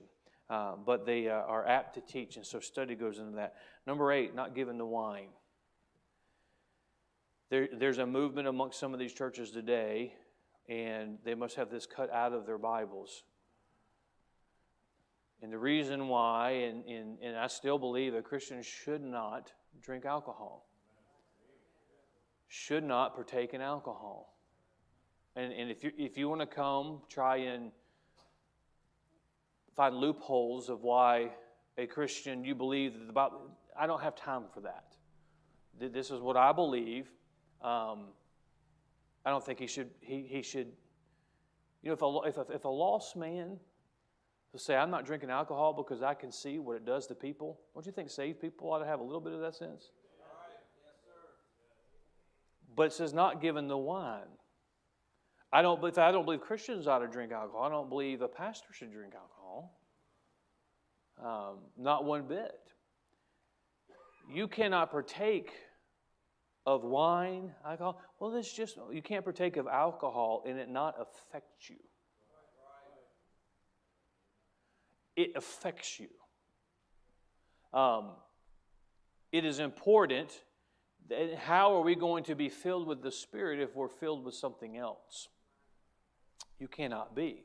Uh, 0.49 0.73
but 0.85 1.05
they 1.05 1.29
uh, 1.29 1.33
are 1.33 1.65
apt 1.67 1.95
to 1.95 2.01
teach, 2.01 2.35
and 2.35 2.45
so 2.45 2.59
study 2.59 2.95
goes 2.95 3.17
into 3.17 3.31
that. 3.31 3.55
Number 3.87 4.11
eight, 4.11 4.35
not 4.35 4.53
given 4.53 4.77
the 4.77 4.85
wine. 4.85 5.29
There, 7.49 7.69
there's 7.71 7.97
a 7.97 8.05
movement 8.05 8.47
amongst 8.47 8.79
some 8.79 8.93
of 8.93 8.99
these 8.99 9.13
churches 9.13 9.51
today, 9.51 10.13
and 10.67 11.17
they 11.23 11.33
must 11.33 11.55
have 11.55 11.69
this 11.69 11.85
cut 11.85 12.11
out 12.11 12.33
of 12.33 12.45
their 12.45 12.57
Bibles. 12.57 13.23
And 15.41 15.51
the 15.51 15.57
reason 15.57 16.07
why, 16.07 16.51
and, 16.51 16.85
and, 16.85 17.17
and 17.21 17.37
I 17.37 17.47
still 17.47 17.77
believe 17.77 18.13
that 18.13 18.23
Christians 18.23 18.65
should 18.65 19.01
not 19.01 19.51
drink 19.81 20.05
alcohol 20.05 20.65
should 22.53 22.83
not 22.83 23.15
partake 23.15 23.55
in 23.55 23.61
alcohol. 23.61 24.37
And, 25.35 25.51
and 25.51 25.71
if, 25.71 25.83
you, 25.83 25.91
if 25.97 26.19
you 26.19 26.29
want 26.29 26.41
to 26.41 26.45
come, 26.45 27.01
try 27.09 27.37
and 27.37 27.71
find 29.75 29.95
loopholes 29.95 30.69
of 30.69 30.83
why 30.83 31.31
a 31.79 31.87
Christian, 31.87 32.45
you 32.45 32.53
believe 32.53 32.93
that 32.93 33.07
the 33.07 33.13
Bible, 33.13 33.41
I 33.75 33.87
don't 33.87 34.03
have 34.03 34.15
time 34.15 34.43
for 34.53 34.61
that. 34.61 34.95
This 35.79 36.11
is 36.11 36.21
what 36.21 36.37
I 36.37 36.51
believe. 36.51 37.07
Um, 37.63 38.09
I 39.25 39.31
don't 39.31 39.43
think 39.43 39.57
he 39.57 39.65
should, 39.65 39.89
he, 40.01 40.21
he 40.21 40.43
should, 40.43 40.67
you 41.81 41.89
know, 41.89 41.93
if 41.93 42.03
a, 42.03 42.19
if 42.27 42.49
a, 42.49 42.53
if 42.53 42.65
a 42.65 42.69
lost 42.69 43.15
man 43.15 43.57
to 44.51 44.59
say, 44.59 44.75
I'm 44.75 44.91
not 44.91 45.07
drinking 45.07 45.31
alcohol 45.31 45.73
because 45.73 46.03
I 46.03 46.13
can 46.13 46.31
see 46.31 46.59
what 46.59 46.75
it 46.75 46.85
does 46.85 47.07
to 47.07 47.15
people, 47.15 47.59
don't 47.73 47.83
you 47.83 47.91
think 47.91 48.11
saved 48.11 48.39
people 48.39 48.71
ought 48.71 48.77
to 48.77 48.85
have 48.85 48.99
a 48.99 49.03
little 49.03 49.21
bit 49.21 49.33
of 49.33 49.39
that 49.39 49.55
sense? 49.55 49.89
But 52.75 52.88
it 52.88 52.93
says 52.93 53.13
not 53.13 53.41
given 53.41 53.67
the 53.67 53.77
wine. 53.77 54.21
I 55.51 55.62
don't 55.62 55.79
believe, 55.79 55.97
I 55.99 56.12
don't 56.12 56.25
believe 56.25 56.41
Christians 56.41 56.88
ought 56.88 56.99
to 56.99 57.07
drink 57.07 57.31
alcohol. 57.31 57.63
I 57.63 57.69
don't 57.69 57.89
believe 57.89 58.21
a 58.21 58.27
pastor 58.27 58.73
should 58.73 58.91
drink 58.91 59.13
alcohol. 59.13 59.77
Um, 61.23 61.59
not 61.77 62.05
one 62.05 62.23
bit. 62.27 62.59
You 64.33 64.47
cannot 64.47 64.89
partake 64.89 65.51
of 66.65 66.83
wine, 66.83 67.51
alcohol. 67.65 68.01
Well, 68.19 68.31
this 68.31 68.51
just, 68.51 68.77
you 68.91 69.01
can't 69.01 69.23
partake 69.23 69.57
of 69.57 69.67
alcohol 69.67 70.43
and 70.47 70.57
it 70.57 70.69
not 70.69 70.95
affect 70.99 71.69
you. 71.69 71.75
It 75.15 75.34
affects 75.36 75.99
you. 75.99 76.07
Um, 77.78 78.11
it 79.32 79.45
is 79.45 79.59
important 79.59 80.41
how 81.38 81.76
are 81.76 81.82
we 81.82 81.95
going 81.95 82.24
to 82.26 82.36
be 82.36 82.49
filled 82.49 82.88
with 82.88 83.01
the 83.01 83.12
Spirit 83.12 83.60
if 83.60 83.76
we're 83.76 83.88
filled 83.88 84.24
with 84.24 84.36
something 84.36 84.78
else? 84.78 85.28
You 86.60 86.68
cannot 86.68 87.16
be. 87.16 87.43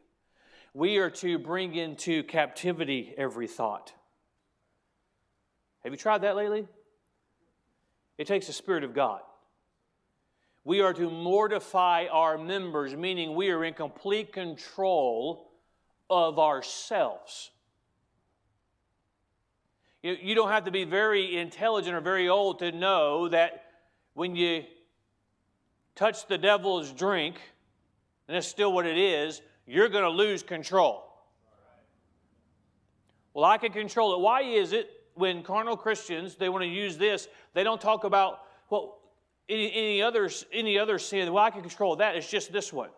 We 0.75 0.99
are 0.99 1.11
to 1.11 1.39
bring 1.39 1.75
into 1.75 2.23
captivity 2.23 3.15
every 3.17 3.49
thought. 3.49 3.93
Have 5.83 5.93
you 5.93 5.99
tried 5.99 6.23
that 6.23 6.37
lately? 6.37 6.67
It 8.17 8.27
takes 8.27 8.47
the 8.47 8.53
Spirit 8.53 8.85
of 8.85 8.95
God. 8.95 9.21
We 10.65 10.81
are 10.83 10.93
to 10.93 11.09
mortify 11.09 12.07
our 12.11 12.37
members, 12.37 12.95
meaning 12.95 13.35
we 13.35 13.51
are 13.51 13.65
in 13.65 13.75
complete 13.75 14.33
control 14.33 15.51
of 16.11 16.39
ourselves. 16.39 17.51
You, 20.03 20.17
you 20.21 20.35
don't 20.35 20.51
have 20.51 20.65
to 20.65 20.71
be 20.71 20.85
very 20.85 21.37
intelligent 21.37 21.95
or 21.95 22.01
very 22.01 22.29
old 22.29 22.61
to 22.61 22.73
know 22.73 23.29
that 23.29 23.65
when 24.15 24.37
you 24.37 24.65
touch 25.95 26.27
the 26.27 26.39
devil's 26.39 26.93
drink, 26.93 27.37
and 28.27 28.37
that's 28.37 28.47
still 28.47 28.73
what 28.73 28.87
it 28.87 28.97
is, 28.97 29.43
you're 29.67 29.89
going 29.89 30.05
to 30.05 30.11
lose 30.11 30.43
control. 30.43 31.05
Well, 33.35 33.45
I 33.45 33.59
can 33.59 33.73
control 33.73 34.15
it. 34.15 34.21
Why 34.21 34.43
is 34.43 34.73
it 34.73 34.91
when 35.19 35.43
carnal 35.43 35.77
Christians 35.77 36.37
they 36.37 36.49
want 36.49 36.63
to 36.63 36.69
use 36.69 36.97
this, 36.97 37.29
they 37.53 37.65
don't 37.65 37.81
talk 37.81 38.05
about 38.05 38.41
well 38.71 38.99
any, 39.49 39.73
any 39.73 40.03
others 40.03 40.47
any 40.53 40.79
other 40.79 40.99
sin. 40.99 41.33
Well, 41.33 41.43
I 41.43 41.51
can 41.51 41.61
control 41.61 41.97
that. 41.97 42.17
It's 42.17 42.31
just 42.31 42.53
this 42.53 42.73
one. 42.73 42.91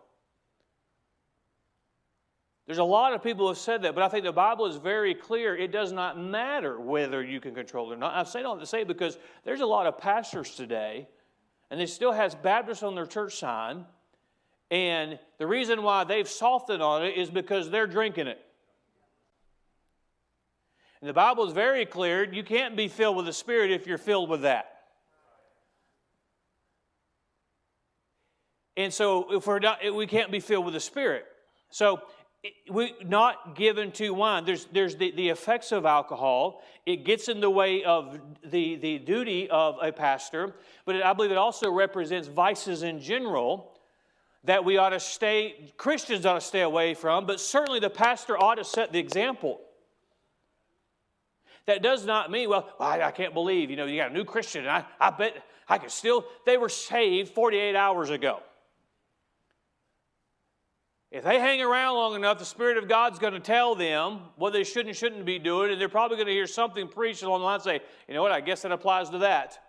There's 2.71 2.77
a 2.77 2.85
lot 2.85 3.11
of 3.11 3.21
people 3.21 3.43
who 3.43 3.49
have 3.49 3.57
said 3.57 3.81
that, 3.81 3.95
but 3.95 4.01
I 4.01 4.07
think 4.07 4.23
the 4.23 4.31
Bible 4.31 4.65
is 4.65 4.77
very 4.77 5.13
clear. 5.13 5.57
It 5.57 5.73
does 5.73 5.91
not 5.91 6.17
matter 6.17 6.79
whether 6.79 7.21
you 7.21 7.41
can 7.41 7.53
control 7.53 7.91
it 7.91 7.95
or 7.95 7.97
not. 7.97 8.15
I 8.15 8.23
say 8.23 8.43
all 8.43 8.57
to 8.57 8.65
say 8.65 8.85
because 8.85 9.17
there's 9.43 9.59
a 9.59 9.65
lot 9.65 9.87
of 9.87 9.97
pastors 9.97 10.55
today, 10.55 11.09
and 11.69 11.77
they 11.77 11.85
still 11.85 12.13
has 12.13 12.33
Baptist 12.33 12.81
on 12.81 12.95
their 12.95 13.05
church 13.05 13.37
sign, 13.37 13.83
and 14.69 15.19
the 15.37 15.45
reason 15.45 15.83
why 15.83 16.05
they've 16.05 16.29
softened 16.29 16.81
on 16.81 17.03
it 17.03 17.17
is 17.17 17.29
because 17.29 17.69
they're 17.69 17.87
drinking 17.87 18.27
it. 18.27 18.39
And 21.01 21.09
the 21.09 21.13
Bible 21.13 21.45
is 21.45 21.51
very 21.51 21.85
clear 21.85 22.23
you 22.23 22.45
can't 22.45 22.77
be 22.77 22.87
filled 22.87 23.17
with 23.17 23.25
the 23.25 23.33
Spirit 23.33 23.71
if 23.71 23.85
you're 23.85 23.97
filled 23.97 24.29
with 24.29 24.43
that. 24.43 24.83
And 28.77 28.93
so 28.93 29.33
if 29.33 29.45
we're 29.45 29.59
not, 29.59 29.79
we 29.93 30.07
can't 30.07 30.31
be 30.31 30.39
filled 30.39 30.63
with 30.63 30.73
the 30.73 30.79
Spirit. 30.79 31.25
So 31.69 32.01
we 32.69 32.95
not 33.05 33.55
given 33.55 33.91
to 33.93 34.11
wine. 34.11 34.45
There's, 34.45 34.65
there's 34.65 34.95
the, 34.95 35.11
the 35.11 35.29
effects 35.29 35.71
of 35.71 35.85
alcohol. 35.85 36.63
It 36.85 37.05
gets 37.05 37.29
in 37.29 37.39
the 37.39 37.49
way 37.49 37.83
of 37.83 38.19
the, 38.43 38.75
the 38.77 38.97
duty 38.97 39.49
of 39.49 39.77
a 39.81 39.91
pastor, 39.91 40.55
but 40.85 40.95
it, 40.95 41.03
I 41.03 41.13
believe 41.13 41.31
it 41.31 41.37
also 41.37 41.71
represents 41.71 42.27
vices 42.27 42.81
in 42.81 42.99
general 42.99 43.71
that 44.43 44.65
we 44.65 44.77
ought 44.77 44.89
to 44.89 44.99
stay, 44.99 45.71
Christians 45.77 46.25
ought 46.25 46.35
to 46.35 46.41
stay 46.41 46.61
away 46.61 46.95
from, 46.95 47.27
but 47.27 47.39
certainly 47.39 47.79
the 47.79 47.91
pastor 47.91 48.35
ought 48.35 48.55
to 48.55 48.63
set 48.63 48.91
the 48.91 48.97
example. 48.97 49.61
That 51.67 51.83
does 51.83 52.07
not 52.07 52.31
mean, 52.31 52.49
well, 52.49 52.67
I, 52.79 53.03
I 53.03 53.11
can't 53.11 53.35
believe, 53.35 53.69
you 53.69 53.75
know, 53.75 53.85
you 53.85 54.01
got 54.01 54.09
a 54.09 54.13
new 54.13 54.25
Christian, 54.25 54.61
and 54.61 54.71
I, 54.71 54.85
I 54.99 55.11
bet 55.11 55.35
I 55.69 55.77
could 55.77 55.91
still, 55.91 56.25
they 56.47 56.57
were 56.57 56.69
saved 56.69 57.35
48 57.35 57.75
hours 57.75 58.09
ago. 58.09 58.41
If 61.11 61.25
they 61.25 61.39
hang 61.39 61.61
around 61.61 61.95
long 61.95 62.15
enough, 62.15 62.39
the 62.39 62.45
Spirit 62.45 62.77
of 62.77 62.87
God's 62.87 63.19
going 63.19 63.33
to 63.33 63.39
tell 63.41 63.75
them 63.75 64.19
what 64.37 64.53
they 64.53 64.63
should 64.63 64.87
and 64.87 64.95
shouldn't 64.95 65.25
be 65.25 65.39
doing, 65.39 65.69
and 65.69 65.79
they're 65.79 65.89
probably 65.89 66.15
going 66.15 66.27
to 66.27 66.33
hear 66.33 66.47
something 66.47 66.87
preached 66.87 67.21
along 67.21 67.41
the 67.41 67.45
line 67.45 67.55
and 67.55 67.63
say, 67.63 67.81
you 68.07 68.13
know 68.13 68.21
what, 68.21 68.31
I 68.31 68.39
guess 68.39 68.61
that 68.61 68.71
applies 68.71 69.09
to 69.09 69.17
that. 69.19 69.59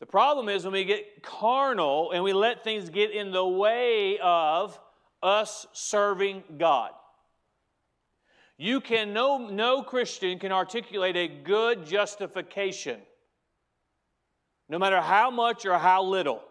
The 0.00 0.06
problem 0.06 0.48
is 0.48 0.64
when 0.64 0.72
we 0.72 0.84
get 0.84 1.22
carnal 1.22 2.12
and 2.12 2.24
we 2.24 2.32
let 2.32 2.64
things 2.64 2.88
get 2.88 3.10
in 3.10 3.30
the 3.30 3.46
way 3.46 4.18
of 4.22 4.78
us 5.22 5.66
serving 5.74 6.42
God. 6.58 6.90
You 8.56 8.80
can, 8.80 9.12
no, 9.12 9.48
no 9.48 9.82
Christian 9.82 10.38
can 10.38 10.50
articulate 10.52 11.16
a 11.16 11.28
good 11.28 11.84
justification, 11.84 13.00
no 14.70 14.78
matter 14.78 15.00
how 15.00 15.30
much 15.30 15.66
or 15.66 15.78
how 15.78 16.04
little. 16.04 16.42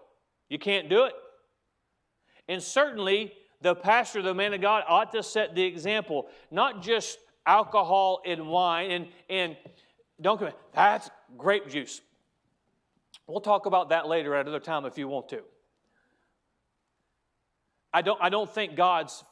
You 0.50 0.60
can't 0.60 0.88
do 0.88 1.06
it. 1.06 1.14
And 2.48 2.62
certainly, 2.62 3.34
the 3.62 3.76
pastor, 3.76 4.22
the 4.22 4.34
man 4.34 4.54
of 4.54 4.62
God, 4.62 4.84
ought 4.88 5.12
to 5.14 5.24
set 5.24 5.56
the 5.56 5.64
example, 5.64 6.28
not 6.52 6.82
just 6.82 7.18
alcohol 7.46 8.22
and 8.26 8.48
wine. 8.48 8.92
And, 8.92 9.08
and 9.30 9.58
don't 10.22 10.38
come 10.38 10.48
in, 10.50 10.54
that's 10.74 11.10
grape 11.38 11.70
juice. 11.70 12.02
We'll 13.28 13.42
talk 13.42 13.66
about 13.66 13.90
that 13.90 14.08
later 14.08 14.36
at 14.36 14.46
another 14.46 14.60
time 14.60 14.86
if 14.86 14.98
you 14.98 15.08
want 15.08 15.30
to. 15.30 15.42
I 17.94 18.02
don't, 18.02 18.20
I 18.22 18.30
don't 18.30 18.50
think 18.50 18.76
God's 18.76 19.24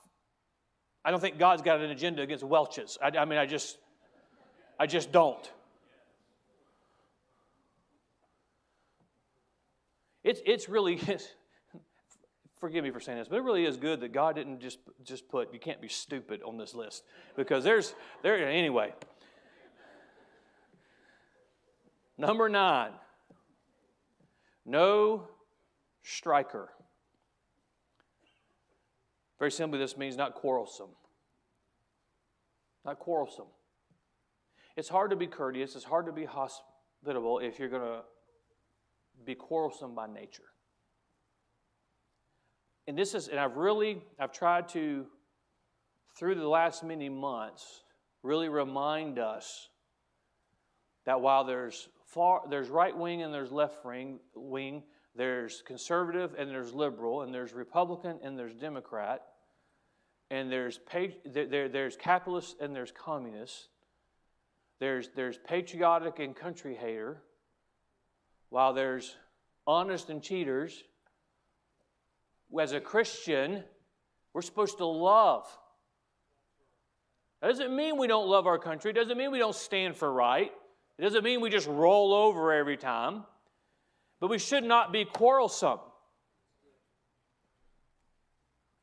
I 1.03 1.09
don't 1.09 1.20
think 1.20 1.39
God's 1.39 1.62
got 1.62 1.80
an 1.82 1.89
agenda 1.89 2.22
against 2.22 2.43
Welch's. 2.43 2.97
I, 3.01 3.07
I 3.18 3.26
mean, 3.26 3.39
I 3.39 3.45
just, 3.45 3.78
I 4.80 4.86
just 4.86 5.12
don't. 5.12 5.51
It's, 10.24 10.41
it's 10.45 10.70
really, 10.70 10.95
it's, 11.07 11.28
forgive 12.62 12.84
me 12.84 12.91
for 12.91 12.99
saying 12.99 13.18
this, 13.18 13.28
but 13.28 13.38
it 13.38 13.43
really 13.43 13.66
is 13.66 13.76
good 13.76 13.99
that 14.01 14.14
God 14.14 14.36
didn't 14.36 14.59
just, 14.59 14.78
just 15.03 15.28
put, 15.28 15.51
you 15.51 15.59
can't 15.59 15.82
be 15.82 15.88
stupid 15.88 16.41
on 16.43 16.57
this 16.57 16.76
list. 16.76 17.03
Because 17.36 17.64
there's, 17.64 17.95
there, 18.22 18.47
anyway. 18.47 18.93
Number 22.20 22.47
nine, 22.47 22.91
no 24.64 25.28
striker. 26.03 26.70
Very 29.39 29.51
simply, 29.51 29.80
this 29.80 29.97
means 29.97 30.16
not 30.16 30.36
quarrelsome. 30.36 30.91
Not 32.86 32.99
quarrelsome. 32.99 33.47
It's 34.78 34.89
hard 34.89 35.09
to 35.09 35.16
be 35.16 35.26
courteous, 35.26 35.76
it's 35.76 35.84
hard 35.84 36.05
to 36.05 36.12
be 36.12 36.26
hospitable 36.26 37.39
if 37.39 37.57
you're 37.57 37.70
going 37.70 37.82
to 37.82 38.01
be 39.26 39.34
quarrelsome 39.34 39.95
by 39.95 40.05
nature. 40.05 40.51
And 42.91 42.97
this 42.97 43.15
is, 43.15 43.29
and 43.29 43.39
I've 43.39 43.55
really, 43.55 44.01
I've 44.19 44.33
tried 44.33 44.67
to, 44.69 45.05
through 46.17 46.35
the 46.35 46.45
last 46.45 46.83
many 46.83 47.07
months, 47.07 47.83
really 48.21 48.49
remind 48.49 49.17
us 49.17 49.69
that 51.05 51.21
while 51.21 51.45
there's 51.45 51.87
far, 52.05 52.41
there's 52.49 52.67
right 52.67 52.93
wing 52.93 53.21
and 53.21 53.33
there's 53.33 53.49
left 53.49 53.85
wing, 53.85 54.19
wing, 54.35 54.83
there's 55.15 55.63
conservative 55.65 56.35
and 56.37 56.49
there's 56.49 56.73
liberal, 56.73 57.21
and 57.21 57.33
there's 57.33 57.53
Republican 57.53 58.19
and 58.25 58.37
there's 58.37 58.55
Democrat, 58.55 59.21
and 60.29 60.51
there's, 60.51 60.81
there, 61.23 61.69
there's 61.69 61.95
capitalists 61.95 62.55
and 62.59 62.75
there's 62.75 62.91
communists. 62.91 63.69
There's, 64.81 65.11
there's 65.15 65.37
patriotic 65.37 66.19
and 66.19 66.35
country 66.35 66.75
hater, 66.75 67.23
while 68.49 68.73
there's 68.73 69.15
honest 69.65 70.09
and 70.09 70.21
cheaters. 70.21 70.83
As 72.60 72.74
a 72.74 72.80
Christian, 72.80 73.64
we're 74.34 74.41
supposed 74.41 74.78
to 74.78 74.86
love. 74.86 75.45
That 77.41 77.49
doesn't 77.49 77.76
mean 77.76 77.97
we 77.97 78.08
don't 78.08 78.28
love 78.28 78.45
our 78.45 78.60
country. 78.60 78.91
It 78.91 78.95
doesn't 78.95 79.18
mean 79.18 79.32
we 79.32 79.39
don't 79.39 79.56
stand 79.56 79.95
for 79.95 80.12
right. 80.12 80.52
It 80.97 81.02
doesn't 81.02 81.24
mean 81.24 81.41
we 81.41 81.49
just 81.49 81.68
roll 81.68 82.14
over 82.14 82.54
every 82.54 82.78
time. 82.78 83.24
But 84.20 84.30
we 84.30 84.38
should 84.38 84.64
not 84.64 84.91
be 84.91 85.06
quarrelsome. 85.06 85.80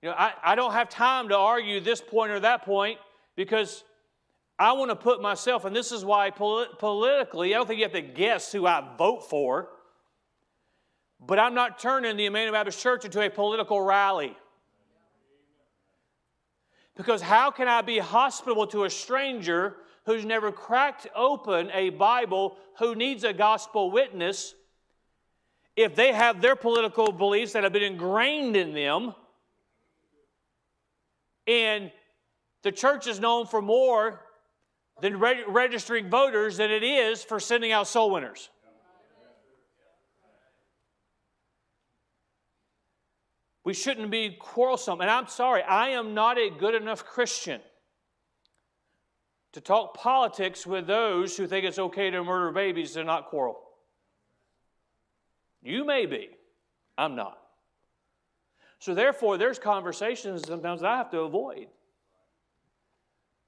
You 0.03 0.11
know, 0.11 0.15
I, 0.17 0.33
I 0.43 0.55
don't 0.55 0.73
have 0.73 0.89
time 0.89 1.29
to 1.29 1.37
argue 1.37 1.81
this 1.81 2.01
point 2.01 2.31
or 2.31 2.41
that 2.41 2.65
point 2.65 2.99
because 3.37 3.85
I 4.59 4.73
want 4.73 4.91
to 4.91 4.97
put 4.97 5.23
myself, 5.23 5.65
and 5.65 5.75
this 5.75 5.93
is 5.93 6.05
why 6.05 6.31
polit- 6.31 6.79
politically, 6.79 7.55
I 7.55 7.59
don't 7.59 7.67
think 7.67 7.79
you 7.79 7.85
have 7.85 7.93
to 7.93 8.03
guess 8.03 8.51
who 8.51 8.67
I 8.67 8.97
vote 8.97 9.29
for, 9.29 9.69
but 11.27 11.39
I'm 11.39 11.55
not 11.55 11.79
turning 11.79 12.17
the 12.17 12.27
Emmanuel 12.27 12.53
Baptist 12.53 12.81
Church 12.81 13.05
into 13.05 13.21
a 13.21 13.31
political 13.31 13.81
rally. 13.81 14.37
Because 16.97 17.23
how 17.23 17.51
can 17.51 17.69
I 17.69 17.83
be 17.83 17.99
hospitable 17.99 18.67
to 18.69 18.85
a 18.85 18.91
stranger 18.91 19.77
who's 20.05 20.25
never 20.25 20.51
cracked 20.51 21.07
open 21.15 21.71
a 21.73 21.91
Bible, 21.91 22.57
who 22.79 22.95
needs 22.95 23.25
a 23.25 23.33
gospel 23.33 23.91
witness, 23.91 24.55
if 25.77 25.95
they 25.95 26.13
have 26.13 26.41
their 26.41 26.57
political 26.57 27.13
beliefs 27.13 27.53
that 27.53 27.63
have 27.63 27.73
been 27.73 27.83
ingrained 27.83 28.57
in 28.57 28.75
them? 28.75 29.15
And 31.47 31.93
the 32.63 32.73
church 32.73 33.07
is 33.07 33.21
known 33.21 33.47
for 33.47 33.63
more 33.63 34.21
than 35.01 35.19
re- 35.19 35.45
registering 35.47 36.11
voters 36.11 36.57
than 36.57 36.71
it 36.71 36.83
is 36.83 37.23
for 37.23 37.39
sending 37.39 37.71
out 37.71 37.87
soul 37.87 38.11
winners. 38.11 38.51
We 43.69 43.75
shouldn't 43.75 44.11
be 44.11 44.31
quarrelsome. 44.31 45.03
And 45.03 45.11
I'm 45.11 45.27
sorry, 45.27 45.63
I 45.63 45.91
am 45.91 46.15
not 46.15 46.39
a 46.39 46.49
good 46.49 46.75
enough 46.75 47.05
Christian 47.05 47.61
to 49.53 49.61
talk 49.61 49.93
politics 49.93 50.67
with 50.67 50.87
those 50.87 51.37
who 51.37 51.47
think 51.47 51.67
it's 51.67 51.79
okay 51.79 52.09
to 52.09 52.25
murder 52.25 52.51
babies 52.51 52.97
and 52.97 53.07
not 53.07 53.27
quarrel. 53.27 53.61
You 55.63 55.85
may 55.85 56.07
be, 56.07 56.31
I'm 56.97 57.15
not. 57.15 57.37
So, 58.79 58.95
therefore, 58.95 59.37
there's 59.37 59.59
conversations 59.59 60.49
sometimes 60.49 60.81
that 60.81 60.89
I 60.89 60.97
have 60.97 61.11
to 61.11 61.21
avoid. 61.21 61.67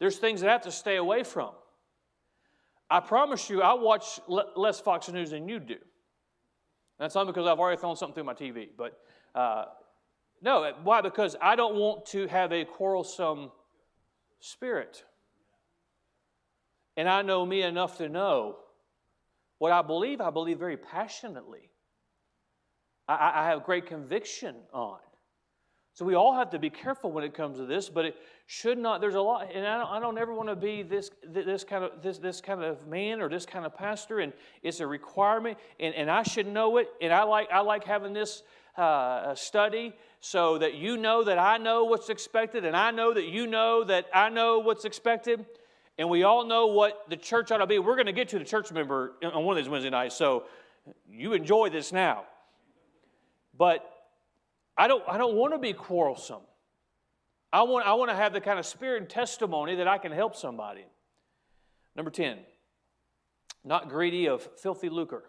There's 0.01 0.19
things 0.19 0.43
that 0.43 0.51
I 0.51 0.53
have 0.53 0.65
to 0.65 0.71
stay 0.71 0.97
away 0.97 1.23
from. 1.23 1.53
I 2.91 3.01
promise 3.01 3.49
you, 3.49 3.63
I 3.63 3.73
watch 3.73 4.21
less 4.29 4.81
Fox 4.81 5.09
News 5.09 5.31
than 5.31 5.49
you 5.49 5.61
do. 5.61 5.79
That's 6.99 7.15
not 7.15 7.27
because 7.27 7.47
I've 7.47 7.59
already 7.59 7.81
thrown 7.81 7.97
something 7.97 8.17
through 8.17 8.25
my 8.25 8.35
TV, 8.35 8.69
but 8.77 9.01
uh, 9.35 9.65
no, 10.43 10.73
why? 10.83 11.01
Because 11.03 11.37
I 11.41 11.57
don't 11.57 11.77
want 11.77 12.07
to 12.07 12.27
have 12.29 12.53
a 12.53 12.65
quarrelsome 12.65 13.51
spirit. 14.41 15.05
And 16.97 17.09
I 17.09 17.23
know 17.23 17.45
me 17.45 17.63
enough 17.63 17.99
to 17.99 18.09
know 18.09 18.57
what 19.59 19.73
I 19.73 19.83
believe, 19.83 20.21
I 20.21 20.31
believe 20.31 20.59
very 20.59 20.77
passionately. 20.77 21.71
I, 23.07 23.15
I 23.15 23.43
I 23.43 23.47
have 23.49 23.65
great 23.65 23.87
conviction 23.87 24.57
on. 24.73 24.99
So 25.93 26.05
we 26.07 26.15
all 26.15 26.35
have 26.35 26.51
to 26.51 26.59
be 26.59 26.71
careful 26.71 27.13
when 27.13 27.25
it 27.25 27.35
comes 27.35 27.59
to 27.59 27.67
this, 27.67 27.91
but 27.91 28.07
it 28.07 28.17
should 28.47 28.79
not. 28.79 29.03
There's 29.03 29.17
a 29.17 29.21
lot, 29.21 29.49
and 29.53 29.67
I 29.67 29.77
don't, 29.77 29.91
I 29.91 30.01
don't 30.01 30.19
ever 30.19 30.33
want 30.33 30.49
to 30.49 30.57
be 30.57 30.83
this 30.83 31.11
this 31.23 31.63
kind 31.63 31.85
of 31.85 32.01
this 32.03 32.19
this 32.19 32.41
kind 32.41 32.63
of 32.63 32.87
man 32.87 33.21
or 33.21 33.29
this 33.29 33.45
kind 33.45 33.67
of 33.67 33.75
pastor, 33.75 34.21
and 34.21 34.33
it's 34.63 34.81
a 34.81 34.87
requirement, 34.87 35.59
and, 35.79 35.95
and 35.95 36.11
I 36.11 36.23
should 36.23 36.47
know 36.47 36.79
it, 36.79 36.89
and 37.03 37.13
I 37.13 37.25
like 37.25 37.49
I 37.53 37.61
like 37.61 37.85
having 37.85 38.15
this 38.15 38.43
uh, 38.77 39.35
study 39.35 39.95
so 40.21 40.59
that 40.59 40.75
you 40.75 40.97
know 40.97 41.25
that 41.25 41.39
I 41.39 41.59
know 41.59 41.85
what's 41.85 42.11
expected, 42.11 42.65
and 42.65 42.77
I 42.77 42.91
know 42.91 43.15
that 43.15 43.27
you 43.27 43.47
know 43.47 43.85
that 43.85 44.07
I 44.15 44.29
know 44.29 44.59
what's 44.59 44.85
expected, 44.85 45.45
and 45.99 46.09
we 46.09 46.23
all 46.23 46.45
know 46.47 46.69
what 46.69 47.09
the 47.09 47.17
church 47.17 47.51
ought 47.51 47.59
to 47.59 47.67
be. 47.67 47.79
We're 47.79 47.97
going 47.97 48.07
to 48.07 48.13
get 48.13 48.29
to 48.31 48.39
the 48.39 48.45
church 48.45 48.71
member 48.73 49.13
on 49.23 49.45
one 49.45 49.57
of 49.57 49.63
these 49.63 49.71
Wednesday 49.71 49.91
nights, 49.91 50.17
so 50.17 50.45
you 51.11 51.33
enjoy 51.33 51.71
this 51.71 51.93
now, 51.93 52.25
but. 53.57 53.87
I 54.81 54.89
don't, 54.89 55.05
I 55.07 55.19
don't 55.19 55.35
want 55.35 55.53
to 55.53 55.59
be 55.59 55.75
quarrelsome. 55.75 56.41
I 57.53 57.65
want, 57.65 57.87
I 57.87 57.93
want 57.93 58.11
to 58.11 58.17
have 58.17 58.33
the 58.33 58.41
kind 58.41 58.59
of 58.59 58.65
spirit 58.65 59.03
and 59.03 59.11
testimony 59.11 59.75
that 59.75 59.87
I 59.87 59.99
can 59.99 60.11
help 60.11 60.35
somebody. 60.35 60.87
Number 61.95 62.11
10, 62.11 62.39
not 63.63 63.91
greedy 63.91 64.27
of 64.27 64.49
filthy 64.59 64.89
lucre. 64.89 65.25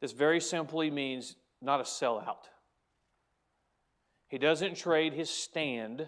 This 0.00 0.12
very 0.12 0.40
simply 0.40 0.88
means 0.88 1.34
not 1.60 1.80
a 1.80 1.82
sellout. 1.82 2.44
He 4.28 4.38
doesn't 4.38 4.76
trade 4.76 5.14
his 5.14 5.30
stand 5.30 6.06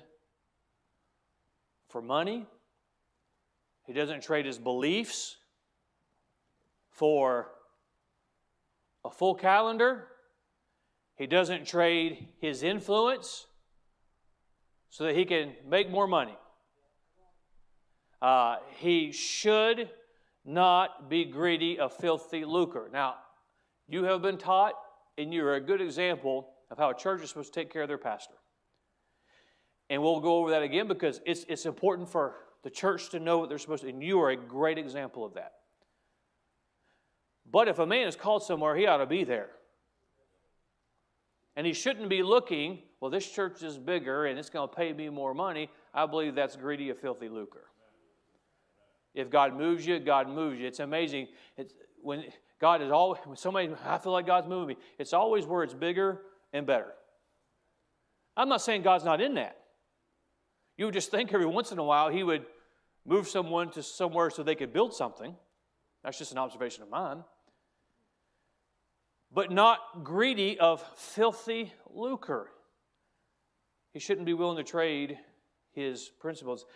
for 1.88 2.00
money, 2.00 2.46
he 3.86 3.92
doesn't 3.92 4.22
trade 4.22 4.46
his 4.46 4.58
beliefs 4.58 5.36
for 6.90 7.48
a 9.04 9.10
full 9.10 9.34
calendar. 9.34 10.06
He 11.16 11.26
doesn't 11.26 11.66
trade 11.66 12.28
his 12.40 12.62
influence 12.62 13.46
so 14.90 15.04
that 15.04 15.16
he 15.16 15.24
can 15.24 15.54
make 15.66 15.90
more 15.90 16.06
money. 16.06 16.36
Uh, 18.22 18.56
he 18.76 19.12
should 19.12 19.90
not 20.44 21.08
be 21.08 21.24
greedy 21.24 21.78
of 21.78 21.92
filthy 21.92 22.44
lucre. 22.44 22.88
Now, 22.92 23.16
you 23.88 24.04
have 24.04 24.22
been 24.22 24.38
taught, 24.38 24.74
and 25.18 25.32
you're 25.32 25.54
a 25.54 25.60
good 25.60 25.80
example 25.80 26.48
of 26.70 26.78
how 26.78 26.90
a 26.90 26.94
church 26.94 27.22
is 27.22 27.28
supposed 27.28 27.52
to 27.52 27.60
take 27.60 27.72
care 27.72 27.82
of 27.82 27.88
their 27.88 27.98
pastor. 27.98 28.34
And 29.88 30.02
we'll 30.02 30.20
go 30.20 30.38
over 30.38 30.50
that 30.50 30.62
again 30.62 30.86
because 30.86 31.20
it's, 31.26 31.44
it's 31.48 31.66
important 31.66 32.08
for 32.08 32.36
the 32.62 32.70
church 32.70 33.10
to 33.10 33.18
know 33.18 33.38
what 33.38 33.48
they're 33.48 33.58
supposed 33.58 33.82
to, 33.82 33.88
and 33.88 34.02
you 34.02 34.20
are 34.20 34.30
a 34.30 34.36
great 34.36 34.78
example 34.78 35.24
of 35.24 35.34
that. 35.34 35.52
But 37.50 37.68
if 37.68 37.78
a 37.78 37.86
man 37.86 38.06
is 38.06 38.14
called 38.14 38.44
somewhere, 38.44 38.76
he 38.76 38.86
ought 38.86 38.98
to 38.98 39.06
be 39.06 39.24
there. 39.24 39.50
And 41.56 41.66
he 41.66 41.72
shouldn't 41.72 42.08
be 42.08 42.22
looking, 42.22 42.78
well, 43.00 43.10
this 43.10 43.28
church 43.28 43.62
is 43.62 43.76
bigger 43.76 44.26
and 44.26 44.38
it's 44.38 44.50
going 44.50 44.68
to 44.68 44.74
pay 44.74 44.92
me 44.92 45.08
more 45.08 45.34
money. 45.34 45.68
I 45.92 46.06
believe 46.06 46.36
that's 46.36 46.54
greedy 46.54 46.90
of 46.90 46.98
filthy 46.98 47.28
lucre. 47.28 47.64
If 49.14 49.30
God 49.30 49.56
moves 49.56 49.84
you, 49.84 49.98
God 49.98 50.28
moves 50.28 50.60
you. 50.60 50.68
It's 50.68 50.78
amazing. 50.78 51.26
It's, 51.56 51.74
when 52.00 52.24
God 52.60 52.80
is 52.82 52.92
always, 52.92 53.20
when 53.24 53.36
somebody, 53.36 53.70
I 53.84 53.98
feel 53.98 54.12
like 54.12 54.26
God's 54.26 54.46
moving 54.46 54.68
me, 54.68 54.76
it's 54.98 55.12
always 55.12 55.44
where 55.44 55.64
it's 55.64 55.74
bigger 55.74 56.20
and 56.53 56.66
better. 56.66 56.92
I'm 58.36 58.48
not 58.48 58.62
saying 58.62 58.82
God's 58.82 59.05
not 59.05 59.20
in 59.20 59.34
that. 59.34 59.57
You 60.76 60.86
would 60.86 60.94
just 60.94 61.11
think 61.11 61.32
every 61.32 61.46
once 61.46 61.72
in 61.72 61.78
a 61.78 61.84
while 61.84 62.09
he 62.09 62.22
would 62.22 62.46
move 63.05 63.28
someone 63.28 63.70
to 63.72 63.82
somewhere 63.82 64.30
so 64.30 64.42
they 64.42 64.55
could 64.55 64.72
build 64.72 64.94
something. 64.94 65.34
That's 66.03 66.18
just 66.18 66.32
an 66.32 66.38
observation 66.38 66.82
of 66.82 66.90
mine 66.90 67.22
but 69.32 69.51
not 69.51 70.05
greedy 70.05 70.59
of 70.59 70.84
filthy 70.96 71.72
lucre. 71.92 72.51
He 73.92 73.98
shouldn't 73.98 74.26
be 74.26 74.34
willing 74.34 74.57
to 74.57 74.68
trade 74.68 75.18
his 75.72 76.11
principles. 76.20 76.66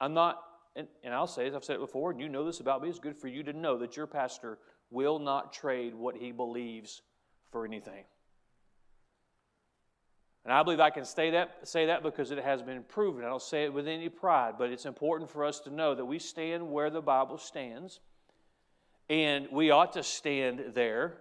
I'm 0.00 0.14
not, 0.14 0.38
and, 0.74 0.88
and 1.02 1.14
I'll 1.14 1.26
say, 1.26 1.46
as 1.46 1.54
I've 1.54 1.64
said 1.64 1.76
it 1.76 1.80
before, 1.80 2.10
and 2.10 2.20
you 2.20 2.28
know 2.28 2.44
this 2.44 2.60
about 2.60 2.82
me, 2.82 2.88
it's 2.88 2.98
good 2.98 3.16
for 3.16 3.28
you 3.28 3.42
to 3.44 3.52
know 3.52 3.78
that 3.78 3.96
your 3.96 4.06
pastor 4.06 4.58
will 4.90 5.18
not 5.18 5.52
trade 5.52 5.94
what 5.94 6.16
he 6.16 6.32
believes 6.32 7.02
for 7.50 7.64
anything. 7.64 8.04
And 10.46 10.52
I 10.52 10.62
believe 10.62 10.78
I 10.78 10.90
can 10.90 11.04
say 11.04 11.30
that, 11.30 11.66
say 11.66 11.86
that 11.86 12.04
because 12.04 12.30
it 12.30 12.38
has 12.38 12.62
been 12.62 12.84
proven. 12.84 13.24
I 13.24 13.28
don't 13.28 13.42
say 13.42 13.64
it 13.64 13.72
with 13.72 13.88
any 13.88 14.08
pride, 14.08 14.54
but 14.56 14.70
it's 14.70 14.86
important 14.86 15.28
for 15.28 15.44
us 15.44 15.58
to 15.60 15.74
know 15.74 15.92
that 15.96 16.04
we 16.04 16.20
stand 16.20 16.70
where 16.70 16.88
the 16.88 17.02
Bible 17.02 17.36
stands, 17.36 17.98
and 19.10 19.48
we 19.50 19.72
ought 19.72 19.94
to 19.94 20.04
stand 20.04 20.66
there 20.72 21.18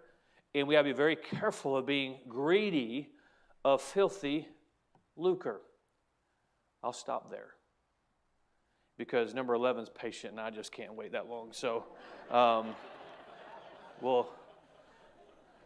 and 0.54 0.68
we 0.68 0.76
ought 0.76 0.84
to 0.84 0.90
be 0.90 0.94
very 0.94 1.16
careful 1.16 1.76
of 1.76 1.88
being 1.88 2.18
greedy 2.30 3.10
of 3.64 3.82
filthy 3.82 4.48
lucre. 5.18 5.60
I'll 6.84 6.94
stop 6.94 7.32
there 7.32 7.56
because 8.96 9.34
number 9.34 9.56
11 9.56 9.84
is 9.84 9.90
patient 9.90 10.34
and 10.34 10.40
I 10.40 10.52
just 10.52 10.72
can't 10.72 10.94
wait 10.94 11.14
that 11.14 11.28
long. 11.28 11.50
So 11.52 11.86
um, 12.30 12.76
we'll, 14.02 14.30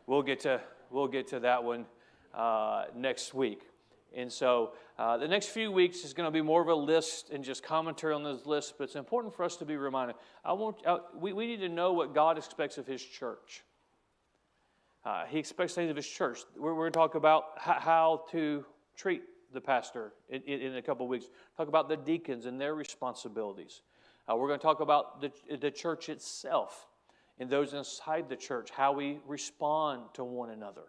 we'll, 0.07 0.24
get 0.24 0.39
to, 0.41 0.62
we'll 0.89 1.10
get 1.10 1.28
to 1.28 1.41
that 1.41 1.62
one 1.62 1.86
uh, 2.34 2.86
next 2.96 3.34
week. 3.34 3.62
And 4.16 4.32
so 4.32 4.74
uh, 4.98 5.18
the 5.18 5.28
next 5.28 5.48
few 5.48 5.72
weeks 5.72 6.04
is 6.04 6.14
going 6.14 6.28
to 6.28 6.32
be 6.32 6.42
more 6.42 6.62
of 6.62 6.68
a 6.68 6.76
list 6.76 7.30
and 7.30 7.44
just 7.44 7.62
commentary 7.62 8.14
on 8.14 8.24
those 8.24 8.46
lists, 8.46 8.74
but 8.76 8.86
it's 8.86 8.96
important 8.96 9.36
for 9.36 9.44
us 9.44 9.56
to 9.58 9.66
be 9.66 9.78
reminded. 9.78 10.16
I 10.44 10.54
want, 10.54 10.78
uh, 10.86 11.00
we, 11.16 11.32
we 11.34 11.46
need 11.46 11.60
to 11.62 11.70
know 11.70 11.94
what 11.94 12.16
God 12.16 12.38
expects 12.38 12.78
of 12.78 12.88
His 12.88 13.04
church. 13.04 13.64
Uh, 15.06 15.26
he 15.26 15.40
expects 15.40 15.74
things 15.74 15.90
of 15.90 15.96
his 15.96 16.08
church. 16.08 16.40
We're, 16.58 16.74
we're 16.74 16.90
going 16.90 16.92
to 16.92 16.98
talk 16.98 17.16
about 17.16 17.46
how 17.56 18.26
to 18.32 18.66
treat 18.96 19.24
the 19.54 19.62
pastor 19.62 20.14
in, 20.30 20.42
in, 20.44 20.62
in, 20.62 20.76
a 20.76 20.82
couple 20.82 21.08
weeks. 21.08 21.26
Talk 21.58 21.68
about 21.68 21.88
the 21.90 21.98
deacons 21.98 22.46
and 22.46 22.60
their 22.60 22.76
responsibilities. 22.76 23.82
Uh, 24.30 24.36
we're 24.36 24.48
going 24.48 24.60
to 24.60 24.64
talk 24.64 24.82
about 24.82 25.22
the, 25.22 25.32
the 25.58 25.72
church 25.72 26.10
itself 26.10 26.88
and 27.40 27.50
those 27.50 27.74
inside 27.74 28.28
the 28.28 28.36
church, 28.36 28.70
how 28.72 28.92
we 28.92 29.20
respond 29.26 30.02
to 30.14 30.24
one 30.24 30.50
another. 30.50 30.84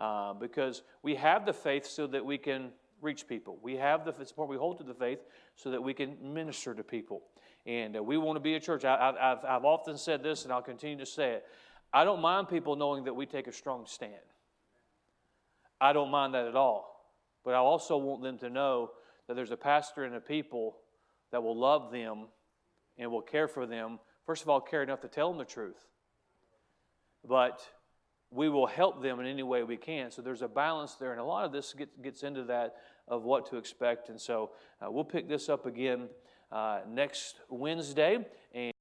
Uh, 0.00 0.32
because 0.32 0.80
we 1.02 1.14
have 1.14 1.44
the 1.44 1.52
faith 1.52 1.86
so 1.86 2.06
that 2.06 2.24
we 2.24 2.38
can 2.38 2.70
reach 3.02 3.28
people. 3.28 3.58
We 3.62 3.76
have 3.76 4.06
the 4.06 4.14
support, 4.24 4.48
we 4.48 4.56
hold 4.56 4.78
to 4.78 4.84
the 4.84 4.94
faith 4.94 5.18
so 5.56 5.70
that 5.70 5.82
we 5.82 5.92
can 5.92 6.16
minister 6.22 6.74
to 6.74 6.82
people. 6.82 7.20
And 7.66 7.94
uh, 7.94 8.02
we 8.02 8.16
want 8.16 8.36
to 8.36 8.40
be 8.40 8.54
a 8.54 8.60
church. 8.60 8.86
I, 8.86 9.12
have 9.20 9.44
I've 9.44 9.64
often 9.66 9.98
said 9.98 10.22
this, 10.22 10.44
and 10.44 10.54
I'll 10.54 10.62
continue 10.62 10.96
to 10.96 11.04
say 11.04 11.32
it. 11.32 11.44
I 11.92 12.04
don't 12.04 12.22
mind 12.22 12.48
people 12.48 12.76
knowing 12.76 13.04
that 13.04 13.12
we 13.12 13.26
take 13.26 13.46
a 13.46 13.52
strong 13.52 13.84
stand. 13.84 14.14
I 15.78 15.92
don't 15.92 16.10
mind 16.10 16.32
that 16.32 16.46
at 16.46 16.56
all. 16.56 17.04
But 17.44 17.52
I 17.52 17.58
also 17.58 17.98
want 17.98 18.22
them 18.22 18.38
to 18.38 18.48
know 18.48 18.92
that 19.28 19.34
there's 19.34 19.50
a 19.50 19.56
pastor 19.56 20.04
and 20.04 20.14
a 20.14 20.20
people 20.20 20.78
that 21.30 21.42
will 21.42 21.58
love 21.58 21.92
them 21.92 22.28
and 22.96 23.12
will 23.12 23.20
care 23.20 23.48
for 23.48 23.66
them. 23.66 23.98
First 24.24 24.42
of 24.42 24.48
all, 24.48 24.62
care 24.62 24.82
enough 24.82 25.02
to 25.02 25.08
tell 25.08 25.28
them 25.28 25.36
the 25.36 25.44
truth. 25.44 25.84
But 27.22 27.60
we 28.30 28.48
will 28.48 28.66
help 28.66 29.02
them 29.02 29.18
in 29.20 29.26
any 29.26 29.42
way 29.42 29.62
we 29.64 29.76
can. 29.76 30.10
So 30.10 30.22
there's 30.22 30.42
a 30.42 30.48
balance 30.48 30.94
there. 30.94 31.12
And 31.12 31.20
a 31.20 31.24
lot 31.24 31.44
of 31.44 31.52
this 31.52 31.72
gets, 31.72 31.96
gets 32.02 32.22
into 32.22 32.44
that 32.44 32.76
of 33.08 33.24
what 33.24 33.50
to 33.50 33.56
expect. 33.56 34.08
And 34.08 34.20
so 34.20 34.50
uh, 34.80 34.90
we'll 34.90 35.04
pick 35.04 35.28
this 35.28 35.48
up 35.48 35.66
again 35.66 36.08
uh, 36.52 36.80
next 36.88 37.40
Wednesday. 37.48 38.14
And 38.14 38.26